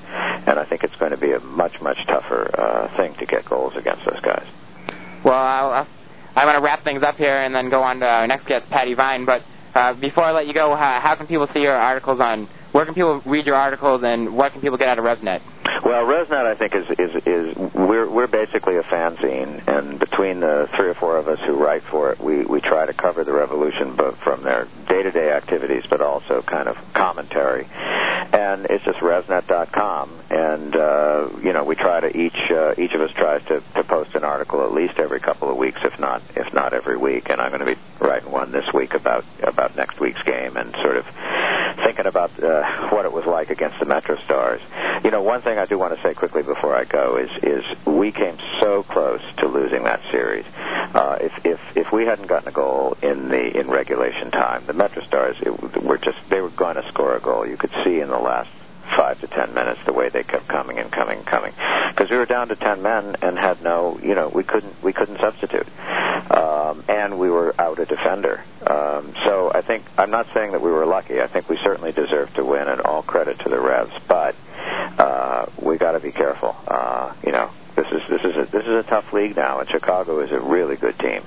and 0.47 0.59
I 0.59 0.65
think 0.65 0.83
it's 0.83 0.97
going 0.97 1.13
to 1.13 1.19
be 1.19 1.33
a 1.33 1.41
much 1.41 1.81
much 1.81 1.99
tougher 2.07 2.51
uh, 2.59 2.97
thing 2.97 3.15
to 3.21 3.27
get 3.27 3.45
goals 3.49 3.75
against 3.77 4.05
those 4.07 4.21
guys. 4.21 4.47
Well, 5.25 5.35
I'll, 5.35 5.87
I'm 6.35 6.47
going 6.47 6.57
to 6.57 6.63
wrap 6.63 6.83
things 6.83 7.03
up 7.03 7.17
here 7.17 7.43
and 7.43 7.55
then 7.55 7.71
go 7.71 7.83
on 7.83 8.01
to 8.01 8.07
our 8.07 8.27
next 8.27 8.47
guest, 8.47 8.69
Patty 8.71 8.95
Vine. 8.95 9.27
But 9.27 9.43
uh, 9.75 9.95
before 9.95 10.25
I 10.25 10.33
let 10.33 10.47
you 10.47 10.55
go, 10.55 10.75
how, 10.75 11.01
how 11.03 11.15
can 11.15 11.27
people 11.27 11.47
see 11.53 11.61
your 11.61 11.77
articles 11.77 12.21
on? 12.21 12.49
Where 12.73 12.87
can 12.87 12.95
people 12.95 13.23
read 13.27 13.45
your 13.45 13.55
articles, 13.57 14.03
and 14.03 14.35
what 14.35 14.53
can 14.53 14.63
people 14.63 14.79
get 14.79 14.89
out 14.89 14.99
of 14.99 15.05
RevsNet? 15.05 15.43
Well, 15.85 16.05
RevsNet, 16.05 16.47
I 16.47 16.55
think, 16.55 16.75
is 16.75 16.87
is 16.99 17.23
is 17.27 17.57
we're 17.75 18.09
we're 18.09 18.27
basically 18.27 18.77
a 18.77 18.83
fanzine, 18.83 19.67
and 19.67 19.99
between 19.99 20.41
the 20.41 20.69
three 20.77 20.89
or 20.89 20.95
four 20.95 21.17
of 21.17 21.29
us 21.29 21.39
who 21.47 21.55
write 21.55 21.83
for 21.85 22.13
it, 22.13 22.21
we 22.21 22.45
we 22.45 22.61
try 22.61 22.87
to 22.87 22.93
cover 22.93 23.25
the 23.25 23.33
revolution, 23.33 23.95
but 23.97 24.17
from 24.19 24.43
their 24.43 24.69
day-to-day 24.89 25.31
activities, 25.31 25.85
but 25.89 26.01
also 26.01 26.43
kind 26.43 26.69
of 26.69 26.77
commentary. 26.95 27.69
And 27.73 28.67
it's 28.67 28.85
just 28.85 28.99
RevsNet.com, 28.99 30.21
and 30.31 30.77
uh, 30.77 31.29
you 31.43 31.53
know 31.53 31.65
we 31.65 31.75
try 31.75 32.01
to 32.01 32.17
each 32.17 32.51
uh, 32.51 32.75
each 32.79 32.93
of 32.93 33.01
us 33.01 33.11
tries 33.13 33.45
to 33.47 33.63
to 33.75 33.85
post 33.85 34.15
an 34.15 34.25
article 34.25 34.65
at 34.65 34.73
least 34.73 34.99
every 34.99 35.21
couple 35.21 35.51
of 35.51 35.57
weeks, 35.57 35.81
if 35.85 35.99
not 35.99 36.23
if 36.37 36.53
not 36.53 36.73
every 36.73 36.97
week. 36.97 37.29
And 37.29 37.41
I'm 37.41 37.51
going 37.51 37.65
to 37.67 37.75
be 37.75 37.81
writing 38.01 38.31
one 38.31 38.53
this 38.53 38.67
week 38.73 38.95
about 38.95 39.25
about 39.43 39.77
next 39.77 40.01
week's 40.01 40.23
game 40.23 40.57
and 40.57 40.75
sort 40.83 40.97
of 40.97 41.05
thinking 42.03 42.21
about 42.21 42.43
uh, 42.43 42.89
what 42.91 43.05
it 43.05 43.13
was 43.13 43.25
like 43.27 43.51
against 43.51 43.79
the 43.79 43.87
Metro 43.87 44.17
Stars. 44.25 44.61
You 45.05 45.11
know, 45.11 45.23
one 45.23 45.43
thing 45.43 45.59
I 45.59 45.67
do 45.67 45.79
want 45.79 45.95
to 45.97 46.03
say 46.03 46.15
quickly 46.15 46.43
before 46.43 46.75
I 46.75 46.85
go 46.85 47.17
is 47.17 47.31
is 47.43 47.65
we 47.87 48.13
came 48.13 48.37
so 48.61 48.83
close 48.85 49.21
to 49.39 49.49
losing 49.49 49.85
that 49.85 50.01
series. 50.11 50.45
Uh, 50.95 51.19
if 51.21 51.33
if 51.45 51.61
if 51.77 51.93
we 51.93 52.05
hadn't 52.05 52.27
gotten 52.27 52.49
a 52.49 52.53
goal 52.53 52.97
in 53.03 53.29
the 53.29 53.59
in 53.59 53.69
regulation 53.69 54.31
time, 54.31 54.65
the 54.67 54.73
Metro 54.73 55.03
Stars 55.05 55.37
it, 55.41 55.83
were 55.83 55.99
just 55.99 56.19
they 56.29 56.41
were 56.41 56.51
going 56.51 56.77
to 56.77 56.87
score 56.89 57.17
a 57.17 57.21
goal. 57.21 57.47
You 57.47 57.57
could 57.57 57.73
see 57.85 58.01
in 58.01 58.09
the 58.09 58.19
last 58.19 58.51
five 58.97 59.21
to 59.21 59.27
ten 59.27 59.55
minutes 59.55 59.81
the 59.87 59.93
way 59.93 60.09
they 60.09 60.23
kept 60.23 60.49
coming 60.49 60.79
and 60.79 60.91
coming 60.91 61.19
and 61.19 61.27
coming 61.27 61.53
because 61.91 62.11
we 62.11 62.17
were 62.17 62.27
down 62.27 62.49
to 62.49 62.57
ten 62.57 62.83
men 62.83 63.17
and 63.23 63.39
had 63.39 63.63
no 63.63 63.99
you 64.03 64.15
know 64.15 64.29
we 64.35 64.43
couldn't 64.43 64.75
we 64.83 64.93
couldn't 64.93 65.19
substitute 65.19 65.67
um, 66.31 66.85
and 66.89 67.19
we 67.19 67.31
were 67.31 67.55
out 67.61 67.79
a 67.79 67.87
defender 67.87 68.43
um, 68.67 69.15
so 69.25 69.51
I 69.55 69.63
think 69.63 69.85
I'm 69.97 70.11
not 70.11 70.27
saying 70.35 70.53
that 70.53 70.61
we 70.61 70.71
were 70.71 70.87
lucky 70.87 71.21
I 71.21 71.27
think 71.27 71.49
we 71.49 71.59
certainly 71.63 71.93
deserved 71.93 72.37
to 72.37 72.45
win 72.45 72.69
and 72.69 72.81
all 72.81 73.03
credit 73.03 73.39
to 73.41 73.49
the 73.49 73.61
Revs 73.61 73.93
but 74.09 74.35
uh, 74.99 75.47
we 75.61 75.79
got 75.79 75.93
to 75.93 76.01
be 76.01 76.13
careful 76.13 76.57
uh, 76.67 77.15
you 77.25 77.33
know 77.33 77.51
this 77.77 77.87
is 77.87 78.03
this 78.11 78.21
is 78.23 78.37
a, 78.37 78.49
this 78.53 78.65
is 78.65 78.85
a 78.85 78.85
tough 78.89 79.13
league 79.13 79.37
now 79.37 79.61
and 79.61 79.69
Chicago 79.69 80.21
is 80.21 80.31
a 80.31 80.41
really 80.41 80.77
good 80.77 80.99
team 80.99 81.23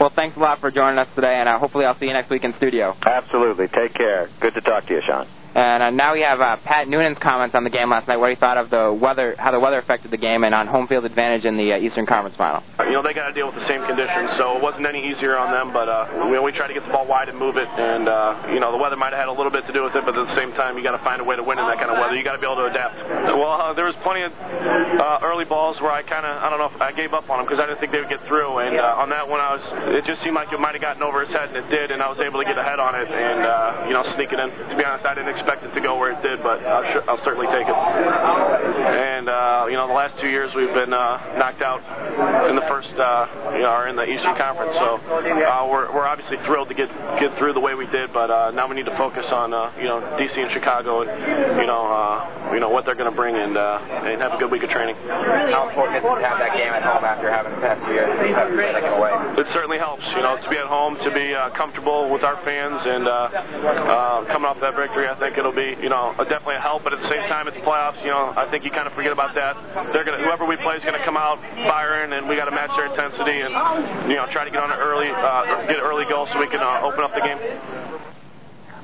well, 0.00 0.10
thanks 0.10 0.36
a 0.36 0.40
lot 0.40 0.58
for 0.58 0.72
joining 0.72 0.98
us 0.98 1.08
today, 1.14 1.36
and 1.36 1.48
uh, 1.48 1.56
hopefully 1.58 1.84
I'll 1.84 1.96
see 1.98 2.06
you 2.06 2.12
next 2.12 2.28
week 2.28 2.42
in 2.42 2.52
studio. 2.56 2.96
Absolutely. 3.06 3.68
Take 3.68 3.94
care. 3.94 4.28
Good 4.40 4.54
to 4.54 4.60
talk 4.60 4.86
to 4.86 4.94
you, 4.94 5.00
Sean. 5.06 5.28
And 5.54 5.82
uh, 5.84 5.90
now 5.90 6.14
we 6.14 6.22
have 6.22 6.40
uh, 6.40 6.56
Pat 6.64 6.88
Noonan's 6.88 7.18
comments 7.18 7.54
on 7.54 7.62
the 7.62 7.70
game 7.70 7.90
last 7.90 8.08
night, 8.08 8.16
what 8.16 8.30
he 8.30 8.34
thought 8.34 8.58
of 8.58 8.70
the 8.70 8.92
weather, 8.92 9.36
how 9.38 9.52
the 9.52 9.60
weather 9.60 9.78
affected 9.78 10.10
the 10.10 10.16
game, 10.16 10.42
and 10.42 10.52
on 10.52 10.66
home 10.66 10.88
field 10.88 11.04
advantage 11.04 11.44
in 11.44 11.56
the 11.56 11.72
uh, 11.72 11.78
Eastern 11.78 12.06
Conference 12.06 12.36
Final. 12.36 12.62
You 12.82 12.98
know, 12.98 13.02
they 13.02 13.14
got 13.14 13.28
to 13.28 13.34
deal 13.34 13.46
with 13.46 13.54
the 13.54 13.66
same 13.68 13.86
conditions, 13.86 14.34
so 14.36 14.56
it 14.56 14.62
wasn't 14.62 14.84
any 14.86 15.06
easier 15.06 15.38
on 15.38 15.54
them. 15.54 15.72
But 15.72 15.88
uh, 15.88 16.26
we, 16.26 16.38
we 16.40 16.50
tried 16.50 16.68
to 16.68 16.74
get 16.74 16.82
the 16.82 16.90
ball 16.90 17.06
wide 17.06 17.28
and 17.28 17.38
move 17.38 17.56
it, 17.56 17.68
and 17.68 18.08
uh, 18.08 18.50
you 18.50 18.58
know, 18.58 18.72
the 18.74 18.78
weather 18.82 18.96
might 18.96 19.14
have 19.14 19.22
had 19.22 19.28
a 19.30 19.32
little 19.32 19.52
bit 19.52 19.64
to 19.70 19.72
do 19.72 19.84
with 19.84 19.94
it, 19.94 20.04
but 20.04 20.18
at 20.18 20.26
the 20.26 20.34
same 20.34 20.50
time, 20.58 20.76
you 20.76 20.82
got 20.82 20.98
to 20.98 21.04
find 21.06 21.20
a 21.20 21.24
way 21.24 21.36
to 21.36 21.42
win 21.42 21.58
in 21.58 21.66
that 21.66 21.78
kind 21.78 21.90
of 21.90 22.02
weather. 22.02 22.18
You 22.18 22.24
got 22.26 22.34
to 22.34 22.42
be 22.42 22.50
able 22.50 22.58
to 22.58 22.66
adapt. 22.66 22.98
Well, 23.38 23.54
uh, 23.54 23.72
there 23.78 23.86
was 23.86 23.94
plenty 24.02 24.26
of 24.26 24.34
uh, 24.34 25.22
early 25.22 25.44
balls 25.44 25.80
where 25.80 25.92
I 25.92 26.02
kind 26.02 26.26
of, 26.26 26.34
I 26.34 26.50
don't 26.50 26.58
know, 26.58 26.74
if 26.74 26.82
I 26.82 26.90
gave 26.90 27.14
up 27.14 27.30
on 27.30 27.38
them 27.38 27.46
because 27.46 27.62
I 27.62 27.70
didn't 27.70 27.78
think 27.78 27.92
they 27.94 28.02
would 28.02 28.10
get 28.10 28.26
through. 28.26 28.58
And 28.58 28.74
uh, 28.74 28.98
on 28.98 29.08
that 29.14 29.30
one, 29.30 29.38
I 29.38 29.54
was, 29.54 29.62
it 29.94 30.04
just 30.04 30.18
seemed 30.26 30.34
like 30.34 30.50
it 30.50 30.58
might 30.58 30.74
have 30.74 30.82
gotten 30.82 31.02
over 31.06 31.22
his 31.22 31.30
head, 31.30 31.54
and 31.54 31.62
it 31.62 31.70
did, 31.70 31.94
and 31.94 32.02
I 32.02 32.10
was 32.10 32.18
able 32.18 32.42
to 32.42 32.46
get 32.46 32.58
ahead 32.58 32.82
on 32.82 32.98
it 32.98 33.06
and 33.06 33.46
uh, 33.46 33.86
you 33.86 33.94
know, 33.94 34.02
sneak 34.18 34.34
it 34.34 34.40
in. 34.42 34.50
To 34.50 34.74
be 34.74 34.82
honest, 34.82 35.06
I 35.06 35.14
didn't 35.14 35.30
expect 35.30 35.43
it 35.48 35.74
to 35.74 35.80
go 35.80 35.98
where 35.98 36.12
it 36.12 36.22
did, 36.22 36.42
but 36.42 36.64
I'll, 36.64 36.84
sh- 36.84 37.04
I'll 37.08 37.24
certainly 37.24 37.46
take 37.48 37.66
it. 37.68 37.74
And 37.74 39.28
uh, 39.28 39.66
you 39.68 39.76
know, 39.76 39.86
the 39.86 39.94
last 39.94 40.18
two 40.20 40.28
years 40.28 40.52
we've 40.54 40.72
been 40.72 40.92
uh, 40.92 41.36
knocked 41.38 41.62
out 41.62 41.80
in 42.48 42.56
the 42.56 42.66
first, 42.68 42.90
uh, 42.96 43.52
you 43.56 43.62
know, 43.62 43.72
or 43.72 43.88
in 43.88 43.96
the 43.96 44.04
Eastern 44.04 44.36
Conference. 44.36 44.72
So 44.74 44.98
uh, 44.98 45.66
we're 45.70 45.92
we're 45.94 46.06
obviously 46.06 46.36
thrilled 46.44 46.68
to 46.68 46.74
get 46.74 46.88
get 47.20 47.36
through 47.38 47.52
the 47.52 47.60
way 47.60 47.74
we 47.74 47.86
did, 47.88 48.12
but 48.12 48.30
uh, 48.30 48.50
now 48.50 48.68
we 48.68 48.74
need 48.76 48.86
to 48.86 48.96
focus 48.96 49.26
on 49.30 49.52
uh, 49.52 49.72
you 49.78 49.84
know 49.84 50.00
DC 50.18 50.36
and 50.36 50.50
Chicago 50.52 51.02
and 51.02 51.60
you 51.60 51.66
know 51.66 51.84
uh, 51.86 52.33
you 52.52 52.60
know 52.60 52.68
what 52.68 52.84
they're 52.84 52.98
going 52.98 53.10
to 53.10 53.16
bring 53.16 53.36
and 53.36 53.56
uh, 53.56 54.04
and 54.04 54.20
have 54.20 54.34
a 54.34 54.38
good 54.38 54.50
week 54.50 54.62
of 54.62 54.70
training. 54.70 54.96
How 55.08 55.68
important 55.68 55.98
is 55.98 56.04
it 56.04 56.08
to 56.08 56.26
have 56.26 56.38
that 56.38 56.54
game 56.56 56.72
at 56.72 56.82
home 56.82 57.04
after 57.04 57.30
having 57.30 57.54
the 57.54 57.62
past 57.62 57.80
two 57.86 57.94
years 57.94 58.10
taken 58.20 58.92
away? 58.92 59.12
It 59.40 59.48
certainly 59.52 59.78
helps, 59.78 60.04
you 60.12 60.22
know, 60.22 60.36
to 60.36 60.48
be 60.50 60.56
at 60.56 60.66
home, 60.66 60.96
to 61.00 61.10
be 61.10 61.34
uh, 61.34 61.50
comfortable 61.56 62.10
with 62.10 62.22
our 62.22 62.36
fans, 62.44 62.80
and 62.84 63.08
uh, 63.08 63.12
uh, 63.12 64.24
coming 64.28 64.46
off 64.46 64.60
that 64.60 64.76
victory, 64.76 65.08
I 65.08 65.16
think 65.18 65.38
it'll 65.38 65.56
be, 65.56 65.76
you 65.80 65.88
know, 65.88 66.14
definitely 66.28 66.56
a 66.56 66.64
help. 66.64 66.84
But 66.84 66.92
at 66.92 67.00
the 67.00 67.08
same 67.08 67.24
time, 67.28 67.48
it's 67.48 67.56
playoffs. 67.64 68.00
You 68.04 68.12
know, 68.12 68.34
I 68.36 68.48
think 68.50 68.64
you 68.64 68.70
kind 68.70 68.86
of 68.86 68.92
forget 68.92 69.12
about 69.12 69.34
that. 69.34 69.56
They're 69.92 70.04
gonna, 70.04 70.22
whoever 70.24 70.44
we 70.44 70.56
play 70.56 70.76
is 70.76 70.84
going 70.84 70.98
to 70.98 71.04
come 71.04 71.16
out 71.16 71.40
firing, 71.66 72.12
and 72.12 72.28
we 72.28 72.36
got 72.36 72.46
to 72.46 72.54
match 72.54 72.70
their 72.76 72.86
intensity, 72.86 73.40
and 73.40 73.52
you 74.10 74.16
know, 74.16 74.26
try 74.32 74.44
to 74.44 74.50
get 74.50 74.60
on 74.60 74.70
an 74.70 74.78
early, 74.78 75.08
uh, 75.08 75.66
get 75.66 75.78
an 75.78 75.86
early 75.86 76.04
goal 76.06 76.28
so 76.32 76.38
we 76.38 76.48
can 76.48 76.60
uh, 76.60 76.86
open 76.86 77.00
up 77.04 77.12
the 77.14 77.24
game. 77.24 77.38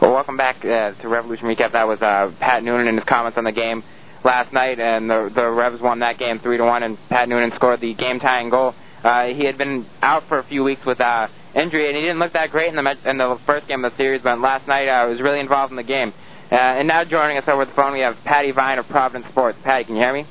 Well, 0.00 0.14
welcome 0.14 0.38
back 0.38 0.64
uh, 0.64 0.92
to 0.92 1.08
Revolution 1.08 1.44
Recap. 1.44 1.72
That 1.72 1.86
was 1.86 2.00
uh, 2.00 2.32
Pat 2.40 2.64
Noonan 2.64 2.88
and 2.88 2.96
his 2.96 3.04
comments 3.04 3.36
on 3.36 3.44
the 3.44 3.52
game 3.52 3.84
last 4.24 4.50
night, 4.50 4.80
and 4.80 5.10
the 5.10 5.30
the 5.34 5.46
Revs 5.50 5.78
won 5.82 5.98
that 5.98 6.18
game 6.18 6.38
three 6.38 6.56
to 6.56 6.64
one, 6.64 6.82
and 6.82 6.96
Pat 7.10 7.28
Noonan 7.28 7.52
scored 7.52 7.82
the 7.82 7.92
game 7.92 8.18
tying 8.18 8.48
goal. 8.48 8.74
Uh, 9.04 9.26
he 9.26 9.44
had 9.44 9.58
been 9.58 9.84
out 10.00 10.22
for 10.26 10.38
a 10.38 10.44
few 10.44 10.64
weeks 10.64 10.86
with 10.86 11.02
uh, 11.02 11.28
injury, 11.54 11.88
and 11.88 11.96
he 11.96 12.02
didn't 12.02 12.18
look 12.18 12.32
that 12.32 12.48
great 12.48 12.74
in 12.74 12.82
the 12.82 12.96
in 13.04 13.18
the 13.18 13.38
first 13.44 13.68
game 13.68 13.84
of 13.84 13.92
the 13.92 13.96
series. 13.98 14.22
But 14.22 14.38
last 14.38 14.66
night, 14.66 14.88
uh, 14.88 15.06
was 15.06 15.20
really 15.20 15.38
involved 15.40 15.70
in 15.70 15.76
the 15.76 15.82
game. 15.82 16.14
Uh, 16.50 16.54
and 16.54 16.88
now 16.88 17.04
joining 17.04 17.36
us 17.36 17.44
over 17.46 17.66
the 17.66 17.72
phone, 17.72 17.92
we 17.92 18.00
have 18.00 18.16
Patty 18.24 18.52
Vine 18.52 18.78
of 18.78 18.86
Providence 18.88 19.30
Sports. 19.30 19.58
Patty, 19.62 19.84
can 19.84 19.96
you 19.96 20.00
hear 20.00 20.14
me? 20.14 20.24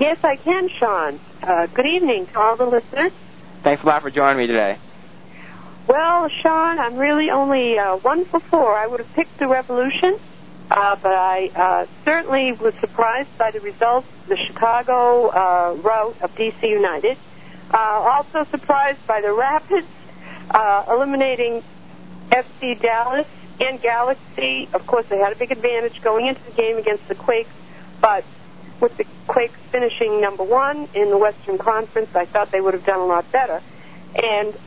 Yes, 0.00 0.18
I 0.24 0.34
can, 0.34 0.68
Sean. 0.80 1.20
Uh, 1.44 1.66
good 1.66 1.86
evening 1.86 2.26
to 2.26 2.40
all 2.40 2.56
the 2.56 2.66
listeners. 2.66 3.12
Thanks 3.62 3.84
a 3.84 3.86
lot 3.86 4.02
for 4.02 4.10
joining 4.10 4.38
me 4.38 4.48
today. 4.48 4.78
Well, 5.88 6.28
Sean, 6.42 6.78
I'm 6.78 6.96
really 6.96 7.30
only 7.30 7.78
uh, 7.78 7.96
one 7.96 8.24
for 8.26 8.40
four. 8.40 8.74
I 8.74 8.86
would 8.86 9.00
have 9.00 9.12
picked 9.14 9.38
the 9.38 9.48
Revolution, 9.48 10.18
uh, 10.70 10.96
but 11.02 11.12
I 11.12 11.48
uh, 11.48 11.86
certainly 12.04 12.52
was 12.52 12.74
surprised 12.80 13.36
by 13.38 13.50
the 13.50 13.60
results, 13.60 14.06
the 14.28 14.36
Chicago 14.46 15.28
uh, 15.28 15.76
rout 15.82 16.16
of 16.20 16.34
DC 16.34 16.62
United. 16.62 17.16
Uh, 17.72 17.76
also 17.76 18.48
surprised 18.50 19.04
by 19.06 19.20
the 19.20 19.32
Rapids 19.32 19.86
uh, 20.50 20.84
eliminating 20.88 21.62
FC 22.30 22.80
Dallas 22.80 23.26
and 23.60 23.80
Galaxy. 23.80 24.68
Of 24.72 24.86
course, 24.86 25.06
they 25.08 25.18
had 25.18 25.32
a 25.32 25.36
big 25.36 25.50
advantage 25.50 26.00
going 26.02 26.26
into 26.26 26.42
the 26.44 26.52
game 26.52 26.76
against 26.76 27.08
the 27.08 27.14
Quakes, 27.14 27.50
but 28.00 28.24
with 28.80 28.96
the 28.96 29.04
Quakes 29.28 29.58
finishing 29.72 30.20
number 30.20 30.42
one 30.42 30.88
in 30.94 31.10
the 31.10 31.18
Western 31.18 31.58
Conference, 31.58 32.10
I 32.14 32.26
thought 32.26 32.50
they 32.52 32.60
would 32.60 32.74
have 32.74 32.84
done 32.84 33.00
a 33.00 33.06
lot 33.06 33.30
better. 33.32 33.62
And 34.14 34.58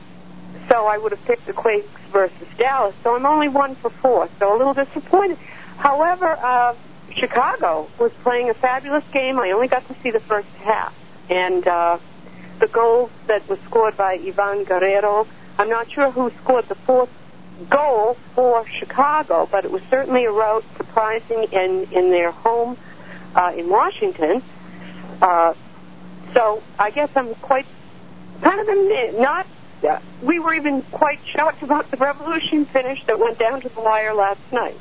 so 0.68 0.86
I 0.86 0.98
would 0.98 1.12
have 1.12 1.24
picked 1.24 1.46
the 1.46 1.52
Quakes 1.52 1.88
versus 2.12 2.48
Dallas. 2.58 2.94
So 3.02 3.14
I'm 3.14 3.26
only 3.26 3.48
one 3.48 3.76
for 3.76 3.90
four, 3.90 4.28
so 4.38 4.54
a 4.54 4.56
little 4.56 4.74
disappointed. 4.74 5.38
However, 5.76 6.36
uh, 6.38 6.74
Chicago 7.16 7.88
was 7.98 8.12
playing 8.22 8.50
a 8.50 8.54
fabulous 8.54 9.04
game. 9.12 9.38
I 9.38 9.50
only 9.50 9.68
got 9.68 9.86
to 9.88 9.96
see 10.02 10.10
the 10.10 10.20
first 10.20 10.48
half. 10.58 10.94
And 11.30 11.66
uh, 11.66 11.98
the 12.60 12.68
goal 12.68 13.10
that 13.26 13.48
was 13.48 13.58
scored 13.68 13.96
by 13.96 14.14
Ivan 14.14 14.64
Guerrero, 14.64 15.26
I'm 15.58 15.68
not 15.68 15.90
sure 15.90 16.10
who 16.10 16.30
scored 16.42 16.68
the 16.68 16.74
fourth 16.86 17.10
goal 17.70 18.16
for 18.34 18.66
Chicago, 18.78 19.48
but 19.50 19.64
it 19.64 19.70
was 19.70 19.82
certainly 19.90 20.24
a 20.24 20.32
route 20.32 20.64
surprising 20.76 21.46
in, 21.52 21.86
in 21.92 22.10
their 22.10 22.30
home 22.30 22.76
uh, 23.34 23.52
in 23.56 23.68
Washington. 23.68 24.42
Uh, 25.22 25.54
so 26.34 26.62
I 26.78 26.90
guess 26.90 27.10
I'm 27.14 27.34
quite 27.36 27.66
kind 28.42 28.60
of 28.60 29.18
not. 29.18 29.46
Uh, 29.84 30.00
we 30.22 30.38
were 30.38 30.54
even 30.54 30.82
quite 30.92 31.18
shocked 31.34 31.62
about 31.62 31.90
the 31.90 31.96
revolution 31.96 32.66
finish 32.72 32.98
that 33.06 33.18
went 33.18 33.38
down 33.38 33.60
to 33.60 33.68
the 33.68 33.80
wire 33.80 34.14
last 34.14 34.40
night. 34.52 34.76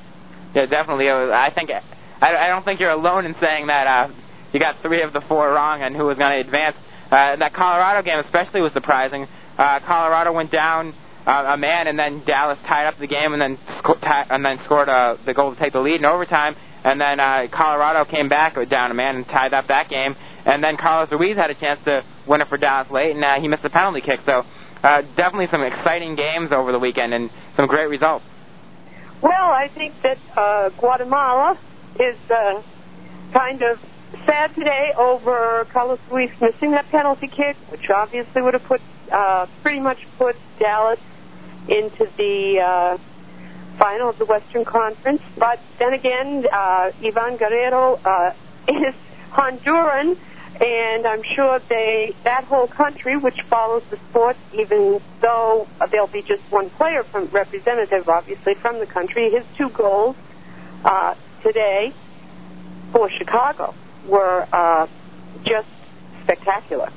Yeah, 0.56 0.66
definitely. 0.66 1.10
I 1.10 1.52
think 1.54 1.70
I, 1.70 1.82
I 2.22 2.48
don't 2.48 2.64
think 2.64 2.80
you're 2.80 2.92
alone 2.92 3.26
in 3.26 3.36
saying 3.42 3.68
that 3.68 3.88
uh, 3.88 4.14
you 4.54 4.60
got 4.60 4.82
three 4.82 5.02
of 5.02 5.14
the 5.14 5.22
four 5.22 5.52
wrong 5.52 5.82
and 5.82 5.96
who 5.96 6.06
was 6.06 6.18
going 6.18 6.32
to 6.34 6.46
advance. 6.46 6.76
Uh, 7.12 7.36
that 7.36 7.54
Colorado 7.54 8.02
game 8.02 8.20
especially 8.20 8.62
was 8.62 8.72
surprising. 8.74 9.28
Uh, 9.58 9.80
Colorado 9.82 10.32
went 10.32 10.52
down 10.52 10.94
uh, 11.26 11.54
a 11.54 11.58
man, 11.58 11.88
and 11.88 11.98
then 11.98 12.24
Dallas 12.26 12.60
tied 12.66 12.88
up 12.88 12.98
the 13.00 13.08
game, 13.08 13.34
and 13.34 13.42
then 13.42 13.58
sco- 13.80 13.96
ti- 13.96 14.30
and 14.30 14.44
then 14.44 14.60
scored 14.64 14.90
uh, 14.90 15.18
the 15.26 15.34
goal 15.34 15.54
to 15.54 15.60
take 15.60 15.74
the 15.74 15.80
lead 15.80 16.00
in 16.00 16.06
overtime. 16.06 16.56
And 16.84 17.00
then 17.00 17.20
uh, 17.20 17.48
Colorado 17.52 18.04
came 18.10 18.30
back 18.30 18.56
down 18.70 18.92
a 18.92 18.94
man 18.94 19.16
and 19.16 19.26
tied 19.26 19.54
up 19.54 19.68
that 19.68 19.90
game. 19.90 20.16
And 20.46 20.62
then 20.62 20.76
Carlos 20.76 21.12
Ruiz 21.12 21.38
had 21.38 21.50
a 21.50 21.56
chance 21.56 21.80
to 21.86 22.04
win 22.28 22.42
it 22.42 22.48
for 22.50 22.58
Dallas 22.58 22.92
late, 22.92 23.16
and 23.16 23.24
uh, 23.24 23.40
he 23.40 23.48
missed 23.48 23.64
the 23.64 23.70
penalty 23.70 24.02
kick. 24.02 24.20
So 24.26 24.44
uh, 24.84 25.02
definitely 25.16 25.48
some 25.52 25.64
exciting 25.64 26.16
games 26.16 26.52
over 26.52 26.72
the 26.72 26.80
weekend 26.80 27.14
and 27.14 27.30
some 27.56 27.68
great 27.68 27.88
results. 27.88 28.26
Well, 29.22 29.32
I 29.52 29.70
think 29.74 29.94
that 30.04 30.18
uh, 30.36 30.70
Guatemala 30.78 31.58
is 32.00 32.18
uh, 32.30 32.62
kind 33.34 33.62
of 33.62 33.80
sad 34.26 34.54
today 34.56 34.92
over 34.98 35.66
Carlos 35.72 36.00
Ruiz 36.12 36.30
missing 36.42 36.72
that 36.72 36.86
penalty 36.92 37.28
kick, 37.28 37.56
which 37.70 37.90
obviously 37.90 38.42
would 38.42 38.54
have 38.54 38.64
put 38.64 38.82
uh, 39.12 39.48
pretty 39.62 39.80
much 39.80 40.00
put 40.18 40.36
Dallas 40.60 41.00
into 41.68 42.06
the 42.18 42.60
uh, 42.60 42.98
final 43.78 44.10
of 44.10 44.18
the 44.20 44.26
Western 44.26 44.66
Conference. 44.66 45.22
But 45.38 45.60
then 45.80 45.94
again, 45.94 46.46
uh, 46.52 46.92
Ivan 47.04 47.38
Guerrero 47.38 47.96
uh, 48.04 48.34
is 48.68 48.96
Honduran, 49.32 50.18
and 50.60 51.08
I'm 51.08 51.24
sure 51.36 51.60
they 51.68 52.16
that 52.24 52.46
whole 52.46 52.68
country, 52.68 53.18
which 53.18 53.38
follows 53.50 53.84
the 53.90 53.98
sport, 54.10 54.38
even 54.54 55.02
though 55.22 55.68
there'll 55.92 56.08
be 56.08 56.22
just 56.22 56.44
one 56.52 56.70
player 56.72 57.04
from 57.12 57.28
representative, 57.28 58.08
obviously 58.08 58.54
from 58.62 58.80
the 58.80 58.86
country, 58.86 59.32
his 59.32 59.44
two 59.58 59.70
goals 59.70 60.16
uh, 60.86 61.16
today 61.42 61.94
for 62.92 63.10
Chicago 63.18 63.74
were 64.08 64.48
uh, 64.54 64.88
just 65.44 65.68
spectacular. 66.24 66.92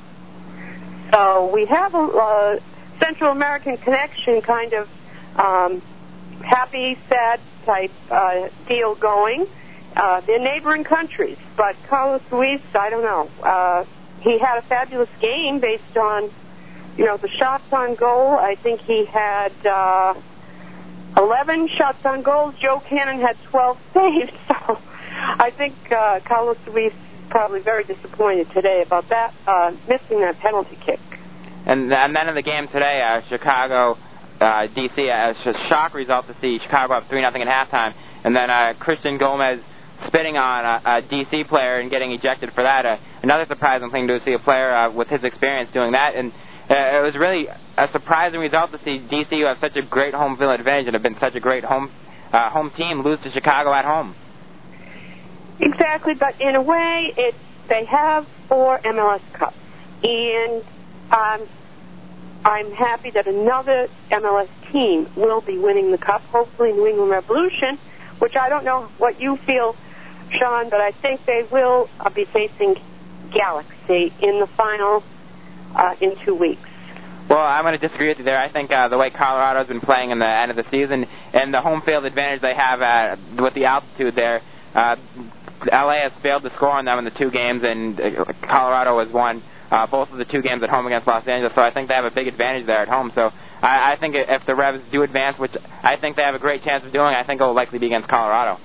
So 1.11 1.49
we 1.51 1.65
have 1.65 1.95
a, 1.95 1.97
a 1.97 2.59
Central 2.99 3.31
American 3.31 3.77
connection 3.77 4.41
kind 4.41 4.73
of 4.73 4.87
um, 5.35 5.81
happy, 6.43 6.97
sad 7.09 7.39
type 7.65 7.91
uh, 8.11 8.49
deal 8.67 8.95
going. 8.95 9.47
Uh, 9.97 10.21
they're 10.21 10.39
neighboring 10.39 10.83
countries, 10.83 11.37
but 11.55 11.75
Carlos 11.89 12.21
Ruiz, 12.31 12.61
I 12.75 12.91
don't 12.91 13.01
know. 13.01 13.27
Uh, 13.41 13.83
he 14.21 14.37
had 14.37 14.59
a 14.59 14.61
fabulous 14.61 15.09
game 15.19 15.59
based 15.59 15.97
on, 15.97 16.31
you 16.97 17.05
know, 17.05 17.17
the 17.17 17.29
shots 17.29 17.63
on 17.71 17.95
goal. 17.95 18.35
I 18.35 18.55
think 18.61 18.81
he 18.81 19.05
had 19.05 19.51
uh, 19.65 20.13
11 21.17 21.69
shots 21.75 22.05
on 22.05 22.21
goal. 22.21 22.53
Joe 22.61 22.79
Cannon 22.87 23.19
had 23.21 23.37
12 23.49 23.77
saves. 23.93 24.31
So 24.47 24.79
I 25.17 25.51
think 25.57 25.73
uh, 25.91 26.19
Carlos 26.25 26.57
Ruiz 26.67 26.93
probably 27.31 27.61
very 27.61 27.83
disappointed 27.83 28.51
today 28.53 28.83
about 28.85 29.09
that, 29.09 29.33
uh, 29.47 29.71
missing 29.89 30.19
that 30.21 30.37
penalty 30.37 30.77
kick. 30.85 30.99
And, 31.65 31.91
and 31.91 32.15
then 32.15 32.29
in 32.29 32.35
the 32.35 32.43
game 32.43 32.67
today, 32.67 33.01
uh, 33.01 33.27
Chicago, 33.29 33.97
uh, 34.39 34.67
DC, 34.67 34.99
uh, 34.99 35.31
it's 35.31 35.57
a 35.57 35.67
shock 35.67 35.95
result 35.95 36.27
to 36.27 36.35
see 36.39 36.59
Chicago 36.59 36.93
up 36.93 37.09
3 37.09 37.19
nothing 37.21 37.41
at 37.41 37.47
halftime. 37.47 37.95
And 38.23 38.35
then 38.35 38.51
uh, 38.51 38.73
Christian 38.79 39.17
Gomez 39.17 39.59
spitting 40.05 40.37
on 40.37 40.65
a, 40.65 40.81
a 40.85 41.01
DC 41.01 41.47
player 41.47 41.79
and 41.79 41.89
getting 41.89 42.11
ejected 42.11 42.51
for 42.53 42.63
that. 42.63 42.85
Uh, 42.85 42.97
another 43.23 43.45
surprising 43.47 43.89
thing 43.89 44.07
to 44.07 44.19
see 44.23 44.33
a 44.33 44.39
player 44.39 44.73
uh, 44.73 44.91
with 44.91 45.07
his 45.07 45.23
experience 45.23 45.71
doing 45.73 45.93
that. 45.93 46.15
And 46.15 46.31
uh, 46.69 46.99
it 46.99 47.03
was 47.03 47.15
really 47.15 47.47
a 47.77 47.89
surprising 47.91 48.39
result 48.39 48.71
to 48.71 48.77
see 48.79 48.99
DC, 48.99 49.29
who 49.29 49.45
have 49.45 49.57
such 49.59 49.75
a 49.75 49.81
great 49.81 50.13
home 50.13 50.37
field 50.37 50.59
advantage 50.59 50.87
and 50.87 50.93
have 50.93 51.03
been 51.03 51.17
such 51.19 51.35
a 51.35 51.39
great 51.39 51.63
home 51.63 51.91
uh, 52.31 52.49
home 52.49 52.69
team, 52.75 53.01
lose 53.03 53.19
to 53.21 53.31
Chicago 53.31 53.73
at 53.73 53.85
home. 53.85 54.13
Exactly, 55.59 56.13
but 56.13 56.39
in 56.41 56.55
a 56.55 56.61
way, 56.61 57.13
it's 57.15 57.37
they 57.69 57.85
have 57.85 58.27
four 58.47 58.79
MLS 58.79 59.21
Cups, 59.33 59.57
and 60.03 60.63
um, 61.11 61.47
I'm 62.45 62.71
happy 62.71 63.11
that 63.11 63.27
another 63.27 63.87
MLS 64.11 64.49
team 64.71 65.09
will 65.15 65.41
be 65.41 65.57
winning 65.57 65.91
the 65.91 65.97
cup. 65.97 66.21
Hopefully, 66.23 66.71
New 66.73 66.87
England 66.87 67.11
Revolution, 67.11 67.79
which 68.19 68.35
I 68.35 68.49
don't 68.49 68.63
know 68.63 68.89
what 68.97 69.19
you 69.19 69.37
feel, 69.45 69.75
Sean, 70.31 70.69
but 70.69 70.81
I 70.81 70.91
think 70.91 71.25
they 71.25 71.43
will 71.51 71.89
uh, 71.99 72.09
be 72.09 72.25
facing 72.25 72.75
Galaxy 73.33 74.13
in 74.21 74.39
the 74.39 74.47
final 74.57 75.03
uh, 75.75 75.95
in 76.01 76.15
two 76.25 76.35
weeks. 76.35 76.61
Well, 77.29 77.39
I'm 77.39 77.63
going 77.63 77.77
to 77.77 77.85
disagree 77.85 78.07
with 78.07 78.19
you 78.19 78.23
there. 78.23 78.39
I 78.39 78.51
think 78.51 78.71
uh, 78.71 78.87
the 78.87 78.97
way 78.97 79.09
Colorado's 79.09 79.67
been 79.67 79.81
playing 79.81 80.11
in 80.11 80.19
the 80.19 80.27
end 80.27 80.49
of 80.49 80.55
the 80.55 80.63
season 80.71 81.05
and 81.33 81.53
the 81.53 81.61
home 81.61 81.81
field 81.81 82.05
advantage 82.05 82.41
they 82.41 82.55
have 82.55 82.81
uh, 82.81 83.17
with 83.41 83.53
the 83.53 83.65
altitude 83.65 84.15
there, 84.15 84.41
uh, 84.73 84.95
LA 85.65 86.03
has 86.03 86.13
failed 86.21 86.43
to 86.43 86.53
score 86.55 86.69
on 86.69 86.85
them 86.85 86.99
in 86.99 87.05
the 87.05 87.11
two 87.11 87.31
games, 87.31 87.63
and 87.65 87.99
uh, 87.99 88.25
Colorado 88.43 89.03
has 89.03 89.11
won 89.11 89.43
uh, 89.71 89.87
both 89.87 90.09
of 90.11 90.17
the 90.17 90.25
two 90.25 90.41
games 90.41 90.63
at 90.63 90.69
home 90.69 90.85
against 90.85 91.07
Los 91.07 91.27
Angeles. 91.27 91.53
So 91.55 91.61
I 91.61 91.73
think 91.73 91.89
they 91.89 91.95
have 91.95 92.05
a 92.05 92.11
big 92.11 92.27
advantage 92.27 92.65
there 92.65 92.79
at 92.79 92.87
home. 92.87 93.11
So 93.13 93.31
I, 93.61 93.93
I 93.93 93.97
think 93.99 94.15
if 94.15 94.45
the 94.45 94.55
Revs 94.55 94.81
do 94.91 95.01
advance, 95.03 95.37
which 95.37 95.51
I 95.83 95.97
think 95.97 96.15
they 96.15 96.23
have 96.23 96.35
a 96.35 96.39
great 96.39 96.63
chance 96.63 96.85
of 96.85 96.93
doing, 96.93 97.07
I 97.07 97.25
think 97.25 97.41
it 97.41 97.43
will 97.43 97.55
likely 97.55 97.79
be 97.79 97.87
against 97.87 98.07
Colorado. 98.07 98.59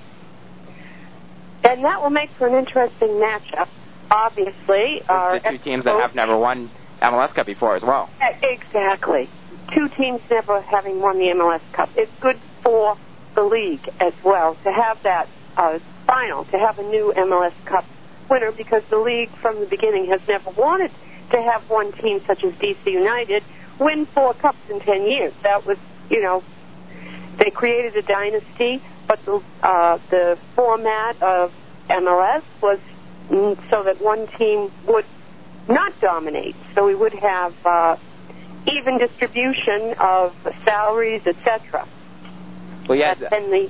And 1.63 1.83
that 1.85 2.01
will 2.01 2.09
make 2.09 2.29
for 2.37 2.47
an 2.47 2.55
interesting 2.55 3.09
matchup. 3.09 3.69
Obviously, 4.11 5.01
our 5.07 5.39
the 5.39 5.49
two 5.49 5.57
teams 5.59 5.85
that 5.85 5.99
have 5.99 6.13
never 6.13 6.37
won 6.37 6.69
MLS 7.01 7.33
Cup 7.33 7.45
before 7.45 7.75
as 7.75 7.81
well. 7.81 8.09
Exactly. 8.41 9.29
Two 9.73 9.89
teams 9.89 10.21
never 10.29 10.61
having 10.61 10.99
won 10.99 11.17
the 11.17 11.25
MLS 11.25 11.61
Cup. 11.73 11.89
It's 11.95 12.11
good 12.19 12.39
for 12.61 12.97
the 13.35 13.43
league 13.43 13.89
as 13.99 14.13
well 14.23 14.55
to 14.63 14.71
have 14.71 15.01
that 15.03 15.27
uh, 15.57 15.79
final, 16.05 16.45
to 16.45 16.57
have 16.59 16.79
a 16.79 16.83
new 16.83 17.13
MLS 17.15 17.53
Cup 17.65 17.85
winner 18.29 18.51
because 18.51 18.83
the 18.89 18.97
league 18.97 19.29
from 19.41 19.59
the 19.59 19.65
beginning 19.65 20.07
has 20.07 20.21
never 20.27 20.49
wanted 20.51 20.91
to 21.31 21.41
have 21.41 21.69
one 21.69 21.91
team 21.93 22.21
such 22.27 22.43
as 22.43 22.53
DC 22.53 22.85
United 22.85 23.43
win 23.79 24.05
four 24.07 24.33
cups 24.35 24.59
in 24.69 24.79
10 24.79 25.07
years. 25.07 25.33
That 25.43 25.65
was, 25.65 25.77
you 26.09 26.21
know, 26.21 26.43
they 27.37 27.49
created 27.49 27.95
a 27.95 28.01
dynasty, 28.01 28.81
but 29.07 29.19
the, 29.25 29.41
uh, 29.61 29.99
the 30.09 30.37
format 30.55 31.21
of 31.21 31.51
MLS 31.89 32.43
was 32.61 32.79
so 33.29 33.83
that 33.83 34.01
one 34.01 34.27
team 34.37 34.71
would 34.87 35.05
not 35.67 35.93
dominate. 36.01 36.55
So 36.75 36.85
we 36.85 36.95
would 36.95 37.13
have 37.13 37.53
uh, 37.65 37.97
even 38.67 38.97
distribution 38.97 39.95
of 39.99 40.33
salaries, 40.65 41.21
etc. 41.25 41.87
Well, 42.87 42.97
yeah, 42.97 43.13
That's 43.15 43.29
been 43.31 43.49
the 43.49 43.69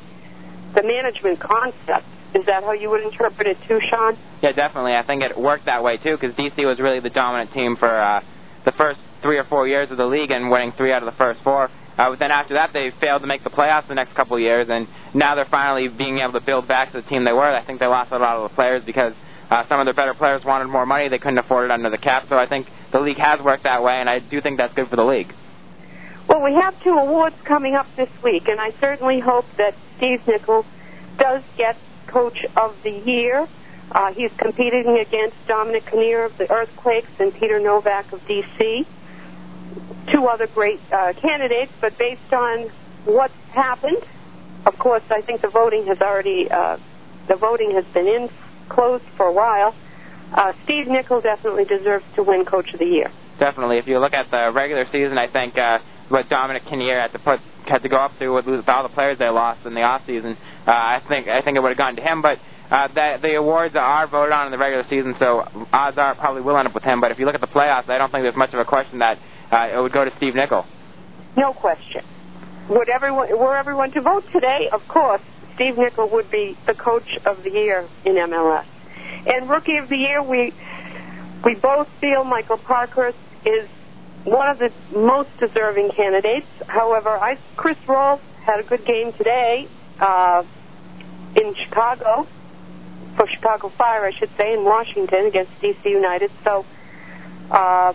the 0.73 0.83
management 0.83 1.39
concept. 1.39 2.05
Is 2.33 2.45
that 2.47 2.63
how 2.63 2.71
you 2.71 2.89
would 2.89 3.03
interpret 3.03 3.47
it 3.47 3.57
too, 3.67 3.79
Sean? 3.91 4.17
Yeah, 4.41 4.53
definitely. 4.53 4.95
I 4.95 5.03
think 5.03 5.21
it 5.21 5.37
worked 5.37 5.65
that 5.65 5.83
way 5.83 5.97
too 5.97 6.17
because 6.19 6.35
DC 6.35 6.65
was 6.65 6.79
really 6.79 6.99
the 6.99 7.11
dominant 7.11 7.53
team 7.53 7.75
for 7.75 7.89
uh, 7.89 8.21
the 8.65 8.71
first 8.71 8.99
three 9.21 9.37
or 9.37 9.43
four 9.43 9.67
years 9.67 9.91
of 9.91 9.97
the 9.97 10.05
league 10.05 10.31
and 10.31 10.49
winning 10.49 10.71
three 10.71 10.91
out 10.91 11.03
of 11.03 11.05
the 11.05 11.17
first 11.17 11.43
four. 11.43 11.69
Uh, 11.97 12.09
but 12.09 12.19
then 12.19 12.31
after 12.31 12.55
that, 12.55 12.73
they 12.73 12.91
failed 12.99 13.21
to 13.21 13.27
make 13.27 13.43
the 13.43 13.49
playoffs 13.49 13.87
the 13.87 13.93
next 13.93 14.15
couple 14.15 14.35
of 14.35 14.41
years, 14.41 14.67
and 14.69 14.87
now 15.13 15.35
they're 15.35 15.45
finally 15.45 15.87
being 15.87 16.19
able 16.19 16.33
to 16.33 16.41
build 16.41 16.67
back 16.67 16.91
to 16.91 17.01
the 17.01 17.07
team 17.07 17.23
they 17.23 17.31
were. 17.31 17.43
I 17.43 17.63
think 17.63 17.79
they 17.79 17.85
lost 17.85 18.11
a 18.11 18.17
lot 18.17 18.37
of 18.37 18.49
the 18.49 18.55
players 18.55 18.83
because 18.83 19.13
uh, 19.49 19.67
some 19.67 19.79
of 19.79 19.85
their 19.85 19.93
better 19.93 20.15
players 20.15 20.43
wanted 20.43 20.67
more 20.67 20.85
money. 20.85 21.07
They 21.09 21.19
couldn't 21.19 21.37
afford 21.37 21.65
it 21.65 21.71
under 21.71 21.89
the 21.89 21.97
cap. 21.97 22.25
So 22.29 22.37
I 22.37 22.47
think 22.47 22.67
the 22.91 22.99
league 22.99 23.17
has 23.17 23.39
worked 23.41 23.63
that 23.63 23.83
way, 23.83 23.99
and 23.99 24.09
I 24.09 24.19
do 24.19 24.41
think 24.41 24.57
that's 24.57 24.73
good 24.73 24.87
for 24.87 24.95
the 24.95 25.05
league. 25.05 25.33
Well, 26.27 26.41
we 26.41 26.53
have 26.55 26.81
two 26.83 26.93
awards 26.93 27.35
coming 27.43 27.75
up 27.75 27.85
this 27.95 28.09
week, 28.23 28.47
and 28.47 28.59
I 28.59 28.71
certainly 28.79 29.19
hope 29.19 29.45
that 29.57 29.75
Steve 29.97 30.25
Nicol 30.27 30.65
does 31.19 31.43
get 31.57 31.77
Coach 32.07 32.45
of 32.55 32.75
the 32.83 32.91
Year. 32.91 33.47
Uh, 33.91 34.13
he's 34.13 34.31
competing 34.37 34.97
against 34.97 35.35
Dominic 35.47 35.85
Kinnear 35.85 36.23
of 36.23 36.37
the 36.37 36.49
Earthquakes 36.51 37.11
and 37.19 37.33
Peter 37.33 37.59
Nowak 37.59 38.11
of 38.11 38.25
D.C. 38.25 38.87
Two 40.11 40.25
other 40.25 40.47
great 40.47 40.79
uh, 40.91 41.13
candidates, 41.21 41.71
but 41.81 41.97
based 41.97 42.33
on 42.33 42.69
what's 43.05 43.33
happened, 43.51 44.03
of 44.65 44.77
course, 44.77 45.03
I 45.09 45.21
think 45.21 45.41
the 45.41 45.49
voting 45.49 45.87
has 45.87 45.99
already 46.01 46.49
uh, 46.49 46.77
the 47.27 47.35
voting 47.35 47.71
has 47.71 47.85
been 47.93 48.07
in 48.07 48.29
closed 48.69 49.03
for 49.17 49.25
a 49.25 49.31
while. 49.31 49.75
Uh, 50.33 50.53
Steve 50.63 50.87
Nicol 50.87 51.21
definitely 51.21 51.65
deserves 51.65 52.05
to 52.15 52.23
win 52.23 52.45
Coach 52.45 52.73
of 52.73 52.79
the 52.79 52.85
Year. 52.85 53.11
Definitely. 53.39 53.77
If 53.77 53.87
you 53.87 53.99
look 53.99 54.13
at 54.13 54.31
the 54.31 54.51
regular 54.53 54.85
season, 54.91 55.17
I 55.17 55.27
think 55.27 55.57
uh, 55.57 55.79
what 56.09 56.29
Dominic 56.29 56.63
Kinnear 56.65 56.99
had 56.99 57.11
to 57.11 57.19
put 57.19 57.39
had 57.65 57.81
to 57.81 57.89
go 57.89 57.95
up 57.95 58.11
through 58.17 58.35
with, 58.35 58.45
with 58.45 58.67
all 58.67 58.83
the 58.83 58.93
players 58.93 59.17
they 59.19 59.29
lost 59.29 59.65
in 59.65 59.73
the 59.73 59.81
off 59.81 60.05
season, 60.05 60.37
uh, 60.67 60.71
I 60.71 61.01
think 61.07 61.27
I 61.27 61.41
think 61.41 61.57
it 61.57 61.61
would 61.61 61.69
have 61.69 61.77
gone 61.77 61.95
to 61.95 62.01
him. 62.01 62.21
But 62.21 62.39
uh, 62.69 62.87
that 62.95 63.21
the 63.21 63.35
awards 63.35 63.75
are 63.75 64.07
voted 64.07 64.33
on 64.33 64.47
in 64.47 64.51
the 64.51 64.57
regular 64.57 64.83
season, 64.89 65.15
so 65.19 65.47
odds 65.71 65.97
are 65.97 66.13
it 66.13 66.17
probably 66.17 66.41
will 66.41 66.57
end 66.57 66.67
up 66.67 66.73
with 66.73 66.83
him. 66.83 67.01
But 67.01 67.11
if 67.11 67.19
you 67.19 67.25
look 67.25 67.35
at 67.35 67.41
the 67.41 67.47
playoffs, 67.47 67.89
I 67.89 67.97
don't 67.97 68.11
think 68.11 68.23
there's 68.23 68.35
much 68.35 68.53
of 68.53 68.59
a 68.59 68.65
question 68.65 68.99
that 68.99 69.19
uh, 69.53 69.69
it 69.71 69.81
would 69.81 69.91
go 69.91 70.03
to 70.03 70.11
Steve 70.17 70.35
Nicol. 70.35 70.65
No 71.37 71.53
question. 71.53 72.03
Would 72.69 72.89
everyone 72.89 73.29
were 73.37 73.55
everyone 73.55 73.91
to 73.91 74.01
vote 74.01 74.23
today? 74.31 74.69
Of 74.71 74.87
course, 74.87 75.21
Steve 75.55 75.77
Nicol 75.77 76.09
would 76.09 76.31
be 76.31 76.57
the 76.65 76.73
coach 76.73 77.17
of 77.25 77.43
the 77.43 77.51
year 77.51 77.87
in 78.05 78.13
MLS. 78.15 78.65
And 79.27 79.49
rookie 79.49 79.77
of 79.77 79.89
the 79.89 79.97
year, 79.97 80.23
we 80.23 80.53
we 81.43 81.55
both 81.55 81.87
feel 81.99 82.23
Michael 82.23 82.57
Parkhurst 82.57 83.17
is 83.45 83.67
one 84.23 84.49
of 84.49 84.59
the 84.59 84.71
most 84.97 85.29
deserving 85.39 85.91
candidates. 85.91 86.47
However, 86.67 87.09
I 87.09 87.37
Chris 87.55 87.77
Rolfe 87.87 88.21
had 88.45 88.59
a 88.59 88.63
good 88.63 88.85
game 88.85 89.11
today 89.13 89.67
uh, 89.99 90.43
in 91.35 91.53
Chicago 91.55 92.27
for 93.15 93.27
Chicago 93.27 93.69
Fire, 93.69 94.05
I 94.05 94.11
should 94.11 94.31
say, 94.37 94.53
in 94.53 94.63
Washington 94.63 95.27
against 95.27 95.51
DC 95.61 95.85
United. 95.85 96.31
So, 96.43 96.65
uh, 97.51 97.93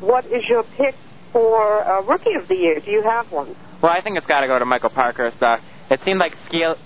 what 0.00 0.26
is 0.26 0.44
your 0.48 0.62
pick 0.76 0.94
for 1.32 1.86
uh, 1.86 2.02
rookie 2.02 2.34
of 2.34 2.48
the 2.48 2.54
year? 2.54 2.80
Do 2.80 2.90
you 2.90 3.02
have 3.02 3.30
one? 3.30 3.54
Well, 3.82 3.92
I 3.92 4.00
think 4.02 4.16
it's 4.16 4.26
got 4.26 4.40
to 4.40 4.46
go 4.46 4.58
to 4.58 4.64
Michael 4.64 4.90
Parker. 4.90 5.32
Uh, 5.40 5.58
it 5.90 6.00
seemed 6.04 6.18
like 6.18 6.34
Skeel, 6.48 6.76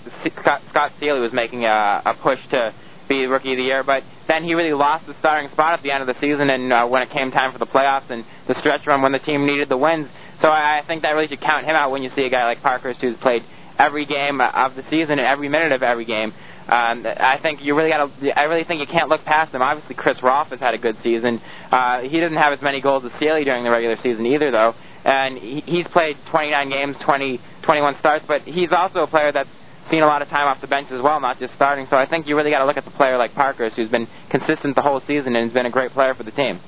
Scott, 0.41 0.61
Scott 0.69 0.91
Sealy 0.99 1.19
was 1.19 1.33
making 1.33 1.65
a, 1.65 2.01
a 2.05 2.13
push 2.21 2.39
to 2.51 2.73
be 3.09 3.25
rookie 3.25 3.51
of 3.51 3.57
the 3.57 3.63
year, 3.63 3.83
but 3.83 4.03
then 4.27 4.43
he 4.43 4.53
really 4.53 4.73
lost 4.73 5.07
the 5.07 5.15
starting 5.19 5.49
spot 5.51 5.73
at 5.73 5.83
the 5.83 5.91
end 5.91 6.01
of 6.01 6.07
the 6.07 6.19
season, 6.21 6.49
and 6.49 6.71
uh, 6.71 6.87
when 6.87 7.01
it 7.01 7.09
came 7.09 7.31
time 7.31 7.51
for 7.51 7.59
the 7.59 7.65
playoffs 7.65 8.09
and 8.09 8.23
the 8.47 8.55
stretch 8.59 8.87
run 8.87 9.01
when 9.01 9.11
the 9.11 9.19
team 9.19 9.45
needed 9.45 9.67
the 9.69 9.77
wins. 9.77 10.07
So 10.41 10.47
I, 10.47 10.79
I 10.79 10.87
think 10.87 11.01
that 11.01 11.11
really 11.11 11.27
should 11.27 11.41
count 11.41 11.65
him 11.65 11.75
out 11.75 11.91
when 11.91 12.03
you 12.03 12.09
see 12.15 12.23
a 12.23 12.29
guy 12.29 12.45
like 12.45 12.61
Parkhurst 12.61 13.01
who's 13.01 13.17
played 13.17 13.43
every 13.77 14.05
game 14.05 14.39
of 14.39 14.75
the 14.75 14.83
season 14.89 15.11
and 15.11 15.21
every 15.21 15.49
minute 15.49 15.71
of 15.71 15.83
every 15.83 16.05
game. 16.05 16.33
Um, 16.67 17.05
I 17.05 17.39
think 17.41 17.61
you 17.61 17.75
really 17.75 17.89
got 17.89 18.19
to. 18.19 18.39
I 18.39 18.43
really 18.43 18.63
think 18.63 18.79
you 18.79 18.87
can't 18.87 19.09
look 19.09 19.25
past 19.25 19.53
him. 19.53 19.61
Obviously, 19.61 19.95
Chris 19.95 20.17
Rolfe 20.23 20.47
has 20.47 20.59
had 20.59 20.73
a 20.73 20.77
good 20.77 20.95
season. 21.03 21.41
Uh, 21.71 22.01
he 22.01 22.19
doesn't 22.19 22.37
have 22.37 22.53
as 22.53 22.61
many 22.61 22.79
goals 22.79 23.03
as 23.03 23.11
Sealy 23.19 23.43
during 23.43 23.63
the 23.63 23.69
regular 23.69 23.97
season 23.97 24.25
either, 24.25 24.49
though. 24.49 24.73
And 25.03 25.37
he, 25.37 25.61
he's 25.65 25.87
played 25.87 26.15
29 26.31 26.69
games, 26.69 26.95
20, 27.03 27.41
21 27.63 27.99
starts, 27.99 28.23
but 28.27 28.43
he's 28.43 28.71
also 28.71 28.99
a 28.99 29.07
player 29.07 29.31
that's 29.33 29.49
seen 29.91 30.01
a 30.01 30.07
lot 30.07 30.21
of 30.21 30.29
time 30.29 30.47
off 30.47 30.61
the 30.61 30.67
bench 30.67 30.89
as 30.91 31.01
well, 31.01 31.19
not 31.19 31.39
just 31.39 31.53
starting. 31.55 31.87
So 31.89 31.97
I 31.97 32.07
think 32.07 32.27
you 32.27 32.37
really 32.37 32.51
got 32.51 32.59
to 32.59 32.65
look 32.65 32.77
at 32.77 32.85
the 32.85 32.91
player 32.91 33.17
like 33.17 33.33
Parkhurst, 33.33 33.75
who's 33.75 33.89
been 33.89 34.07
consistent 34.29 34.75
the 34.75 34.81
whole 34.81 35.01
season 35.05 35.35
and 35.35 35.49
has 35.49 35.53
been 35.53 35.65
a 35.65 35.71
great 35.71 35.91
player 35.91 36.13
for 36.13 36.23
the 36.23 36.31
team. 36.31 36.61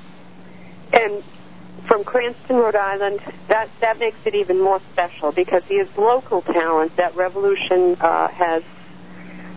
And 0.91 1.23
from 1.87 2.03
Cranston, 2.03 2.57
Rhode 2.57 2.75
Island, 2.75 3.21
that 3.47 3.69
that 3.81 3.99
makes 3.99 4.17
it 4.25 4.35
even 4.35 4.61
more 4.61 4.81
special 4.91 5.31
because 5.31 5.63
he 5.67 5.75
is 5.75 5.87
local 5.97 6.41
talent 6.41 6.97
that 6.97 7.15
Revolution 7.15 7.95
uh, 8.01 8.27
has 8.29 8.63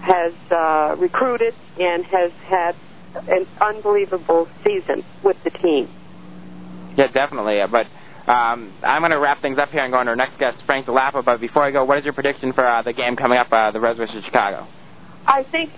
has 0.09 0.32
uh, 0.50 0.96
recruited 0.98 1.54
and 1.78 2.04
has 2.06 2.32
had 2.46 2.74
an 3.28 3.46
unbelievable 3.61 4.48
season 4.64 5.04
with 5.22 5.36
the 5.44 5.50
team. 5.50 5.88
Yeah, 6.96 7.09
definitely. 7.09 7.61
But 7.70 7.86
um, 8.30 8.72
I'm 8.82 9.02
going 9.02 9.12
to 9.12 9.18
wrap 9.18 9.40
things 9.42 9.59
up 9.59 9.68
here 9.68 9.84
and 9.84 9.92
go 9.92 9.98
on 9.98 10.06
to 10.06 10.11
our 10.11 10.16
next 10.16 10.38
guest, 10.38 10.59
Frank 10.64 10.86
Dell'Apa. 10.86 11.24
But 11.24 11.40
before 11.40 11.62
I 11.62 11.70
go, 11.70 11.84
what 11.84 11.98
is 11.98 12.04
your 12.04 12.14
prediction 12.14 12.52
for 12.52 12.66
uh, 12.66 12.82
the 12.82 12.92
game 12.92 13.16
coming 13.16 13.38
up, 13.38 13.52
uh, 13.52 13.70
the 13.70 13.80
Revs 13.80 13.98
versus 13.98 14.24
Chicago? 14.24 14.66
I 15.26 15.44
think 15.44 15.70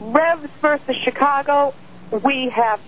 Revs 0.00 0.48
versus 0.62 0.96
Chicago, 1.04 1.74
we 2.24 2.50
have 2.54 2.80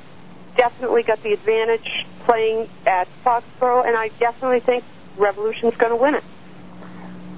definitely 0.56 1.02
got 1.02 1.22
the 1.22 1.32
advantage 1.32 2.06
playing 2.24 2.68
at 2.86 3.06
Foxborough, 3.24 3.86
and 3.86 3.96
I 3.96 4.08
definitely 4.18 4.60
think 4.60 4.84
Revolution's 5.18 5.76
going 5.76 5.90
to 5.90 5.96
win 5.96 6.14
it. 6.14 6.24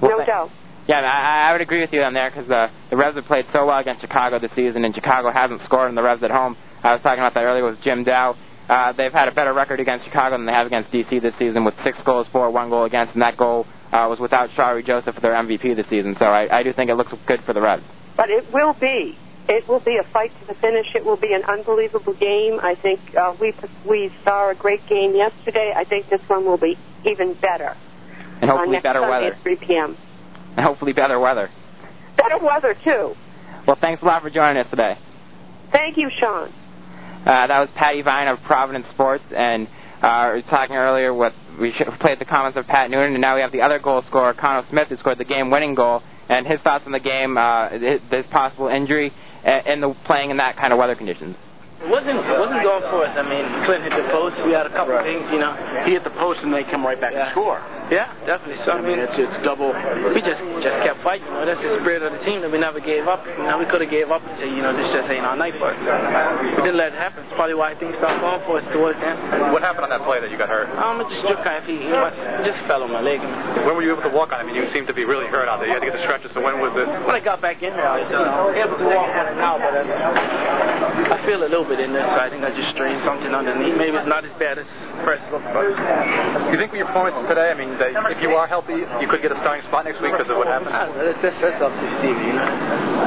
Well, 0.01 0.19
no 0.19 0.25
doubt. 0.25 0.51
Yeah, 0.87 0.99
I, 0.99 1.49
I 1.49 1.51
would 1.53 1.61
agree 1.61 1.79
with 1.79 1.93
you 1.93 2.03
on 2.03 2.13
there 2.13 2.29
because 2.29 2.49
uh, 2.49 2.69
the 2.89 2.97
Revs 2.97 3.15
have 3.15 3.25
played 3.25 3.45
so 3.53 3.65
well 3.67 3.79
against 3.79 4.01
Chicago 4.01 4.39
this 4.39 4.51
season, 4.55 4.83
and 4.83 4.93
Chicago 4.93 5.31
hasn't 5.31 5.61
scored 5.63 5.87
on 5.87 5.95
the 5.95 6.03
Revs 6.03 6.23
at 6.23 6.31
home. 6.31 6.57
I 6.83 6.91
was 6.91 7.01
talking 7.01 7.19
about 7.19 7.33
that 7.35 7.43
earlier 7.43 7.63
with 7.63 7.81
Jim 7.81 8.03
Dow. 8.03 8.35
Uh, 8.67 8.91
they've 8.93 9.11
had 9.11 9.27
a 9.27 9.31
better 9.31 9.53
record 9.53 9.79
against 9.79 10.05
Chicago 10.05 10.37
than 10.37 10.45
they 10.45 10.51
have 10.51 10.67
against 10.67 10.91
DC 10.91 11.21
this 11.21 11.33
season, 11.39 11.63
with 11.63 11.75
six 11.83 11.97
goals 12.03 12.27
for, 12.31 12.49
one 12.51 12.69
goal 12.69 12.83
against, 12.85 13.13
and 13.13 13.21
that 13.21 13.37
goal 13.37 13.65
uh, 13.91 14.07
was 14.09 14.19
without 14.19 14.49
Shalrie 14.51 14.85
Joseph 14.85 15.15
for 15.15 15.21
their 15.21 15.33
MVP 15.33 15.75
this 15.75 15.87
season. 15.89 16.15
So 16.19 16.25
I, 16.25 16.59
I 16.59 16.63
do 16.63 16.73
think 16.73 16.89
it 16.89 16.95
looks 16.95 17.13
good 17.27 17.41
for 17.45 17.53
the 17.53 17.61
Revs. 17.61 17.83
But 18.17 18.29
it 18.29 18.51
will 18.53 18.73
be. 18.73 19.17
It 19.47 19.67
will 19.67 19.81
be 19.81 19.97
a 19.97 20.09
fight 20.11 20.31
to 20.41 20.47
the 20.47 20.53
finish. 20.55 20.87
It 20.95 21.03
will 21.03 21.17
be 21.17 21.33
an 21.33 21.43
unbelievable 21.43 22.13
game. 22.13 22.59
I 22.61 22.75
think 22.75 22.99
uh, 23.15 23.35
we 23.39 23.53
we 23.87 24.09
saw 24.23 24.49
a 24.49 24.55
great 24.55 24.87
game 24.87 25.15
yesterday. 25.15 25.73
I 25.75 25.83
think 25.83 26.09
this 26.09 26.21
one 26.27 26.45
will 26.45 26.57
be 26.57 26.77
even 27.05 27.33
better. 27.33 27.75
And 28.41 28.49
hopefully 28.49 28.69
uh, 28.69 28.71
next 28.71 28.83
better 28.83 28.99
Sunday 29.01 29.11
weather. 29.11 29.35
At 29.35 29.41
3 29.43 29.55
p.m. 29.57 29.97
And 30.55 30.65
hopefully 30.65 30.93
better 30.93 31.19
weather. 31.19 31.49
Better 32.17 32.37
weather 32.43 32.75
too. 32.83 33.15
Well, 33.67 33.77
thanks 33.79 34.01
a 34.01 34.05
lot 34.05 34.21
for 34.21 34.29
joining 34.29 34.61
us 34.63 34.69
today. 34.69 34.97
Thank 35.71 35.97
you, 35.97 36.09
Sean. 36.19 36.49
Uh, 37.25 37.47
that 37.47 37.59
was 37.59 37.69
Patty 37.75 38.01
Vine 38.01 38.27
of 38.27 38.39
Providence 38.43 38.85
Sports, 38.93 39.23
and 39.35 39.67
uh, 40.01 40.31
we 40.33 40.41
were 40.41 40.47
talking 40.49 40.75
earlier 40.75 41.13
with 41.13 41.33
we 41.59 41.73
played 42.01 42.19
the 42.19 42.25
comments 42.25 42.57
of 42.57 42.67
Pat 42.67 42.89
Noonan, 42.91 43.13
and 43.13 43.21
now 43.21 43.35
we 43.35 43.41
have 43.41 43.51
the 43.51 43.61
other 43.61 43.79
goal 43.79 44.03
scorer, 44.07 44.33
Khano 44.33 44.67
Smith, 44.69 44.89
who 44.89 44.97
scored 44.97 45.17
the 45.19 45.23
game-winning 45.25 45.73
goal, 45.75 46.01
and 46.29 46.45
his 46.45 46.59
thoughts 46.61 46.83
on 46.85 46.91
the 46.91 46.99
game, 46.99 47.37
uh, 47.37 47.69
his, 47.69 48.01
his 48.11 48.25
possible 48.27 48.67
injury, 48.67 49.13
and, 49.45 49.65
and 49.67 49.83
the 49.83 49.95
playing 50.05 50.31
in 50.31 50.37
that 50.37 50.57
kind 50.57 50.73
of 50.73 50.79
weather 50.79 50.95
conditions. 50.95 51.35
It 51.83 51.89
wasn't 51.89 52.15
it 52.15 52.39
wasn't 52.39 52.63
going 52.63 52.83
for 52.91 53.03
us. 53.03 53.11
I 53.15 53.23
mean, 53.27 53.43
Clint 53.67 53.83
hit 53.83 53.91
the 53.91 54.07
post. 54.11 54.35
We 54.47 54.51
had 54.55 54.65
a 54.67 54.71
couple 54.71 54.95
of 54.95 55.03
things, 55.03 55.27
you 55.31 55.39
know. 55.39 55.51
He 55.83 55.91
hit 55.91 56.03
the 56.07 56.15
post 56.15 56.39
and 56.39 56.53
they 56.53 56.63
come 56.63 56.79
right 56.85 56.99
back 56.99 57.11
Yeah. 57.11 57.27
and 57.27 57.31
score. 57.35 57.59
Yeah, 57.93 58.09
definitely. 58.25 58.57
So 58.65 58.73
I 58.73 58.81
mean, 58.81 58.97
it's 58.97 59.13
it's 59.13 59.37
double. 59.45 59.69
we 59.69 60.17
just 60.25 60.41
just 60.65 60.77
kept 60.81 61.05
fighting. 61.05 61.29
You 61.29 61.37
know, 61.37 61.45
that's 61.45 61.61
the 61.61 61.77
spirit 61.85 62.01
of 62.01 62.09
the 62.09 62.25
team 62.25 62.41
that 62.41 62.49
we 62.49 62.57
never 62.57 62.81
gave 62.81 63.05
up. 63.05 63.21
You 63.21 63.45
know, 63.45 63.61
we 63.61 63.69
could 63.69 63.85
have 63.85 63.93
gave 63.93 64.09
up 64.09 64.25
and 64.25 64.33
said, 64.41 64.49
you 64.49 64.65
know, 64.65 64.73
this 64.73 64.89
just 64.89 65.05
ain't 65.13 65.21
our 65.21 65.37
night, 65.37 65.53
but 65.61 65.77
we 65.77 66.65
didn't 66.65 66.81
let 66.81 66.89
it 66.89 66.97
happen. 66.97 67.21
It's 67.21 67.37
probably 67.37 67.53
why 67.53 67.77
things 67.77 67.93
started 68.01 68.17
going 68.17 68.41
for 68.49 68.57
us 68.57 68.65
towards 68.73 68.97
the 68.97 69.05
end. 69.05 69.53
What 69.53 69.61
happened 69.61 69.85
on 69.85 69.93
that 69.93 70.01
play 70.09 70.17
that 70.17 70.33
you 70.33 70.41
got 70.41 70.49
hurt? 70.49 70.73
Um, 70.73 71.05
it 71.05 71.07
just 71.13 71.21
of 71.21 71.37
he, 71.69 71.85
he 71.85 71.93
went- 71.93 72.17
just 72.41 72.57
fell 72.65 72.81
on 72.81 72.89
my 72.89 73.05
leg. 73.05 73.21
When 73.61 73.77
were 73.77 73.85
you 73.85 73.93
able 73.93 74.09
to 74.09 74.15
walk 74.15 74.33
on? 74.33 74.41
I 74.41 74.43
mean, 74.43 74.57
you 74.57 74.65
seemed 74.73 74.89
to 74.89 74.97
be 74.97 75.05
really 75.05 75.29
hurt 75.29 75.45
out 75.45 75.61
there. 75.61 75.69
You 75.69 75.77
had 75.77 75.85
to 75.85 75.89
get 75.93 75.93
the 75.93 76.01
stretcher. 76.09 76.33
So 76.33 76.41
when 76.41 76.57
was 76.65 76.73
it? 76.73 76.89
When 77.05 77.13
I 77.13 77.21
got 77.21 77.45
back 77.45 77.61
in 77.61 77.77
here, 77.77 77.85
I 77.85 78.01
was 78.01 78.09
you 78.09 78.17
know, 78.17 78.49
able 78.57 78.77
to 78.81 78.87
walk 78.89 79.13
on 79.13 79.25
it 79.29 79.37
now, 79.37 79.61
but 79.61 79.69
uh, 79.69 81.13
I 81.13 81.21
feel 81.29 81.45
a 81.45 81.49
little 81.51 81.67
bit 81.69 81.77
in 81.77 81.93
there, 81.93 82.09
so 82.09 82.17
I 82.17 82.29
think 82.33 82.41
I 82.41 82.49
just 82.57 82.73
strained 82.73 83.05
something 83.05 83.29
underneath. 83.29 83.77
Maybe 83.77 83.93
it's 83.93 84.09
not 84.09 84.25
as 84.25 84.33
bad 84.41 84.57
as 84.57 84.65
first 85.05 85.23
but 85.29 85.41
Do 85.45 86.51
you 86.51 86.57
think 86.57 86.73
with 86.73 86.81
your 86.81 86.89
performance 86.89 87.17
today, 87.29 87.51
I 87.51 87.55
mean, 87.55 87.77
that 87.83 87.91
if 88.15 88.21
you 88.23 88.31
are 88.39 88.47
healthy, 88.47 88.79
you 89.03 89.07
could 89.11 89.19
get 89.19 89.35
a 89.35 89.39
starting 89.43 89.67
spot 89.67 89.83
next 89.83 89.99
week 89.99 90.15
because 90.15 90.31
of 90.31 90.39
what 90.39 90.47
happened? 90.47 90.71
I 90.71 90.87
don't 90.87 90.95
know, 90.95 91.03
that's, 91.03 91.19
that's, 91.19 91.39
that's 91.43 91.59
up 91.59 91.73
to 91.75 91.87
Stevie, 91.99 92.31
you 92.31 92.35
know. 92.35 92.47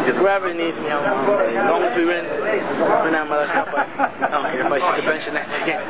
Just 0.04 0.20
wherever 0.20 0.52
he 0.52 0.56
needs 0.56 0.76
me, 0.76 0.92
I'm 0.92 1.00
on. 1.00 1.24
As 1.56 1.66
long 1.72 1.82
as 1.88 1.94
we 1.96 2.04
win, 2.04 2.24
we're 2.28 3.16
not 3.16 3.26
much 3.32 3.48
up. 3.56 3.72
I 3.72 4.28
don't 4.28 4.46
care 4.52 4.68
if 4.68 4.72
I 4.72 4.78
shoot 4.84 4.96
the 5.00 5.06
bench 5.08 5.24
the 5.24 5.34
next 5.34 5.56
game. 5.68 5.80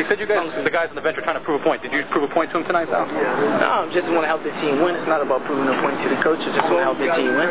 You 0.00 0.04
said 0.08 0.16
you 0.16 0.26
guys, 0.26 0.48
the 0.56 0.72
guys 0.72 0.88
on 0.88 0.96
the 0.96 1.04
bench, 1.04 1.20
are 1.20 1.26
trying 1.26 1.38
to 1.38 1.44
prove 1.44 1.60
a 1.60 1.64
point. 1.64 1.84
Did 1.84 1.92
you 1.92 2.02
prove 2.08 2.24
a 2.24 2.32
point 2.32 2.50
to 2.56 2.58
him 2.58 2.64
tonight, 2.64 2.88
though? 2.88 3.04
No, 3.04 3.84
I 3.84 3.90
just 3.92 4.08
want 4.08 4.24
to 4.24 4.30
help 4.32 4.42
the 4.42 4.54
team 4.64 4.80
win. 4.80 4.96
It's 4.96 5.08
not 5.08 5.20
about 5.20 5.44
proving 5.44 5.68
a 5.68 5.76
point 5.84 6.00
to 6.02 6.08
the 6.08 6.20
coach. 6.24 6.40
I 6.40 6.50
just 6.56 6.68
want 6.72 6.80
to 6.80 6.88
help 6.88 6.98
the 6.98 7.12
team 7.12 7.36
win. 7.36 7.50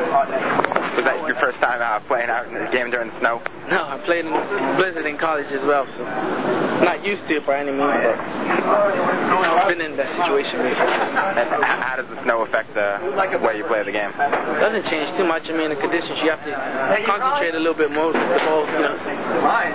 Was 0.97 1.05
that 1.07 1.17
your 1.27 1.37
first 1.39 1.57
time 1.63 1.79
uh, 1.79 2.03
playing 2.07 2.29
out 2.29 2.47
in 2.47 2.53
the 2.57 2.67
game 2.73 2.91
during 2.91 3.07
the 3.13 3.17
snow? 3.19 3.39
No, 3.71 3.87
I 3.87 4.03
played 4.03 4.27
in 4.27 4.31
Blizzard 4.75 5.07
in 5.07 5.15
college 5.17 5.47
as 5.47 5.63
well, 5.63 5.87
so 5.95 6.03
not 6.83 7.07
used 7.07 7.23
to 7.31 7.39
it 7.39 7.47
by 7.47 7.63
any 7.63 7.71
means, 7.71 8.03
but 8.03 8.19
I've 8.19 9.71
been 9.71 9.79
in 9.79 9.95
that 9.95 10.11
situation 10.19 10.59
before. 10.59 10.91
And 10.91 11.63
how 11.63 11.95
does 11.95 12.09
the 12.11 12.19
snow 12.27 12.43
affect 12.43 12.75
the 12.75 12.99
way 13.39 13.55
you 13.55 13.63
play 13.71 13.79
the 13.87 13.95
game? 13.95 14.11
doesn't 14.11 14.83
change 14.91 15.07
too 15.15 15.23
much. 15.23 15.47
I 15.47 15.55
mean, 15.55 15.71
the 15.71 15.79
conditions 15.79 16.19
you 16.19 16.35
have 16.35 16.43
to 16.43 16.51
concentrate 17.07 17.55
a 17.55 17.63
little 17.63 17.79
bit 17.79 17.95
more. 17.95 18.11
The 18.11 18.19
ball, 18.43 18.67
you 18.67 18.83
know, 18.83 18.99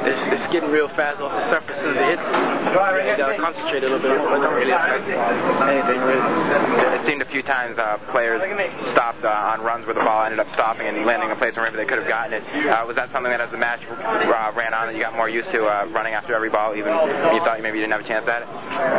it's, 0.05 0.21
it's 0.29 0.47
getting 0.53 0.69
real 0.69 0.93
fast 0.93 1.17
off 1.25 1.33
the 1.33 1.49
surface 1.49 1.81
as 1.81 1.97
it 1.97 2.21
hits. 2.21 2.27
You 2.29 3.17
gotta 3.17 3.41
concentrate 3.41 3.81
a 3.81 3.89
little 3.89 4.05
bit, 4.05 4.13
but 4.13 4.37
it 4.37 4.45
don't 4.45 4.61
really 4.61 4.77
affect 4.77 5.09
anything 5.09 6.01
really. 6.05 7.01
It 7.01 7.03
seemed 7.09 7.25
a 7.25 7.31
few 7.33 7.41
times 7.41 7.81
uh, 7.81 7.97
players 8.13 8.45
stopped 8.93 9.25
uh, 9.25 9.53
on 9.57 9.65
runs 9.65 9.87
where 9.89 9.97
the 9.97 10.05
ball 10.05 10.29
ended 10.29 10.41
up 10.41 10.53
stopping 10.53 10.85
and 10.85 11.07
landing 11.09 11.33
in 11.33 11.37
a 11.37 11.41
place 11.41 11.57
where 11.57 11.65
maybe 11.65 11.81
they 11.81 11.89
could 11.89 11.99
have 11.99 12.09
gotten 12.09 12.37
it. 12.37 12.45
Uh, 12.45 12.85
was 12.85 12.97
that 12.97 13.09
something 13.13 13.33
that 13.33 13.41
as 13.41 13.51
the 13.51 13.57
match 13.57 13.81
uh, 13.91 14.53
ran 14.55 14.75
on 14.75 14.87
that 14.89 14.95
you 14.95 15.03
got 15.03 15.15
more 15.15 15.29
used 15.29 15.51
to 15.51 15.65
uh, 15.67 15.87
running 15.95 16.15
after 16.15 16.35
every 16.35 16.51
ball, 16.51 16.75
even 16.75 16.91
when 16.91 17.35
you 17.35 17.43
thought 17.47 17.61
maybe 17.63 17.79
you 17.79 17.85
didn't 17.87 17.95
have 17.95 18.05
a 18.05 18.09
chance 18.09 18.27
at 18.27 18.43
it? 18.43 18.49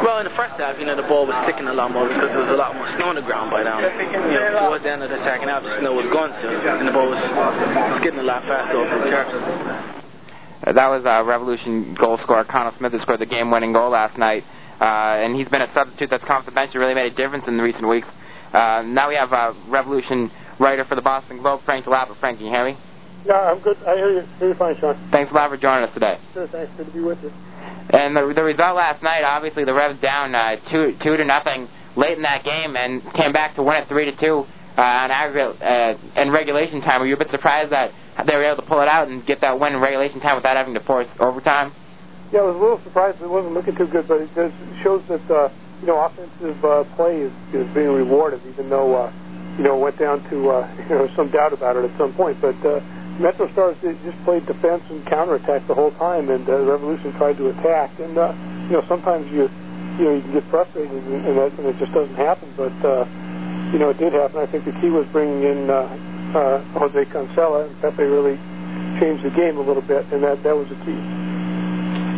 Well, 0.04 0.20
in 0.20 0.26
the 0.26 0.36
first 0.36 0.56
half, 0.56 0.80
you 0.80 0.86
know, 0.86 0.96
the 0.96 1.08
ball 1.08 1.28
was 1.28 1.36
sticking 1.44 1.68
a 1.68 1.74
lot 1.74 1.92
more 1.92 2.08
because 2.08 2.30
there 2.32 2.40
was 2.40 2.50
a 2.50 2.60
lot 2.60 2.76
more 2.76 2.88
snow 2.96 3.10
on 3.12 3.16
the 3.16 3.22
ground 3.22 3.52
by 3.52 3.64
now. 3.64 3.80
You 3.80 4.40
know, 4.40 4.68
towards 4.68 4.84
the 4.84 4.92
end 4.92 5.04
of 5.04 5.10
the 5.10 5.22
second 5.24 5.50
half, 5.50 5.64
the 5.64 5.78
snow 5.80 5.94
was 5.94 6.06
gone, 6.08 6.32
so 6.42 6.48
and 6.48 6.88
the 6.88 6.92
ball 6.92 7.10
was 7.10 7.20
skidding 8.00 8.20
a 8.20 8.24
lot 8.24 8.44
faster 8.44 8.80
off 8.80 8.90
the 9.04 9.10
turf. 9.10 9.28
Uh, 10.66 10.74
that 10.74 10.88
was 10.88 11.06
uh, 11.06 11.24
Revolution 11.24 11.94
goal 11.94 12.18
scorer 12.18 12.44
Khano 12.44 12.76
Smith 12.78 12.92
who 12.92 13.00
scored 13.00 13.20
the 13.20 13.26
game-winning 13.26 13.74
goal 13.74 13.92
last 13.92 14.18
night, 14.18 14.44
uh, 14.82 15.22
and 15.22 15.36
he's 15.36 15.48
been 15.50 15.62
a 15.62 15.72
substitute 15.74 16.10
that's 16.10 16.24
come 16.26 16.38
off 16.38 16.46
the 16.46 16.52
bench 16.52 16.72
and 16.74 16.82
really 16.82 16.96
made 16.96 17.12
a 17.12 17.16
difference 17.16 17.46
in 17.48 17.58
the 17.58 17.64
recent 17.64 17.88
weeks. 17.88 18.08
Uh, 18.54 18.82
now 18.86 19.10
we 19.10 19.16
have 19.16 19.32
uh, 19.32 19.54
Revolution 19.68 20.32
writer 20.60 20.84
for 20.86 20.96
the 20.96 21.02
Boston 21.02 21.38
Globe, 21.38 21.62
Frank 21.66 21.86
Dell'Apa. 21.86 22.18
Frank, 22.20 22.38
can 22.38 22.48
you 22.48 22.54
hear 22.54 22.66
me? 22.66 22.78
Yeah, 23.28 23.52
I'm 23.52 23.60
good. 23.60 23.76
I 23.86 23.96
hear 23.96 24.12
you. 24.12 24.22
Hear 24.40 24.48
you 24.48 24.54
fine, 24.56 24.80
Sean. 24.80 24.96
Thanks 25.12 25.32
a 25.32 25.36
lot 25.36 25.50
for 25.50 25.58
joining 25.58 25.84
us 25.84 25.94
today. 25.94 26.18
Sure, 26.34 26.48
thanks. 26.48 26.72
Good 26.78 26.86
to 26.86 26.94
be 26.94 27.02
with 27.02 27.22
you. 27.22 27.30
And 27.90 28.16
the, 28.16 28.32
the 28.34 28.44
result 28.44 28.78
last 28.78 29.04
night, 29.04 29.24
obviously, 29.24 29.66
the 29.66 29.74
Revs 29.74 30.00
down 30.00 30.34
uh, 30.34 30.56
two 30.72 30.96
two 31.04 31.18
to 31.18 31.26
nothing 31.26 31.68
late 31.98 32.16
in 32.16 32.24
that 32.24 32.46
game, 32.46 32.78
and 32.78 33.04
came 33.14 33.34
back 33.34 33.56
to 33.56 33.64
win 33.64 33.84
it 33.84 33.90
three 33.90 34.06
to 34.06 34.16
two 34.16 34.48
uh, 34.78 34.82
on 34.82 35.12
aggregate 35.12 35.62
uh, 35.62 36.22
in 36.22 36.32
regulation 36.32 36.80
time. 36.80 37.02
Were 37.02 37.08
you 37.08 37.16
a 37.16 37.18
bit 37.18 37.30
surprised 37.30 37.74
that 37.74 37.92
they 38.26 38.36
were 38.36 38.46
able 38.46 38.64
to 38.64 38.68
pull 38.68 38.80
it 38.80 38.88
out 38.88 39.10
and 39.10 39.26
get 39.26 39.42
that 39.42 39.60
win 39.60 39.74
in 39.74 39.82
regulation 39.82 40.22
time 40.22 40.38
without 40.38 40.56
having 40.56 40.74
to 40.76 40.84
force 40.88 41.08
overtime? 41.20 41.74
Yeah, 42.32 42.40
I 42.40 42.44
was 42.44 42.56
a 42.56 42.60
little 42.60 42.82
surprised 42.84 43.22
it 43.22 43.28
wasn't 43.28 43.54
looking 43.56 43.76
too 43.76 43.88
good, 43.88 44.08
but 44.08 44.22
it 44.22 44.34
does, 44.36 44.52
shows 44.84 45.04
that 45.10 45.24
uh, 45.30 45.52
you 45.82 45.88
know 45.88 46.00
offensive 46.00 46.64
uh, 46.64 46.84
play 46.96 47.28
is, 47.28 47.32
is 47.52 47.68
being 47.76 47.92
rewarded, 47.92 48.40
even 48.48 48.70
though 48.70 48.96
uh, 48.96 49.12
you 49.58 49.64
know 49.64 49.76
it 49.76 49.82
went 49.82 50.00
down 50.00 50.24
to 50.30 50.50
uh, 50.50 50.76
you 50.88 50.96
know 50.96 51.10
some 51.18 51.30
doubt 51.30 51.52
about 51.52 51.76
it 51.76 51.84
at 51.92 51.98
some 51.98 52.14
point. 52.14 52.40
But 52.40 52.56
uh, 52.64 52.80
Metro 53.20 53.52
Stars 53.52 53.78
just 53.82 54.24
played 54.24 54.46
defense 54.46 54.84
and 54.90 55.06
counterattack 55.08 55.66
the 55.68 55.74
whole 55.74 55.92
time, 55.92 56.30
and 56.30 56.48
uh, 56.48 56.64
Revolution 56.64 57.14
tried 57.14 57.38
to 57.38 57.50
attack. 57.50 57.92
And 58.00 58.18
uh, 58.18 58.34
you 58.70 58.74
know 58.74 58.86
sometimes 58.88 59.32
you 59.32 59.50
you 59.98 60.04
know 60.06 60.14
you 60.16 60.22
can 60.22 60.34
get 60.34 60.44
frustrated 60.50 60.92
and, 60.92 61.26
and, 61.26 61.38
that, 61.38 61.52
and 61.58 61.68
it 61.68 61.78
just 61.80 61.94
doesn't 61.94 62.16
happen. 62.16 62.54
But 62.56 62.74
uh, 62.86 63.06
you 63.74 63.80
know 63.80 63.90
it 63.90 63.98
did 63.98 64.14
happen. 64.14 64.38
I 64.38 64.46
think 64.46 64.66
the 64.66 64.74
key 64.80 64.90
was 64.90 65.08
bringing 65.08 65.44
in 65.44 65.70
uh, 65.70 65.90
uh, 66.36 66.62
Jose 66.78 67.06
Cancela, 67.06 67.70
and 67.70 67.82
Pepe 67.82 68.04
really 68.04 68.38
changed 69.00 69.24
the 69.24 69.32
game 69.32 69.58
a 69.58 69.62
little 69.62 69.82
bit, 69.82 70.06
and 70.12 70.24
that 70.24 70.44
that 70.44 70.56
was 70.56 70.70
the 70.70 70.76
key. 70.86 70.98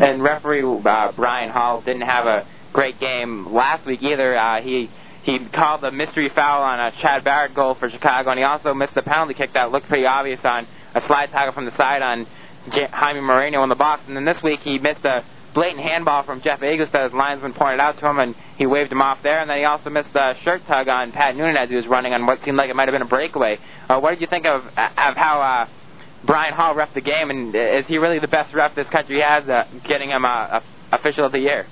And 0.03 0.23
referee 0.23 0.63
uh, 0.63 1.11
Brian 1.15 1.49
Hall 1.49 1.81
didn't 1.81 2.07
have 2.07 2.25
a 2.25 2.47
great 2.73 2.99
game 2.99 3.53
last 3.53 3.85
week 3.85 4.01
either. 4.01 4.35
Uh, 4.35 4.61
he 4.61 4.89
he 5.23 5.39
called 5.53 5.81
the 5.81 5.91
mystery 5.91 6.29
foul 6.33 6.63
on 6.63 6.79
a 6.79 6.91
Chad 7.01 7.23
Barrett 7.23 7.53
goal 7.53 7.75
for 7.75 7.89
Chicago, 7.89 8.31
and 8.31 8.39
he 8.39 8.43
also 8.43 8.73
missed 8.73 8.95
the 8.95 9.01
penalty 9.01 9.33
kick 9.33 9.53
that 9.53 9.71
looked 9.71 9.87
pretty 9.87 10.05
obvious 10.05 10.39
on 10.43 10.67
a 10.95 11.01
slide 11.07 11.31
tackle 11.31 11.53
from 11.53 11.65
the 11.65 11.75
side 11.77 12.01
on 12.01 12.25
Jaime 12.71 13.21
Moreno 13.21 13.63
in 13.63 13.69
the 13.69 13.75
box. 13.75 14.03
And 14.07 14.15
then 14.15 14.25
this 14.25 14.41
week 14.43 14.59
he 14.61 14.79
missed 14.79 15.05
a 15.05 15.23
blatant 15.53 15.83
handball 15.83 16.23
from 16.23 16.41
Jeff 16.41 16.59
Agoos 16.59 16.91
that 16.91 17.03
his 17.03 17.13
linesman 17.13 17.53
pointed 17.53 17.79
out 17.79 17.97
to 17.99 18.07
him, 18.07 18.19
and 18.19 18.35
he 18.57 18.65
waved 18.65 18.91
him 18.91 19.01
off 19.01 19.19
there. 19.23 19.41
And 19.41 19.49
then 19.49 19.57
he 19.57 19.63
also 19.65 19.89
missed 19.89 20.15
a 20.15 20.35
shirt 20.43 20.61
tug 20.67 20.87
on 20.87 21.11
Pat 21.11 21.35
Noonan 21.35 21.57
as 21.57 21.69
he 21.69 21.75
was 21.75 21.87
running 21.87 22.13
on 22.13 22.25
what 22.25 22.39
seemed 22.43 22.57
like 22.57 22.69
it 22.69 22.75
might 22.75 22.87
have 22.87 22.93
been 22.93 23.01
a 23.01 23.05
breakaway. 23.05 23.57
Uh, 23.87 23.99
what 23.99 24.11
did 24.11 24.21
you 24.21 24.27
think 24.27 24.45
of 24.45 24.63
of 24.65 25.15
how? 25.15 25.41
Uh, 25.41 25.69
Brian 26.25 26.53
Hall 26.53 26.75
ref 26.75 26.93
the 26.93 27.01
game, 27.01 27.29
and 27.29 27.55
is 27.55 27.85
he 27.87 27.97
really 27.97 28.19
the 28.19 28.27
best 28.27 28.53
ref 28.53 28.75
this 28.75 28.89
country 28.89 29.21
has, 29.21 29.47
uh, 29.47 29.63
getting 29.87 30.09
him 30.09 30.25
a, 30.25 30.61
a 30.61 30.95
official 30.95 31.25
of 31.25 31.31
the 31.31 31.39
year? 31.39 31.65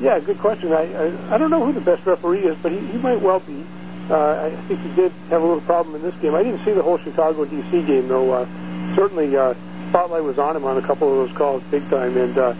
Yeah, 0.00 0.20
good 0.20 0.40
question. 0.40 0.72
I, 0.72 0.82
I 0.82 1.34
I 1.34 1.38
don't 1.38 1.50
know 1.50 1.64
who 1.64 1.72
the 1.72 1.80
best 1.80 2.06
referee 2.06 2.46
is, 2.46 2.56
but 2.62 2.72
he, 2.72 2.78
he 2.78 2.98
might 2.98 3.20
well 3.20 3.40
be. 3.40 3.66
Uh, 4.10 4.50
I 4.50 4.68
think 4.68 4.80
he 4.80 4.94
did 4.94 5.12
have 5.30 5.42
a 5.42 5.46
little 5.46 5.62
problem 5.62 5.94
in 5.94 6.02
this 6.02 6.14
game. 6.20 6.34
I 6.34 6.42
didn't 6.42 6.64
see 6.64 6.72
the 6.72 6.82
whole 6.82 6.98
Chicago 6.98 7.44
DC 7.44 7.86
game 7.86 8.08
though. 8.08 8.32
Uh, 8.32 8.96
certainly, 8.96 9.36
uh, 9.36 9.54
spotlight 9.90 10.24
was 10.24 10.38
on 10.38 10.56
him 10.56 10.64
on 10.64 10.78
a 10.78 10.86
couple 10.86 11.08
of 11.08 11.28
those 11.28 11.36
calls, 11.36 11.62
big 11.70 11.88
time. 11.90 12.16
And 12.16 12.36
uh, 12.36 12.54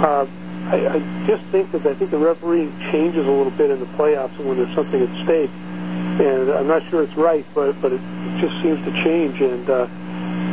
uh, 0.00 0.26
I, 0.70 0.96
I 0.96 1.26
just 1.26 1.44
think 1.50 1.72
that 1.72 1.86
I 1.86 1.94
think 1.94 2.10
the 2.10 2.18
refereeing 2.18 2.70
changes 2.92 3.26
a 3.26 3.30
little 3.30 3.50
bit 3.50 3.70
in 3.70 3.80
the 3.80 3.90
playoffs 3.98 4.36
when 4.38 4.56
there's 4.56 4.74
something 4.74 5.00
at 5.00 5.24
stake. 5.24 5.50
And 5.50 6.50
I'm 6.50 6.66
not 6.66 6.88
sure 6.90 7.02
it's 7.02 7.16
right, 7.16 7.44
but 7.54 7.80
but 7.80 7.92
it, 7.92 8.00
it 8.00 8.40
just 8.40 8.54
seems 8.62 8.78
to 8.84 8.92
change. 9.04 9.40
And 9.40 9.68
uh, 9.68 9.86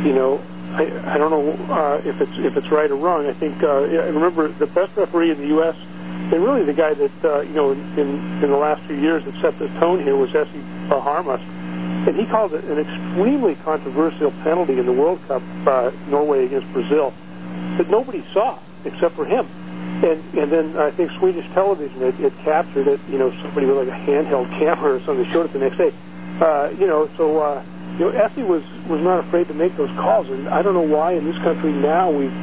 you 0.04 0.12
know, 0.12 0.42
I 0.74 1.14
I 1.14 1.18
don't 1.18 1.30
know 1.30 1.52
uh, 1.72 2.02
if 2.04 2.20
it's 2.20 2.38
if 2.38 2.56
it's 2.56 2.70
right 2.70 2.90
or 2.90 2.96
wrong. 2.96 3.26
I 3.26 3.34
think 3.34 3.62
uh, 3.62 3.82
remember 4.12 4.48
the 4.48 4.66
best 4.66 4.96
referee 4.96 5.30
in 5.30 5.38
the 5.38 5.48
U.S. 5.48 5.76
and 6.32 6.42
really 6.42 6.64
the 6.64 6.72
guy 6.72 6.94
that 6.94 7.24
uh, 7.24 7.40
you 7.40 7.54
know 7.54 7.72
in, 7.72 8.42
in 8.42 8.50
the 8.50 8.56
last 8.56 8.82
few 8.86 8.96
years 8.96 9.24
that 9.24 9.34
set 9.40 9.58
the 9.58 9.68
tone 9.78 10.02
here 10.02 10.16
was 10.16 10.34
Esse 10.34 10.48
Baharmast, 10.88 11.42
and 12.08 12.16
he 12.16 12.26
called 12.26 12.52
it 12.52 12.64
an 12.64 12.78
extremely 12.78 13.54
controversial 13.56 14.32
penalty 14.42 14.78
in 14.78 14.86
the 14.86 14.92
World 14.92 15.20
Cup, 15.28 15.42
uh, 15.66 15.90
Norway 16.08 16.46
against 16.46 16.70
Brazil, 16.72 17.14
that 17.78 17.88
nobody 17.88 18.24
saw 18.32 18.58
except 18.84 19.14
for 19.14 19.24
him. 19.24 19.46
And 20.02 20.22
and 20.34 20.50
then 20.50 20.76
I 20.76 20.90
think 20.90 21.12
Swedish 21.18 21.46
television 21.54 22.02
it, 22.02 22.18
it 22.20 22.32
captured 22.42 22.88
it. 22.88 23.00
You 23.08 23.18
know, 23.18 23.30
somebody 23.42 23.66
with 23.66 23.88
like 23.88 23.88
a 23.88 24.04
handheld 24.06 24.50
camera 24.58 24.96
or 24.96 25.00
something 25.04 25.24
showed 25.32 25.46
it 25.46 25.52
the 25.52 25.60
next 25.60 25.78
day. 25.78 25.94
Uh, 26.40 26.70
you 26.78 26.86
know, 26.86 27.08
so. 27.16 27.38
Uh, 27.38 27.64
you 27.98 28.04
know, 28.04 28.10
Effie 28.10 28.42
was 28.42 28.62
was 28.90 29.00
not 29.00 29.24
afraid 29.24 29.48
to 29.48 29.54
make 29.54 29.74
those 29.78 29.88
calls, 29.96 30.28
and 30.28 30.48
I 30.48 30.60
don't 30.60 30.74
know 30.74 30.82
why 30.82 31.12
in 31.12 31.24
this 31.24 31.38
country 31.38 31.72
now 31.72 32.10
we've 32.10 32.34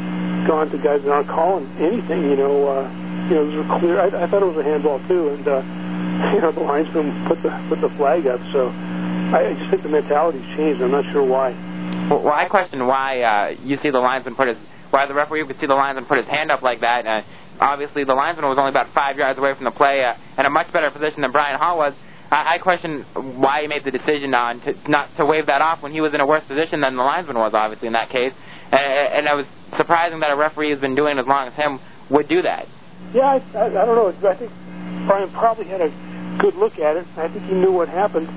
gone 0.48 0.72
to 0.72 0.78
guys 0.80 1.04
that 1.04 1.12
aren't 1.12 1.28
calling 1.28 1.70
anything. 1.78 2.24
You 2.24 2.38
know, 2.38 2.68
uh, 2.68 3.03
you 3.30 3.36
know, 3.36 3.46
those 3.46 3.66
are 3.66 3.80
clear. 3.80 4.00
I, 4.00 4.08
I 4.08 4.30
thought 4.30 4.44
it 4.44 4.52
was 4.52 4.58
a 4.58 4.64
handball 4.64 5.00
too, 5.08 5.30
and 5.30 5.48
uh, 5.48 5.62
you 6.36 6.42
know, 6.42 6.52
the 6.52 6.62
linesman 6.62 7.28
put 7.28 7.42
the 7.42 7.50
put 7.70 7.82
the 7.82 7.90
flag 7.98 8.28
up. 8.28 8.40
So 8.52 8.70
I, 8.70 9.50
I 9.50 9.54
just 9.58 9.70
think 9.72 9.84
the 9.84 9.90
mentality's 9.90 10.46
changed. 10.56 10.82
I'm 10.82 10.92
not 10.92 11.06
sure 11.12 11.24
why. 11.24 11.52
Well, 12.10 12.24
well 12.24 12.34
I 12.34 12.48
question 12.48 12.86
why 12.86 13.22
uh, 13.22 13.56
you 13.64 13.78
see 13.78 13.90
the 13.90 14.00
linesman 14.00 14.36
put 14.36 14.48
his 14.48 14.58
why 14.90 15.08
the 15.08 15.14
referee 15.14 15.44
would 15.44 15.60
see 15.60 15.66
the 15.66 15.76
linesman 15.76 16.06
put 16.06 16.20
his 16.20 16.28
hand 16.28 16.52
up 16.52 16.62
like 16.62 16.82
that. 16.82 17.08
Uh, 17.08 17.24
obviously, 17.60 18.04
the 18.04 18.14
linesman 18.14 18.46
was 18.46 18.58
only 18.60 18.70
about 18.70 18.94
five 18.94 19.18
yards 19.18 19.40
away 19.40 19.54
from 19.56 19.66
the 19.66 19.72
play, 19.72 20.06
uh, 20.06 20.14
in 20.38 20.46
a 20.46 20.50
much 20.50 20.72
better 20.72 20.92
position 20.92 21.22
than 21.22 21.32
Brian 21.32 21.58
Hall 21.58 21.78
was. 21.78 21.94
I, 22.30 22.56
I 22.56 22.58
question 22.60 23.06
why 23.14 23.62
he 23.62 23.68
made 23.68 23.84
the 23.84 23.92
decision 23.92 24.34
on 24.34 24.62
to 24.62 24.76
not 24.90 25.16
to 25.18 25.26
wave 25.26 25.48
that 25.48 25.62
off 25.62 25.82
when 25.82 25.92
he 25.92 26.02
was 26.02 26.14
in 26.14 26.22
a 26.22 26.28
worse 26.28 26.44
position 26.46 26.82
than 26.82 26.96
the 26.96 27.04
linesman 27.04 27.38
was, 27.38 27.54
obviously 27.54 27.88
in 27.88 27.94
that 27.94 28.10
case. 28.10 28.34
And, 28.72 28.82
and 28.82 29.28
it 29.28 29.36
was 29.36 29.46
surprising 29.78 30.20
that 30.20 30.32
a 30.32 30.36
referee 30.36 30.72
has 30.72 30.80
been 30.80 30.96
doing 30.96 31.18
it 31.18 31.22
as 31.22 31.28
long 31.28 31.48
as 31.48 31.54
him 31.54 31.80
would 32.10 32.28
do 32.28 32.42
that. 32.42 32.68
Yeah, 33.12 33.38
I, 33.38 33.58
I, 33.58 33.66
I 33.68 33.86
don't 33.86 33.96
know. 33.96 34.30
I 34.30 34.36
think 34.36 34.52
Brian 35.08 35.30
probably 35.32 35.66
had 35.66 35.82
a 35.82 35.92
good 36.40 36.56
look 36.56 36.80
at 36.80 36.96
it. 36.96 37.06
I 37.18 37.28
think 37.28 37.44
he 37.46 37.54
knew 37.54 37.72
what 37.72 37.90
happened. 37.90 38.28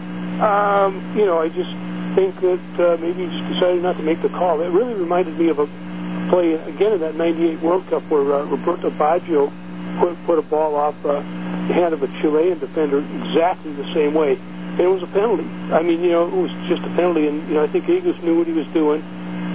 Um, 0.42 1.00
you 1.16 1.24
know, 1.24 1.38
I 1.38 1.48
just 1.48 1.70
think 2.16 2.34
that 2.40 2.64
uh, 2.76 2.96
maybe 3.00 3.24
he 3.24 3.30
just 3.30 3.46
decided 3.54 3.82
not 3.82 3.96
to 3.96 4.02
make 4.02 4.20
the 4.22 4.28
call. 4.28 4.60
It 4.60 4.68
really 4.68 4.94
reminded 4.94 5.38
me 5.38 5.48
of 5.48 5.58
a 5.58 5.66
play 6.28 6.54
again 6.54 6.92
in 6.92 7.00
that 7.00 7.14
'98 7.14 7.62
World 7.62 7.88
Cup 7.88 8.02
where 8.10 8.24
uh, 8.34 8.44
Roberto 8.44 8.90
Baggio 8.90 9.48
put 10.00 10.16
put 10.26 10.38
a 10.38 10.42
ball 10.42 10.74
off 10.74 10.96
uh, 11.04 11.20
the 11.68 11.74
hand 11.74 11.94
of 11.94 12.02
a 12.02 12.08
Chilean 12.20 12.58
defender 12.58 12.98
exactly 13.00 13.72
the 13.72 13.88
same 13.94 14.12
way. 14.14 14.36
And 14.36 14.80
it 14.80 14.92
was 14.92 15.02
a 15.02 15.12
penalty. 15.12 15.48
I 15.72 15.80
mean, 15.80 16.04
you 16.04 16.10
know, 16.10 16.28
it 16.28 16.36
was 16.36 16.52
just 16.68 16.82
a 16.82 16.92
penalty, 16.96 17.28
and 17.28 17.48
you 17.48 17.54
know, 17.54 17.64
I 17.64 17.68
think 17.72 17.86
Agoos 17.86 18.22
knew 18.22 18.36
what 18.36 18.46
he 18.46 18.52
was 18.52 18.66
doing. 18.74 19.00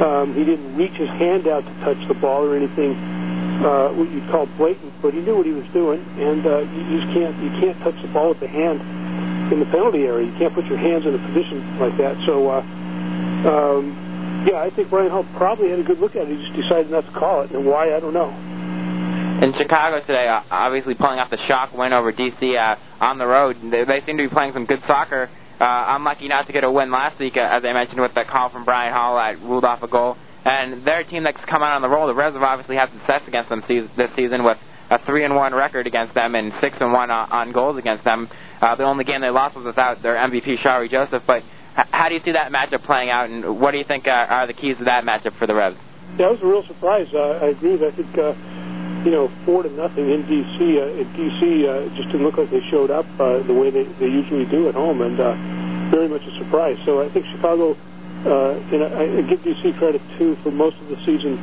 Um, 0.01 0.34
he 0.34 0.43
didn't 0.43 0.76
reach 0.76 0.97
his 0.97 1.09
hand 1.09 1.45
out 1.47 1.62
to 1.62 1.74
touch 1.86 2.01
the 2.07 2.16
ball 2.16 2.41
or 2.41 2.55
anything 2.57 2.97
uh, 3.62 3.89
what 3.93 4.09
you'd 4.09 4.28
call 4.30 4.47
blatant, 4.57 4.91
but 5.02 5.14
he 5.14 5.20
knew 5.22 5.36
what 5.36 5.45
he 5.45 5.52
was 5.52 5.68
doing, 5.74 5.99
and 6.20 6.45
uh, 6.45 6.60
you 6.60 6.99
just 6.99 7.12
can't 7.14 7.36
you 7.43 7.49
can't 7.60 7.78
touch 7.80 7.97
the 8.02 8.08
ball 8.14 8.30
with 8.30 8.39
the 8.39 8.47
hand 8.47 8.80
in 9.52 9.60
the 9.60 9.66
penalty 9.66 10.04
area. 10.04 10.28
You 10.28 10.38
can't 10.38 10.54
put 10.54 10.66
your 10.66 10.78
hands 10.78 11.06
in 11.06 11.14
a 11.14 11.22
position 11.28 11.60
like 11.80 11.97
that. 11.97 12.16
So, 12.26 12.49
uh, 12.49 12.62
um, 13.49 14.45
yeah, 14.47 14.62
I 14.62 14.70
think 14.70 14.89
Brian 14.89 15.12
Hall 15.12 15.26
probably 15.36 15.70
had 15.70 15.80
a 15.80 15.84
good 15.84 15.99
look 15.99 16.16
at 16.16 16.28
it. 16.28 16.38
He 16.38 16.45
just 16.45 16.56
decided 16.56 16.91
not 16.91 17.06
to 17.06 17.12
call 17.12 17.41
it, 17.41 17.52
and 17.52 17.66
why 17.66 17.95
I 17.95 17.99
don't 17.99 18.14
know. 18.14 18.32
In 19.41 19.54
Chicago 19.54 19.99
today, 20.02 20.28
obviously 20.52 20.93
pulling 20.93 21.18
off 21.18 21.32
the 21.32 21.41
shock 21.47 21.74
win 21.74 21.93
over 21.93 22.14
DC 22.14 22.56
uh, 22.56 22.76
on 23.04 23.18
the 23.18 23.26
road, 23.26 23.58
they, 23.72 24.02
seem 24.06 24.18
to 24.18 24.24
be 24.24 24.30
playing 24.30 24.54
some 24.54 24.66
good 24.66 24.82
soccer. 24.86 25.30
Uh, 25.60 25.95
unlucky 25.97 26.28
not 26.28 26.47
to 26.47 26.54
get 26.54 26.64
a 26.64 26.72
win 26.72 26.91
last 26.91 27.20
week, 27.20 27.38
uh, 27.38 27.41
as 27.41 27.64
I 27.66 27.74
mentioned 27.74 28.02
with 28.02 28.14
that 28.16 28.28
call 28.28 28.49
from 28.49 28.66
Brian 28.66 28.93
Hall 28.93 29.16
that 29.16 29.41
ruled 29.41 29.66
off 29.66 29.82
a 29.84 29.88
goal. 29.88 30.16
And 30.45 30.86
they're 30.86 31.02
a 31.02 31.04
team 31.04 31.24
that's 31.24 31.43
come 31.45 31.62
out 31.62 31.72
on 31.76 31.82
the 31.82 31.89
roll. 31.89 32.08
The 32.08 32.16
Revs 32.16 32.34
have 32.34 32.43
obviously 32.43 32.76
had 32.76 32.89
success 32.91 33.22
against 33.28 33.49
them 33.49 33.64
this 33.68 34.10
season 34.16 34.43
with 34.43 34.58
a 34.92 35.00
three 35.06 35.24
and 35.24 35.34
one 35.34 35.56
record 35.56 35.88
against 35.88 36.14
them 36.14 36.36
and 36.36 36.52
six 36.60 36.76
and 36.82 36.92
one 36.92 37.10
on, 37.10 37.52
goals 37.54 37.78
against 37.78 38.04
them. 38.04 38.30
Uh, 38.62 38.76
the 38.76 38.84
only 38.84 39.06
game 39.06 39.22
they 39.22 39.30
lost 39.30 39.56
was 39.56 39.66
without 39.66 40.04
their 40.04 40.16
MVP 40.16 40.60
Shalrie 40.60 40.92
Joseph. 40.92 41.24
But 41.26 41.44
how 41.74 42.10
do 42.10 42.16
you 42.16 42.22
see 42.22 42.34
that 42.34 42.52
matchup 42.52 42.84
playing 42.84 43.10
out, 43.10 43.30
and 43.30 43.60
what 43.60 43.72
do 43.72 43.78
you 43.78 43.86
think 43.86 44.06
uh, 44.06 44.12
are 44.12 44.46
the 44.46 44.54
keys 44.54 44.78
to 44.78 44.84
that 44.84 45.06
matchup 45.06 45.38
for 45.39 45.48
the 45.48 45.56
Revs? 45.56 45.78
It 46.20 46.28
was 46.28 46.42
a 46.44 46.46
real 46.46 46.68
surprise. 46.68 47.08
Uh, 47.14 47.39
I 47.42 47.56
agree. 47.56 47.80
I 47.80 47.92
think 47.96 48.12
uh, 48.18 48.36
you 49.08 49.12
know 49.12 49.32
four 49.46 49.64
to 49.64 49.70
nothing 49.70 50.12
in 50.12 50.24
DC. 50.28 50.60
Uh, 50.60 51.00
in 51.00 51.08
DC, 51.16 51.64
uh, 51.64 51.96
just 51.96 52.12
didn't 52.12 52.24
look 52.28 52.38
like 52.38 52.52
they 52.52 52.62
showed 52.70 52.92
up 52.92 53.08
uh, 53.18 53.42
the 53.48 53.54
way 53.54 53.72
they, 53.72 53.86
they 53.98 54.12
usually 54.12 54.46
do 54.46 54.68
at 54.68 54.76
home, 54.76 55.02
and 55.02 55.18
uh, 55.18 55.32
very 55.89 56.10
much 56.10 56.22
a 56.28 56.38
surprise. 56.44 56.78
So 56.86 57.02
I 57.02 57.10
think 57.10 57.26
Chicago. 57.32 57.78
Uh, 58.22 58.54
and 58.70 58.84
I, 58.84 59.18
I 59.18 59.22
give 59.24 59.39
DC 59.39 59.80
credit 59.80 60.00
too 60.20 60.38
for 60.44 60.52
most 60.52 60.78
of 60.78 60.89
the 60.89 60.98
season 60.98 61.39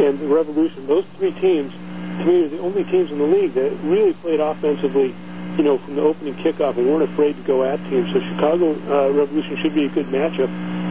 and 0.00 0.18
the 0.18 0.28
Revolution. 0.28 0.86
Those 0.86 1.04
three 1.18 1.32
teams, 1.42 1.74
to 2.22 2.28
me, 2.28 2.44
are 2.44 2.48
the 2.48 2.60
only 2.60 2.84
teams 2.84 3.10
in 3.10 3.18
the 3.18 3.26
league 3.26 3.54
that 3.54 3.70
really 3.84 4.14
played 4.14 4.40
offensively. 4.40 5.14
You 5.56 5.64
know, 5.64 5.76
from 5.84 5.96
the 5.96 6.02
opening 6.02 6.32
kickoff 6.36 6.78
and 6.78 6.88
weren't 6.88 7.12
afraid 7.12 7.36
to 7.36 7.42
go 7.42 7.62
at 7.62 7.76
teams. 7.90 8.10
So 8.14 8.20
Chicago 8.20 8.72
uh, 8.88 9.12
Revolution 9.12 9.58
should 9.60 9.74
be 9.74 9.84
a 9.84 9.88
good 9.90 10.06
matchup. 10.06 10.48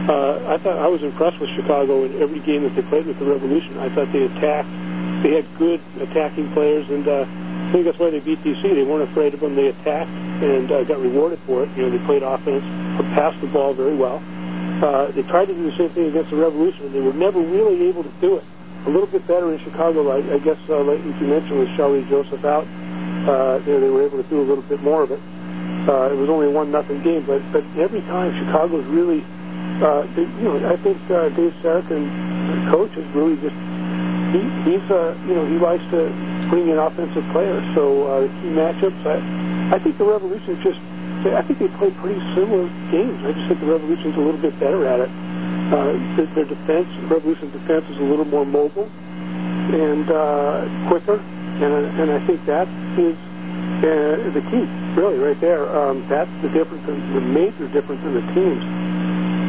Uh, 0.08 0.38
I 0.46 0.56
thought 0.58 0.78
I 0.78 0.86
was 0.86 1.02
impressed 1.02 1.40
with 1.40 1.50
Chicago 1.50 2.04
in 2.04 2.22
every 2.22 2.38
game 2.38 2.62
that 2.62 2.76
they 2.76 2.82
played 2.82 3.06
with 3.06 3.18
the 3.18 3.24
Revolution. 3.24 3.76
I 3.78 3.92
thought 3.92 4.12
they 4.12 4.22
attacked. 4.22 4.70
They 5.24 5.34
had 5.34 5.46
good 5.58 5.80
attacking 5.98 6.52
players, 6.52 6.88
and 6.90 7.08
uh, 7.08 7.26
I 7.26 7.72
think 7.72 7.86
that's 7.86 7.98
why 7.98 8.10
they 8.10 8.20
beat 8.20 8.38
DC. 8.44 8.62
They 8.62 8.84
weren't 8.84 9.08
afraid 9.10 9.34
of 9.34 9.40
them. 9.40 9.56
They 9.56 9.66
attacked 9.66 10.10
and 10.42 10.70
uh, 10.70 10.84
got 10.84 11.00
rewarded 11.00 11.40
for 11.46 11.64
it. 11.64 11.70
You 11.76 11.82
know, 11.82 11.90
they 11.90 12.04
played 12.06 12.22
offense, 12.22 12.62
passed 13.14 13.40
the 13.40 13.46
ball 13.48 13.74
very 13.74 13.96
well. 13.96 14.22
Uh, 14.82 15.10
they 15.12 15.22
tried 15.22 15.46
to 15.46 15.54
do 15.54 15.70
the 15.70 15.76
same 15.76 15.90
thing 15.90 16.06
against 16.06 16.30
the 16.30 16.36
Revolution, 16.36 16.86
and 16.86 16.94
they 16.94 17.00
were 17.00 17.12
never 17.12 17.40
really 17.40 17.88
able 17.88 18.02
to 18.02 18.12
do 18.20 18.36
it. 18.36 18.44
A 18.86 18.90
little 18.90 19.06
bit 19.06 19.26
better 19.26 19.52
in 19.52 19.62
Chicago, 19.62 20.10
I, 20.10 20.34
I 20.34 20.38
guess, 20.38 20.58
uh, 20.68 20.82
like 20.82 20.98
you 20.98 21.26
mentioned, 21.26 21.58
with 21.58 21.68
Shalrie 21.78 22.08
Joseph 22.08 22.44
out. 22.44 22.66
Uh, 23.28 23.58
they, 23.58 23.78
they 23.78 23.90
were 23.90 24.02
able 24.02 24.22
to 24.22 24.28
do 24.28 24.40
a 24.40 24.46
little 24.46 24.64
bit 24.64 24.82
more 24.82 25.02
of 25.02 25.12
it. 25.12 25.20
Uh, 25.88 26.10
it 26.10 26.16
was 26.16 26.28
only 26.28 26.48
one 26.48 26.70
nothing 26.70 27.02
game, 27.02 27.26
but 27.26 27.42
but 27.52 27.62
every 27.78 28.00
time 28.02 28.34
Chicago's 28.38 28.86
really, 28.86 29.22
uh, 29.82 30.02
they, 30.14 30.22
you 30.22 30.46
know, 30.46 30.58
I 30.66 30.76
think 30.82 30.98
uh, 31.10 31.28
Dave 31.30 31.54
Sarachan, 31.62 32.06
the 32.06 32.70
coach, 32.70 32.94
is 32.96 33.06
really 33.14 33.34
just 33.42 33.54
he 34.34 34.42
he's 34.66 34.86
uh, 34.90 35.14
you 35.26 35.34
know 35.34 35.46
he 35.46 35.58
likes 35.58 35.82
to 35.90 36.10
bring 36.50 36.68
in 36.68 36.78
offensive 36.78 37.24
players. 37.30 37.62
So 37.74 38.06
uh, 38.06 38.20
the 38.22 38.28
key 38.42 38.50
matchups, 38.54 39.02
I 39.06 39.74
I 39.74 39.78
think 39.78 39.98
the 39.98 40.04
Revolution 40.04 40.58
just 40.62 40.78
I 41.30 41.42
think 41.42 41.58
they 41.58 41.68
play 41.78 41.90
pretty 42.02 42.18
similar 42.34 42.66
games. 42.90 43.22
I 43.22 43.32
just 43.32 43.46
think 43.46 43.60
the 43.60 43.70
Revolution's 43.70 44.16
a 44.16 44.20
little 44.20 44.40
bit 44.40 44.58
better 44.58 44.86
at 44.86 45.00
it. 45.00 45.10
Uh, 45.72 45.96
their, 46.16 46.26
their 46.34 46.44
defense, 46.44 46.86
Revolution's 47.10 47.52
defense, 47.52 47.84
is 47.88 47.98
a 47.98 48.04
little 48.04 48.26
more 48.26 48.44
mobile 48.44 48.90
and 49.72 50.10
uh, 50.10 50.88
quicker, 50.88 51.16
and 51.16 51.72
and 52.00 52.10
I 52.12 52.26
think 52.26 52.44
that 52.46 52.68
is 52.98 53.16
uh, 53.80 54.30
the 54.36 54.42
key, 54.50 54.68
really, 55.00 55.18
right 55.18 55.40
there. 55.40 55.64
Um, 55.64 56.06
that's 56.08 56.30
the 56.42 56.48
difference, 56.50 56.84
the 56.86 57.20
major 57.20 57.68
difference 57.72 58.04
in 58.04 58.14
the 58.14 58.26
teams. 58.34 58.62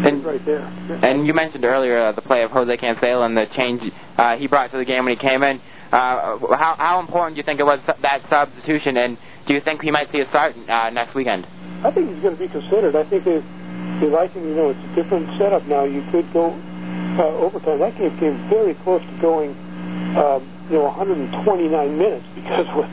And 0.05 0.25
right 0.25 0.43
there. 0.45 0.61
And 1.03 1.25
you 1.25 1.33
mentioned 1.33 1.63
earlier 1.63 1.97
uh, 1.97 2.11
the 2.11 2.21
play 2.21 2.43
of 2.43 2.51
Jose 2.51 2.75
Cancela 2.77 3.25
and 3.25 3.37
the 3.37 3.45
change 3.55 3.81
uh, 4.17 4.35
he 4.35 4.47
brought 4.47 4.71
to 4.71 4.77
the 4.77 4.85
game 4.85 5.05
when 5.05 5.15
he 5.15 5.19
came 5.19 5.43
in. 5.43 5.61
Uh, 5.91 6.39
how 6.55 6.75
how 6.77 6.99
important 6.99 7.35
do 7.35 7.37
you 7.37 7.43
think 7.43 7.59
it 7.59 7.65
was 7.65 7.79
that 8.01 8.21
substitution, 8.29 8.97
and 8.97 9.17
do 9.45 9.53
you 9.53 9.61
think 9.61 9.81
he 9.81 9.91
might 9.91 10.11
see 10.11 10.19
a 10.19 10.27
start 10.29 10.55
uh, 10.67 10.89
next 10.89 11.15
weekend? 11.15 11.45
I 11.83 11.91
think 11.91 12.09
he's 12.09 12.21
going 12.21 12.35
to 12.35 12.39
be 12.39 12.47
considered. 12.47 12.95
I 12.95 13.07
think 13.09 13.23
they 13.23 13.43
like 14.01 14.31
him. 14.33 14.47
You 14.47 14.55
know, 14.55 14.69
it's 14.69 14.79
a 14.79 14.95
different 14.95 15.29
setup 15.37 15.65
now. 15.65 15.83
You 15.83 16.03
could 16.11 16.31
go 16.33 16.53
uh, 17.19 17.37
overtime. 17.37 17.79
That 17.79 17.97
game 17.97 18.17
came 18.19 18.37
very 18.49 18.73
close 18.85 19.01
to 19.01 19.15
going, 19.21 19.51
um, 20.17 20.47
you 20.69 20.77
know, 20.77 20.89
129 20.89 21.97
minutes 21.97 22.25
because 22.35 22.67
with 22.75 22.89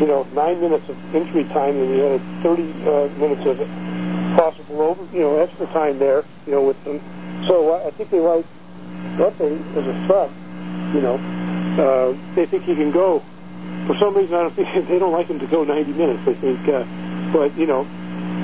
you 0.00 0.06
know 0.06 0.24
nine 0.32 0.60
minutes 0.60 0.88
of 0.88 0.96
injury 1.14 1.44
time 1.52 1.76
and 1.76 1.90
you 1.94 2.02
had 2.02 2.22
30 2.42 2.62
uh, 2.62 3.08
minutes 3.20 3.44
of 3.46 3.58
possible 4.36 4.80
over, 4.80 5.04
you 5.12 5.20
know, 5.20 5.38
extra 5.38 5.66
time 5.66 5.98
there. 5.98 6.24
You 6.46 6.52
know, 6.52 6.62
with 6.62 6.82
them. 6.84 7.00
So 7.48 7.74
uh, 7.74 7.86
I 7.86 7.90
think 7.92 8.10
they 8.10 8.20
like 8.20 8.46
Duffy 9.18 9.56
as 9.76 9.84
a 9.86 9.96
sub. 10.08 10.30
You 10.94 11.00
know, 11.00 11.16
uh, 11.80 12.34
they 12.34 12.46
think 12.46 12.64
he 12.64 12.74
can 12.74 12.90
go. 12.92 13.22
For 13.86 13.96
some 13.98 14.14
reason, 14.14 14.34
I 14.34 14.42
don't 14.42 14.54
think 14.56 14.88
they 14.88 14.98
don't 14.98 15.12
like 15.12 15.26
him 15.26 15.38
to 15.38 15.46
go 15.46 15.64
90 15.64 15.92
minutes. 15.92 16.20
I 16.26 16.34
think, 16.40 16.68
uh, 16.68 16.84
but 17.32 17.56
you 17.56 17.66
know 17.66 17.86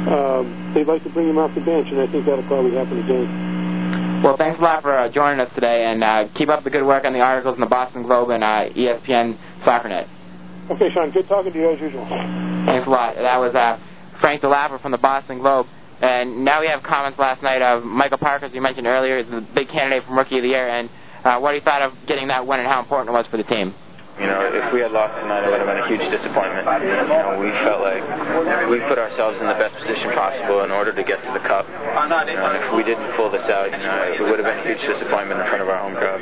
um, 0.07 0.72
they'd 0.74 0.86
like 0.86 1.03
to 1.05 1.11
bring 1.11 1.28
him 1.28 1.38
off 1.38 1.55
the 1.55 1.61
bench, 1.61 1.88
and 1.90 2.01
I 2.01 2.07
think 2.11 2.26
that'll 2.26 2.46
probably 2.46 2.74
happen 2.74 2.99
again. 3.03 4.22
Well, 4.22 4.36
thanks 4.36 4.59
a 4.59 4.62
lot 4.62 4.82
for 4.82 4.96
uh, 4.96 5.09
joining 5.11 5.40
us 5.40 5.53
today, 5.55 5.86
and 5.86 6.03
uh, 6.03 6.28
keep 6.34 6.49
up 6.49 6.64
the 6.64 6.70
good 6.70 6.84
work 6.84 7.05
on 7.05 7.12
the 7.12 7.20
articles 7.20 7.55
in 7.55 7.61
the 7.61 7.70
Boston 7.70 8.03
Globe 8.03 8.30
and 8.30 8.42
uh, 8.42 8.68
ESPN 8.70 9.38
SoccerNet. 9.62 10.09
Okay, 10.70 10.90
Sean, 10.92 11.11
good 11.11 11.28
talking 11.28 11.53
to 11.53 11.59
you 11.59 11.70
as 11.70 11.80
usual. 11.80 12.05
Thanks 12.66 12.86
a 12.86 12.90
lot. 12.90 13.14
That 13.14 13.38
was 13.38 13.55
uh, 13.55 13.78
Frank 14.20 14.42
Dell'Apa 14.42 14.82
from 14.82 14.92
the 14.92 14.99
Boston 14.99 15.38
Globe. 15.38 15.66
And 16.01 16.44
now 16.44 16.61
we 16.61 16.68
have 16.68 16.82
comments 16.82 17.18
last 17.18 17.42
night 17.42 17.62
of 17.62 17.84
Michael 17.84 18.18
Parker, 18.18 18.46
as 18.46 18.55
you 18.55 18.61
mentioned 18.61 18.86
earlier, 18.86 19.18
is 19.18 19.28
the 19.30 19.46
big 19.55 19.68
candidate 19.68 20.05
for 20.07 20.14
Rookie 20.14 20.36
of 20.36 20.42
the 20.42 20.49
Year, 20.49 20.68
and 20.68 20.90
uh, 21.24 21.38
what 21.40 21.55
he 21.55 21.61
thought 21.61 21.82
of 21.82 21.92
getting 22.07 22.28
that 22.28 22.46
win 22.46 22.61
and 22.61 22.68
how 22.68 22.80
important 22.80 23.09
it 23.09 23.12
was 23.12 23.26
for 23.26 23.36
the 23.36 23.44
team. 23.44 23.74
You 24.19 24.27
know, 24.27 24.51
if 24.51 24.75
we 24.75 24.83
had 24.83 24.91
lost 24.91 25.14
tonight, 25.14 25.47
it 25.47 25.51
would 25.55 25.62
have 25.62 25.71
been 25.71 25.79
a 25.79 25.87
huge 25.87 26.03
disappointment. 26.11 26.66
You 26.66 26.91
know, 27.07 27.39
we 27.39 27.55
felt 27.62 27.87
like 27.87 28.03
we 28.66 28.83
put 28.91 28.99
ourselves 28.99 29.39
in 29.39 29.47
the 29.47 29.55
best 29.55 29.79
position 29.79 30.11
possible 30.11 30.66
in 30.66 30.75
order 30.75 30.91
to 30.91 31.03
get 31.07 31.23
to 31.23 31.31
the 31.31 31.43
cup. 31.47 31.71
You 31.71 32.35
know, 32.35 32.51
and 32.51 32.59
if 32.59 32.75
we 32.75 32.83
didn't 32.83 33.14
pull 33.14 33.31
this 33.31 33.47
out, 33.47 33.71
you 33.71 33.79
know, 33.79 34.11
it 34.11 34.23
would 34.27 34.43
have 34.43 34.49
been 34.49 34.59
a 34.59 34.66
huge 34.66 34.83
disappointment 34.91 35.39
in 35.39 35.47
front 35.47 35.62
of 35.62 35.69
our 35.71 35.79
home 35.79 35.95
crowd. 35.95 36.19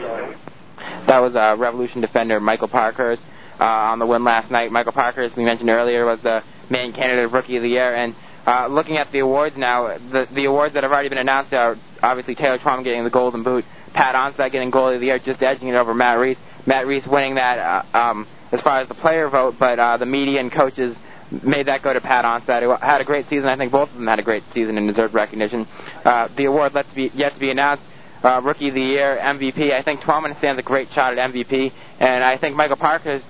That 1.09 1.21
was 1.25 1.35
uh, 1.35 1.57
Revolution 1.57 2.01
defender 2.01 2.39
Michael 2.39 2.69
Parkhurst 2.69 3.23
uh, 3.59 3.65
on 3.65 3.99
the 3.99 4.07
win 4.07 4.25
last 4.25 4.51
night. 4.51 4.71
Michael 4.71 4.93
Parkhurst, 4.93 5.37
we 5.37 5.45
mentioned 5.45 5.71
earlier, 5.71 6.05
was 6.05 6.21
the 6.23 6.43
main 6.69 6.93
candidate 6.93 7.25
of 7.25 7.33
Rookie 7.33 7.57
of 7.57 7.63
the 7.63 7.71
Year. 7.71 7.95
And 7.95 8.15
uh, 8.47 8.67
looking 8.69 8.97
at 8.97 9.11
the 9.13 9.21
awards 9.21 9.57
now, 9.57 9.97
the, 9.97 10.27
the 10.35 10.45
awards 10.45 10.75
that 10.75 10.83
have 10.83 10.93
already 10.93 11.09
been 11.09 11.19
announced 11.19 11.55
are 11.55 11.77
obviously 12.03 12.35
Taylor 12.35 12.59
Twom 12.59 12.85
getting 12.85 13.05
the 13.05 13.11
Golden 13.11 13.43
Boot, 13.43 13.65
Pat 13.95 14.15
Onstad 14.15 14.53
getting 14.53 14.71
Goalie 14.71 14.97
of 14.97 15.01
the 15.01 15.07
Year, 15.07 15.19
just 15.19 15.43
edging 15.43 15.69
it 15.69 15.75
over 15.75 15.95
Matt 15.95 16.19
Reis. 16.19 16.37
Matt 16.67 16.87
Reis 16.87 17.07
winning 17.07 17.37
that 17.37 17.59
uh, 17.59 17.97
um, 17.97 18.27
as 18.53 18.61
far 18.61 18.81
as 18.81 18.89
the 18.89 18.95
player 18.95 19.29
vote, 19.29 19.55
but 19.59 19.79
uh, 19.79 19.97
the 19.97 20.07
media 20.07 20.41
and 20.41 20.53
coaches 20.53 20.97
made 21.43 21.67
that 21.67 21.83
go 21.83 21.93
to 21.93 22.01
Pat 22.01 22.25
Onstad, 22.25 22.63
who 22.63 22.75
had 22.85 23.01
a 23.01 23.05
great 23.05 23.27
season. 23.29 23.47
I 23.47 23.57
think 23.57 23.73
both 23.73 23.89
of 23.89 23.97
them 23.97 24.07
had 24.07 24.19
a 24.19 24.23
great 24.23 24.45
season 24.55 24.79
and 24.79 24.87
deserved 24.87 25.15
recognition. 25.15 25.67
Uh, 26.05 26.29
the 26.37 26.45
award 26.45 26.75
left 26.75 26.91
to 26.91 26.95
be, 26.95 27.11
yet 27.15 27.35
to 27.35 27.41
be 27.41 27.51
announced. 27.51 27.83
Uh, 28.23 28.41
Rookie 28.43 28.69
of 28.69 28.75
the 28.75 28.81
Year, 28.81 29.19
MVP. 29.21 29.73
I 29.73 29.83
think 29.83 30.01
Twellman 30.01 30.37
stands 30.39 30.59
a 30.59 30.63
great 30.63 30.89
shot 30.93 31.17
at 31.17 31.31
MVP, 31.31 31.73
and 32.01 32.25
I 32.25 32.39
think 32.39 32.57
Michael 32.57 32.77
Parker 32.77 33.21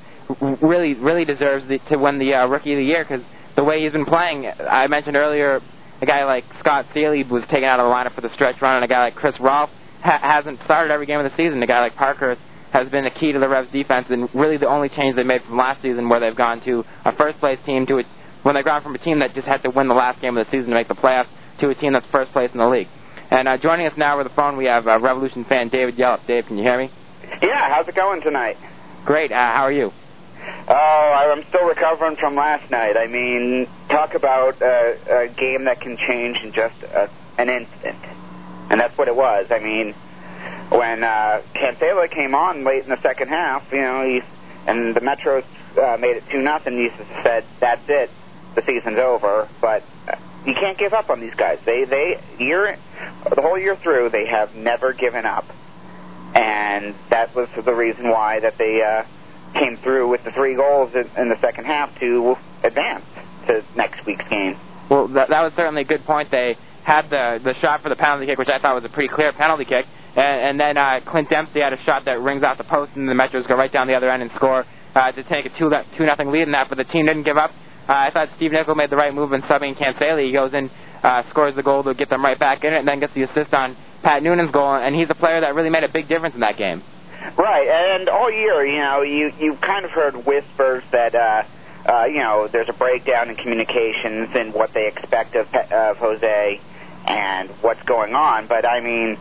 really, 0.63 0.95
really 0.95 1.25
deserves 1.25 1.67
the, 1.69 1.79
to 1.91 1.97
win 1.97 2.19
the 2.19 2.35
uh, 2.35 2.47
Rookie 2.47 2.73
of 2.73 2.79
the 2.79 2.85
Year 2.85 3.05
because 3.05 3.25
the 3.57 3.65
way 3.65 3.83
he's 3.83 3.93
been 3.93 4.07
playing. 4.07 4.47
I 4.47 4.87
mentioned 4.87 5.17
earlier 5.17 5.61
a 6.01 6.07
guy 6.07 6.25
like 6.25 6.45
Scott 6.61 6.87
Sealy 6.93 7.25
was 7.25 7.43
taken 7.45 7.65
out 7.65 7.81
of 7.81 7.89
the 7.89 7.95
lineup 7.95 8.15
for 8.15 8.21
the 8.21 8.33
stretch 8.35 8.61
run, 8.61 8.77
and 8.77 8.85
a 8.85 8.89
guy 8.89 9.05
like 9.05 9.15
Chris 9.15 9.35
Rolfe 9.41 9.71
ha- 10.03 10.21
hasn't 10.21 10.61
started 10.65 10.93
every 10.93 11.07
game 11.07 11.19
of 11.19 11.31
the 11.31 11.37
season. 11.37 11.63
A 11.63 11.67
guy 11.67 11.81
like 11.81 11.95
Parker 11.95 12.37
has 12.73 12.89
been 12.89 13.05
the 13.05 13.11
key 13.11 13.33
to 13.33 13.39
the 13.39 13.49
Revs 13.49 13.71
defense 13.73 14.07
and 14.11 14.29
really 14.35 14.57
the 14.57 14.69
only 14.69 14.89
change 14.89 15.17
they 15.17 15.23
made 15.23 15.43
from 15.43 15.57
last 15.57 15.83
season 15.83 16.09
where 16.09 16.21
they've 16.21 16.37
gone 16.37 16.61
to 16.65 16.85
a 17.05 17.13
first 17.17 17.39
place 17.39 17.59
team 17.65 17.87
to 17.87 17.99
a, 17.99 18.05
when 18.43 18.55
they've 18.55 18.65
gone 18.65 18.83
from 18.83 18.95
a 18.95 18.99
team 18.99 19.21
that 19.21 19.35
just 19.35 19.47
had 19.47 19.63
to 19.63 19.71
win 19.71 19.89
the 19.89 19.95
last 19.95 20.21
game 20.21 20.37
of 20.37 20.47
the 20.47 20.51
season 20.51 20.69
to 20.71 20.75
make 20.75 20.89
the 20.89 20.95
playoffs 20.95 21.29
to 21.61 21.69
a 21.69 21.75
team 21.75 21.93
that's 21.93 22.07
first 22.13 22.33
place 22.33 22.51
in 22.53 22.59
the 22.59 22.69
league. 22.69 22.89
And 23.31 23.49
uh, 23.49 23.59
joining 23.59 23.87
us 23.87 23.95
now 23.97 24.15
over 24.15 24.25
the 24.25 24.35
phone, 24.35 24.57
we 24.57 24.67
have 24.67 24.87
uh, 24.87 25.01
Revolution 25.01 25.45
fan 25.45 25.69
David 25.69 25.97
Yellup. 25.97 26.27
Dave, 26.27 26.47
can 26.47 26.59
you 26.59 26.63
hear 26.63 26.79
me? 26.79 26.91
Yeah, 27.43 27.75
how's 27.75 27.89
it 27.89 27.95
going 27.95 28.21
tonight? 28.23 28.57
Great. 29.05 29.33
Uh, 29.33 29.35
how 29.35 29.63
are 29.63 29.73
you? 29.73 29.91
Oh, 30.69 31.33
I'm 31.33 31.45
still 31.49 31.67
recovering 31.67 32.17
from 32.17 32.37
last 32.37 32.71
night. 32.71 32.97
I 32.97 33.07
mean, 33.07 33.67
talk 33.89 34.15
about 34.15 34.61
uh, 34.63 34.67
a 34.67 35.29
game 35.29 35.65
that 35.65 35.81
can 35.81 35.97
change 35.97 36.37
in 36.43 36.53
just 36.53 36.83
a, 36.83 37.11
an 37.39 37.49
instant. 37.49 37.97
And 38.71 38.81
that's 38.81 38.97
what 38.97 39.09
it 39.09 39.17
was. 39.17 39.47
I 39.51 39.59
mean, 39.59 39.95
when 40.71 41.05
uh, 41.05 41.43
Cancela 41.55 42.11
came 42.11 42.35
on 42.35 42.65
late 42.65 42.85
in 42.85 42.91
the 42.91 43.01
second 43.03 43.29
half, 43.29 43.65
you 43.73 43.81
know, 43.81 44.05
he, 44.05 44.21
and 44.67 44.95
the 44.95 45.01
Metros 45.01 45.45
uh, 45.79 45.97
made 45.99 46.17
it 46.17 46.25
2 46.31 46.43
nothing. 46.43 46.77
he 46.77 46.89
said, 47.23 47.45
that's 47.61 47.85
it. 47.89 48.11
The 48.55 48.63
season's 48.67 48.99
over. 48.99 49.49
But 49.61 49.83
uh, 50.09 50.17
you 50.45 50.55
can't 50.55 50.79
give 50.79 50.93
up 50.93 51.11
on 51.11 51.21
these 51.21 51.35
guys. 51.35 51.59
They, 51.65 51.85
they, 51.85 52.21
year, 52.39 52.79
the 53.35 53.43
whole 53.43 53.59
year 53.59 53.77
through, 53.77 54.11
they 54.11 54.27
have 54.27 54.55
never 54.55 54.93
given 54.93 55.25
up. 55.25 55.45
And 56.35 56.95
that 57.11 57.35
was 57.35 57.49
the 57.65 57.75
reason 57.75 58.11
why 58.11 58.41
that 58.41 58.59
they 58.59 58.83
uh, 58.83 59.05
came 59.59 59.77
through 59.79 60.09
with 60.09 60.25
the 60.25 60.33
three 60.33 60.55
goals 60.55 60.95
in, 60.95 61.09
in 61.17 61.29
the 61.29 61.41
second 61.41 61.65
half 61.65 61.99
to 62.01 62.37
advance 62.63 63.05
to 63.47 63.65
next 63.77 64.05
week's 64.05 64.29
game. 64.29 64.59
Well, 64.91 65.09
that, 65.09 65.29
that 65.31 65.43
was 65.43 65.53
certainly 65.57 65.83
a 65.83 65.85
good 65.85 66.05
point. 66.05 66.31
They 66.31 66.57
had 66.85 67.11
the 67.11 67.41
the 67.43 67.55
shot 67.55 67.83
for 67.83 67.89
the 67.89 67.97
penalty 67.97 68.27
kick, 68.27 68.39
which 68.39 68.49
I 68.49 68.59
thought 68.61 68.75
was 68.81 68.85
a 68.85 68.93
pretty 68.93 69.13
clear 69.13 69.33
penalty 69.33 69.65
kick, 69.65 69.87
and, 70.17 70.41
and 70.41 70.61
then 70.61 70.77
uh, 70.77 71.01
Clint 71.07 71.29
Dempsey 71.29 71.61
had 71.61 71.73
a 71.73 71.83
shot 71.83 72.05
that 72.07 72.21
rings 72.21 72.43
off 72.43 72.59
the 72.59 72.65
post, 72.65 72.93
and 72.97 73.09
the 73.09 73.13
Metros 73.13 73.47
go 73.47 73.55
right 73.55 73.73
down 73.73 73.87
the 73.87 73.95
other 73.95 74.11
end 74.11 74.23
and 74.23 74.33
score 74.33 74.65
uh, 74.95 75.13
to 75.13 75.23
take 75.25 75.45
a 75.45 75.51
two 75.51 75.71
two 75.97 76.05
nothing 76.05 76.31
lead 76.31 76.43
in 76.43 76.53
that. 76.53 76.69
But 76.69 76.79
the 76.79 76.85
team 76.85 77.07
didn't 77.07 77.25
give 77.25 77.37
up. 77.37 77.51
Uh, 77.89 77.93
I 77.93 78.11
thought 78.11 78.31
Steve 78.37 78.53
Nicol 78.53 78.75
made 78.75 78.91
the 78.91 78.97
right 78.97 79.15
move 79.15 79.33
in 79.33 79.43
subbing 79.43 79.79
Cancela. 79.79 80.25
He 80.25 80.33
goes 80.33 80.53
in, 80.55 80.71
uh, 81.03 81.23
scores 81.31 81.55
the 81.55 81.63
goal 81.63 81.85
to 81.85 81.95
get 81.95 82.09
them 82.09 82.25
right 82.25 82.39
back 82.39 82.65
in 82.65 82.73
it, 82.73 82.79
and 82.79 82.89
then 82.89 82.99
gets 82.99 83.15
the 83.15 83.23
assist 83.23 83.55
on 83.55 83.77
Pat 84.03 84.23
Noonan's 84.23 84.51
goal, 84.51 84.75
and 84.75 84.95
he's 84.95 85.09
a 85.11 85.15
player 85.15 85.41
that 85.41 85.55
really 85.55 85.71
made 85.71 85.85
a 85.85 85.93
big 85.93 86.09
difference 86.09 86.35
in 86.35 86.41
that 86.41 86.57
game. 86.57 86.83
Right, 87.37 87.69
and 87.69 88.09
all 88.09 88.31
year, 88.31 88.65
you 88.65 88.79
know, 88.79 89.03
you 89.03 89.33
you 89.39 89.57
kind 89.57 89.85
of 89.85 89.91
heard 89.91 90.25
whispers 90.27 90.83
that 90.93 91.15
uh, 91.15 91.43
uh, 91.87 92.05
you 92.05 92.19
know 92.19 92.49
there's 92.51 92.69
a 92.69 92.73
breakdown 92.73 93.29
in 93.29 93.37
communications 93.37 94.31
and 94.35 94.55
what 94.55 94.73
they 94.73 94.87
expect 94.87 95.35
of 95.35 95.53
of 95.55 95.97
Jose 95.99 96.61
and 97.07 97.51
what's 97.61 97.83
going 97.83 98.15
on. 98.15 98.47
But 98.47 98.65
I 98.65 98.81
mean, 98.81 99.19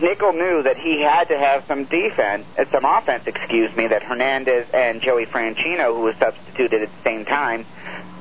Nicol 0.00 0.32
knew 0.34 0.62
that 0.62 0.76
he 0.76 1.00
had 1.00 1.24
to 1.28 1.38
have 1.38 1.64
some 1.66 1.84
defense, 1.84 2.44
uh, 2.58 2.64
some 2.70 2.84
offense, 2.84 3.26
excuse 3.26 3.74
me, 3.76 3.86
that 3.86 4.02
Hernandez 4.02 4.68
and 4.74 5.00
Joey 5.00 5.24
Franchino, 5.26 5.94
who 5.94 6.02
was 6.02 6.16
substituted 6.16 6.82
at 6.82 6.88
the 6.90 7.02
same 7.02 7.24
time, 7.24 7.64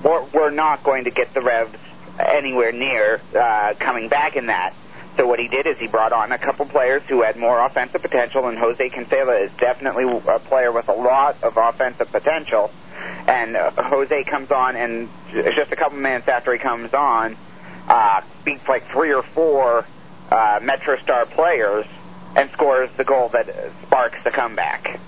were, 0.04 0.24
were 0.34 0.52
not 0.52 0.84
going 0.84 1.04
to 1.04 1.12
get 1.12 1.34
the 1.34 1.42
Revs 1.42 1.78
anywhere 2.20 2.72
near 2.72 3.22
uh, 3.38 3.74
coming 3.78 4.08
back 4.08 4.38
in 4.38 4.46
that. 4.48 4.74
So 5.18 5.28
what 5.28 5.40
he 5.40 5.48
did 5.48 5.66
is 5.66 5.78
he 5.78 5.88
brought 5.88 6.12
on 6.12 6.32
a 6.32 6.38
couple 6.38 6.66
players 6.66 7.04
who 7.08 7.24
had 7.24 7.38
more 7.38 7.66
offensive 7.66 8.02
potential, 8.02 8.48
and 8.48 8.58
Jose 8.58 8.90
Cancela 8.90 9.46
is 9.46 9.52
definitely 9.58 10.06
a 10.06 10.40
player 10.40 10.72
with 10.72 10.88
a 10.88 10.94
lot 10.94 11.42
of 11.44 11.58
offensive 11.58 12.12
potential. 12.12 12.72
And 13.28 13.56
uh, 13.56 13.72
Jose 13.78 14.24
comes 14.26 14.52
on, 14.52 14.76
and 14.76 15.10
just 15.34 15.72
a 15.72 15.76
couple 15.76 15.98
minutes 15.98 16.28
after 16.28 16.54
he 16.54 16.60
comes 16.60 16.94
on, 16.94 17.38
uh, 17.88 18.22
beats 18.44 18.68
like 18.68 18.90
three 18.92 19.14
or 19.14 19.24
four 19.24 19.86
uh, 20.32 20.60
Metro 20.62 20.98
Star 21.04 21.26
players 21.26 21.86
and 22.36 22.50
scores 22.54 22.90
the 22.98 23.04
goal 23.04 23.30
that 23.34 23.48
sparks 23.86 24.18
the 24.24 24.32
comeback. 24.32 25.00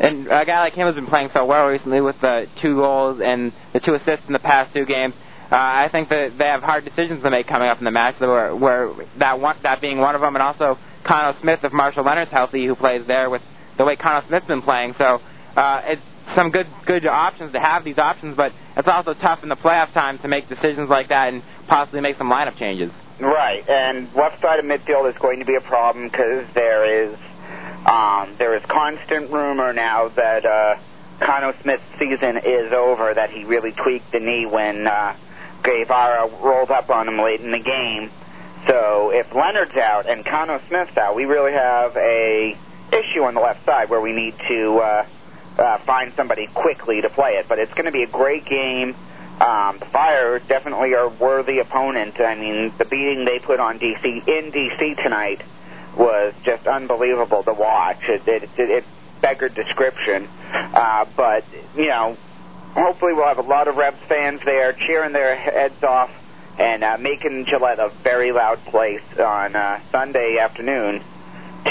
And 0.00 0.28
a 0.28 0.44
guy 0.44 0.60
like 0.60 0.74
him 0.74 0.86
has 0.86 0.94
been 0.94 1.06
playing 1.06 1.30
so 1.32 1.44
well 1.44 1.66
recently 1.66 2.00
with 2.00 2.20
the 2.20 2.46
two 2.62 2.76
goals 2.76 3.20
and 3.24 3.52
the 3.72 3.80
two 3.80 3.94
assists 3.94 4.26
in 4.26 4.32
the 4.32 4.38
past 4.38 4.72
two 4.72 4.84
games. 4.84 5.14
Uh, 5.50 5.56
I 5.56 5.88
think 5.90 6.10
that 6.10 6.36
they 6.36 6.44
have 6.44 6.62
hard 6.62 6.84
decisions 6.84 7.22
to 7.22 7.30
make 7.30 7.46
coming 7.46 7.68
up 7.68 7.78
in 7.78 7.84
the 7.84 7.90
match, 7.90 8.20
where, 8.20 8.54
where 8.54 8.92
that 9.18 9.40
one, 9.40 9.56
that 9.62 9.80
being 9.80 9.98
one 9.98 10.14
of 10.14 10.20
them, 10.20 10.36
and 10.36 10.42
also 10.42 10.78
Khano 11.04 11.40
Smith, 11.40 11.60
if 11.64 11.72
Marshall 11.72 12.04
Leonard's 12.04 12.30
healthy, 12.30 12.66
who 12.66 12.76
plays 12.76 13.06
there 13.06 13.30
with 13.30 13.40
the 13.78 13.84
way 13.84 13.96
Khano 13.96 14.26
Smith's 14.28 14.46
been 14.46 14.60
playing. 14.60 14.94
So 14.98 15.20
uh, 15.56 15.80
it's 15.84 16.02
some 16.34 16.50
good 16.50 16.66
good 16.84 17.06
options 17.06 17.52
to 17.52 17.60
have 17.60 17.82
these 17.82 17.96
options, 17.96 18.36
but 18.36 18.52
it's 18.76 18.88
also 18.88 19.14
tough 19.14 19.42
in 19.42 19.48
the 19.48 19.56
playoff 19.56 19.92
time 19.94 20.18
to 20.18 20.28
make 20.28 20.48
decisions 20.48 20.90
like 20.90 21.08
that 21.08 21.32
and 21.32 21.42
possibly 21.66 22.02
make 22.02 22.18
some 22.18 22.30
lineup 22.30 22.58
changes. 22.58 22.92
Right, 23.20 23.68
and 23.68 24.14
left 24.14 24.40
side 24.40 24.60
of 24.60 24.64
midfield 24.64 25.10
is 25.10 25.18
going 25.18 25.40
to 25.40 25.44
be 25.44 25.56
a 25.56 25.60
problem 25.60 26.08
because 26.08 26.46
there 26.54 27.04
is 27.04 27.18
um, 27.84 28.36
there 28.38 28.54
is 28.54 28.62
constant 28.68 29.30
rumor 29.30 29.72
now 29.72 30.08
that 30.08 30.46
uh, 30.46 30.76
Khano 31.20 31.60
Smith's 31.62 31.82
season 31.98 32.38
is 32.38 32.72
over. 32.72 33.12
That 33.12 33.30
he 33.30 33.44
really 33.44 33.72
tweaked 33.72 34.12
the 34.12 34.20
knee 34.20 34.46
when 34.46 34.86
uh, 34.86 35.16
Guevara 35.64 36.28
rolled 36.40 36.70
up 36.70 36.90
on 36.90 37.08
him 37.08 37.18
late 37.18 37.40
in 37.40 37.50
the 37.50 37.58
game. 37.58 38.10
So 38.68 39.10
if 39.12 39.32
Leonard's 39.34 39.76
out 39.76 40.08
and 40.08 40.24
Khano 40.24 40.60
Smith's 40.68 40.96
out, 40.96 41.16
we 41.16 41.24
really 41.24 41.52
have 41.52 41.96
a 41.96 42.56
issue 42.92 43.22
on 43.24 43.34
the 43.34 43.40
left 43.40 43.64
side 43.64 43.90
where 43.90 44.00
we 44.00 44.12
need 44.12 44.34
to 44.48 44.78
uh, 44.78 45.06
uh, 45.58 45.78
find 45.84 46.12
somebody 46.14 46.46
quickly 46.54 47.00
to 47.00 47.10
play 47.10 47.32
it. 47.32 47.46
But 47.48 47.58
it's 47.58 47.72
going 47.72 47.86
to 47.86 47.92
be 47.92 48.04
a 48.04 48.08
great 48.08 48.44
game. 48.44 48.94
Um, 49.40 49.78
the 49.78 49.86
Fire 49.86 50.38
definitely 50.40 50.94
are 50.94 51.08
worthy 51.08 51.60
opponent. 51.60 52.20
I 52.20 52.34
mean, 52.34 52.72
the 52.76 52.84
beating 52.84 53.24
they 53.24 53.38
put 53.38 53.60
on 53.60 53.78
DC 53.78 54.04
in 54.04 54.50
DC 54.52 55.02
tonight 55.02 55.42
was 55.96 56.34
just 56.44 56.66
unbelievable 56.66 57.44
to 57.44 57.52
watch. 57.52 58.02
It 58.08 58.26
it, 58.26 58.42
it, 58.56 58.70
it 58.70 58.84
beggared 59.20 59.54
description. 59.54 60.28
Uh, 60.52 61.06
but 61.16 61.44
you 61.76 61.86
know, 61.86 62.16
hopefully 62.74 63.12
we'll 63.12 63.26
have 63.26 63.38
a 63.38 63.42
lot 63.42 63.68
of 63.68 63.76
Revs 63.76 64.00
fans 64.08 64.40
there 64.44 64.72
cheering 64.72 65.12
their 65.12 65.36
heads 65.36 65.82
off 65.82 66.10
and 66.58 66.82
uh, 66.82 66.96
making 66.98 67.46
Gillette 67.46 67.78
a 67.78 67.90
very 68.02 68.32
loud 68.32 68.64
place 68.66 69.02
on 69.18 69.54
uh, 69.54 69.80
Sunday 69.92 70.38
afternoon 70.40 71.02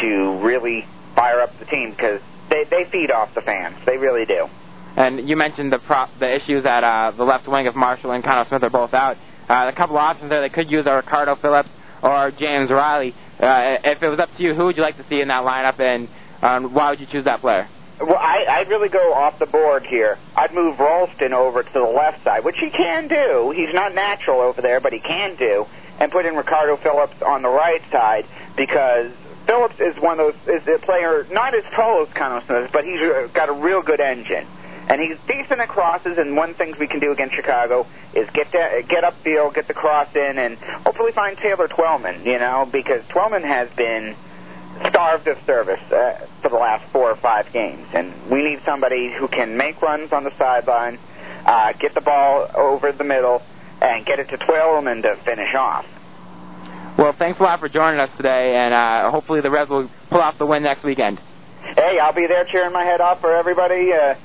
to 0.02 0.40
really 0.42 0.86
fire 1.16 1.42
up 1.42 1.58
the 1.60 1.66
team 1.66 1.92
because 1.92 2.22
they 2.50 2.64
they 2.64 2.86
feed 2.86 3.12
off 3.12 3.34
the 3.36 3.42
fans. 3.42 3.76
They 3.86 3.98
really 3.98 4.26
do. 4.26 4.50
And 4.98 5.30
you 5.30 5.38
mentioned 5.38 5.72
the 5.72 5.80
the 6.20 6.36
issues 6.36 6.66
at 6.66 6.84
uh, 6.84 7.12
the 7.16 7.24
left 7.24 7.48
wing 7.48 7.68
of 7.68 7.76
Marshall 7.76 8.12
and 8.12 8.24
Khano 8.24 8.48
Smith 8.48 8.64
are 8.64 8.70
both 8.72 8.96
out. 8.96 9.16
Uh, 9.48 9.70
a 9.72 9.74
couple 9.74 9.96
of 9.96 10.02
options 10.02 10.32
there 10.32 10.42
they 10.42 10.50
could 10.50 10.72
use 10.72 10.88
are 10.88 10.98
Ricardo 10.98 11.36
Phillips 11.36 11.70
or 12.02 12.32
James 12.32 12.72
Riley. 12.72 13.14
Uh, 13.40 13.78
if 13.84 14.02
it 14.02 14.10
was 14.10 14.20
up 14.20 14.30
to 14.36 14.44
you, 14.44 14.56
who 14.56 14.66
would 14.66 14.76
you 14.76 14.82
like 14.82 14.98
to 14.98 15.06
see 15.08 15.22
in 15.22 15.28
that 15.28 15.44
lineup, 15.44 15.80
and 15.80 16.10
um, 16.42 16.74
why 16.74 16.90
would 16.90 17.00
you 17.00 17.06
choose 17.06 17.26
that 17.26 17.42
player? 17.42 17.70
Well, 18.02 18.18
I, 18.18 18.46
I'd 18.50 18.70
really 18.70 18.90
go 18.90 19.14
off 19.14 19.38
the 19.38 19.46
board 19.46 19.86
here. 19.86 20.18
I'd 20.36 20.54
move 20.54 20.80
Ralston 20.80 21.32
over 21.32 21.62
to 21.62 21.74
the 21.74 21.80
left 21.82 22.24
side, 22.24 22.44
which 22.44 22.58
he 22.60 22.72
can 22.72 23.08
do. 23.08 23.54
He's 23.56 23.74
not 23.74 23.94
natural 23.94 24.42
over 24.42 24.64
there, 24.64 24.80
but 24.80 24.94
he 24.94 25.00
can 25.00 25.36
do, 25.36 25.68
and 26.00 26.12
put 26.12 26.26
in 26.26 26.36
Ricardo 26.36 26.76
Phillips 26.78 27.22
on 27.24 27.44
the 27.44 27.50
right 27.50 27.84
side 27.92 28.26
because 28.56 29.12
Phillips 29.46 29.80
is 29.80 29.96
one 30.02 30.20
of 30.20 30.34
those 30.34 30.62
is 30.62 30.68
a 30.68 30.80
player 30.84 31.28
not 31.32 31.54
as 31.54 31.64
tall 31.76 32.02
as 32.02 32.10
Khano 32.16 32.44
Smith, 32.48 32.72
but 32.74 32.84
he's 32.84 33.00
got 33.34 33.50
a 33.50 33.54
real 33.54 33.84
good 33.84 34.00
engine 34.00 34.48
And 34.90 35.02
he's 35.02 35.18
decent 35.28 35.60
at 35.60 35.68
crosses, 35.68 36.18
and 36.18 36.36
one 36.38 36.54
thing 36.54 36.74
we 36.80 36.88
can 36.88 37.00
do 37.00 37.12
against 37.12 37.36
Chicago 37.36 37.86
is 38.14 38.30
get 38.34 38.52
to, 38.52 38.84
get 38.88 39.04
upfield, 39.04 39.54
get 39.54 39.68
the 39.68 39.74
cross 39.74 40.08
in, 40.16 40.38
and 40.38 40.58
hopefully 40.58 41.12
find 41.12 41.38
Taylor 41.38 41.68
Twellman, 41.68 42.26
you 42.26 42.40
know, 42.40 42.68
because 42.72 43.04
Twellman 43.10 43.44
has 43.44 43.70
been 43.76 44.16
starved 44.90 45.28
of 45.28 45.38
service 45.46 45.82
uh, 45.92 46.26
for 46.42 46.50
the 46.50 46.56
last 46.56 46.90
four 46.92 47.12
or 47.12 47.18
five 47.18 47.52
games. 47.52 47.86
And 47.94 48.14
we 48.32 48.44
need 48.44 48.62
somebody 48.66 49.14
who 49.14 49.28
can 49.28 49.58
make 49.58 49.82
runs 49.82 50.14
on 50.14 50.24
the 50.24 50.32
sideline, 50.38 51.00
uh, 51.46 51.74
get 51.74 51.94
the 51.94 52.02
ball 52.02 52.50
over 52.56 52.92
the 52.94 53.04
middle, 53.04 53.42
and 53.82 54.06
get 54.06 54.20
it 54.20 54.30
to 54.30 54.38
Twellman 54.38 55.02
to 55.04 55.18
finish 55.26 55.54
off. 55.54 55.86
Well, 56.98 57.14
thanks 57.18 57.40
a 57.40 57.44
lot 57.44 57.60
for 57.60 57.70
joining 57.70 58.00
us 58.00 58.10
today, 58.18 58.56
and 58.56 58.74
uh, 58.74 59.12
hopefully 59.12 59.42
the 59.42 59.52
Revs 59.52 59.70
will 59.70 59.90
pull 60.10 60.22
off 60.22 60.38
the 60.40 60.46
win 60.46 60.64
next 60.64 60.84
weekend. 60.84 61.20
Hey, 61.76 62.00
I'll 62.02 62.14
be 62.14 62.26
there 62.26 62.46
cheering 62.46 62.72
my 62.74 62.84
head 62.84 63.02
off 63.02 63.20
for 63.20 63.36
everybody. 63.36 63.92
Uh, 63.92 64.16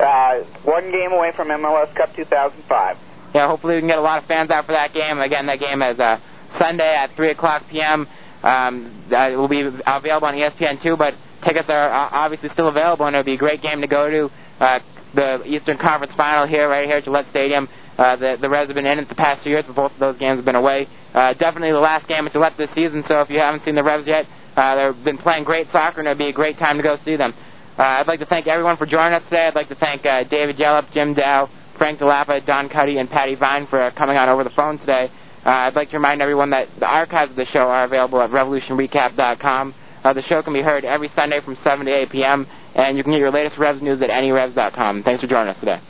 uh, 0.00 0.44
one 0.64 0.90
game 0.90 1.12
away 1.12 1.32
from 1.34 1.48
MLS 1.48 1.94
Cup 1.94 2.14
2005. 2.14 2.96
Yeah, 3.34 3.48
hopefully 3.48 3.74
we 3.74 3.80
can 3.80 3.88
get 3.88 3.98
a 3.98 4.02
lot 4.02 4.22
of 4.22 4.28
fans 4.28 4.50
out 4.50 4.66
for 4.66 4.72
that 4.72 4.94
game. 4.94 5.18
Again, 5.18 5.46
that 5.46 5.60
game 5.60 5.82
is 5.82 5.98
uh, 5.98 6.18
Sunday 6.58 6.94
at 6.94 7.14
3 7.14 7.30
o'clock 7.30 7.64
p.m. 7.70 8.06
Um, 8.42 9.04
uh, 9.12 9.30
it 9.30 9.36
will 9.36 9.48
be 9.48 9.60
available 9.60 10.28
on 10.28 10.34
E 10.36 10.40
ESPN2, 10.40 10.96
but 10.96 11.14
tickets 11.44 11.68
are 11.68 11.90
uh, 11.90 12.08
obviously 12.12 12.48
still 12.50 12.68
available, 12.68 13.06
and 13.06 13.16
it'll 13.16 13.24
be 13.24 13.34
a 13.34 13.38
great 13.38 13.62
game 13.62 13.80
to 13.80 13.86
go 13.86 14.08
to. 14.08 14.30
Uh, 14.60 14.78
the 15.14 15.42
Eastern 15.44 15.78
Conference 15.78 16.12
Final 16.16 16.46
here, 16.46 16.68
right 16.68 16.86
here 16.86 16.98
at 16.98 17.04
Gillette 17.04 17.26
Stadium. 17.30 17.68
Uh, 17.96 18.14
the, 18.16 18.36
the 18.40 18.48
Revs 18.48 18.68
have 18.68 18.76
been 18.76 18.86
in 18.86 18.98
it 18.98 19.08
the 19.08 19.14
past 19.14 19.42
two 19.42 19.50
years, 19.50 19.64
but 19.66 19.74
both 19.74 19.92
of 19.92 19.98
those 19.98 20.18
games 20.18 20.38
have 20.38 20.44
been 20.44 20.54
away. 20.54 20.86
Uh, 21.14 21.32
definitely 21.34 21.72
the 21.72 21.78
last 21.78 22.06
game 22.06 22.26
at 22.26 22.32
Gillette 22.32 22.56
this 22.56 22.70
season, 22.74 23.02
so 23.08 23.20
if 23.20 23.30
you 23.30 23.38
haven't 23.38 23.64
seen 23.64 23.74
the 23.74 23.82
Revs 23.82 24.06
yet, 24.06 24.26
uh, 24.56 24.92
they've 24.92 25.04
been 25.04 25.18
playing 25.18 25.44
great 25.44 25.66
soccer, 25.72 26.00
and 26.00 26.08
it'll 26.08 26.18
be 26.18 26.28
a 26.28 26.32
great 26.32 26.58
time 26.58 26.76
to 26.76 26.82
go 26.82 26.96
see 27.04 27.16
them. 27.16 27.34
Uh, 27.78 28.00
I'd 28.00 28.08
like 28.08 28.18
to 28.18 28.26
thank 28.26 28.48
everyone 28.48 28.76
for 28.76 28.86
joining 28.86 29.14
us 29.14 29.22
today. 29.24 29.46
I'd 29.46 29.54
like 29.54 29.68
to 29.68 29.76
thank 29.76 30.04
uh, 30.04 30.24
David 30.24 30.56
Jellup, 30.56 30.92
Jim 30.92 31.14
Dow, 31.14 31.48
Frank 31.76 32.00
Dell'Apa, 32.00 32.44
Don 32.44 32.68
Cuddy, 32.68 32.98
and 32.98 33.08
Patty 33.08 33.36
Vine 33.36 33.68
for 33.68 33.80
uh, 33.80 33.90
coming 33.94 34.16
on 34.16 34.28
over 34.28 34.42
the 34.42 34.50
phone 34.50 34.78
today. 34.80 35.08
Uh, 35.46 35.50
I'd 35.50 35.76
like 35.76 35.90
to 35.90 35.96
remind 35.96 36.20
everyone 36.20 36.50
that 36.50 36.66
the 36.80 36.86
archives 36.86 37.30
of 37.30 37.36
the 37.36 37.46
show 37.46 37.60
are 37.60 37.84
available 37.84 38.20
at 38.20 38.30
revolutionrecap.com. 38.30 39.74
Uh, 40.02 40.12
the 40.12 40.22
show 40.22 40.42
can 40.42 40.52
be 40.52 40.62
heard 40.62 40.84
every 40.84 41.10
Sunday 41.14 41.40
from 41.40 41.56
7 41.62 41.86
to 41.86 41.92
8 41.92 42.10
p.m., 42.10 42.46
and 42.74 42.96
you 42.96 43.04
can 43.04 43.12
get 43.12 43.20
your 43.20 43.30
latest 43.30 43.56
Revs 43.56 43.80
news 43.80 44.02
at 44.02 44.10
anyrevs.com. 44.10 45.04
Thanks 45.04 45.20
for 45.20 45.28
joining 45.28 45.54
us 45.54 45.60
today. 45.60 45.80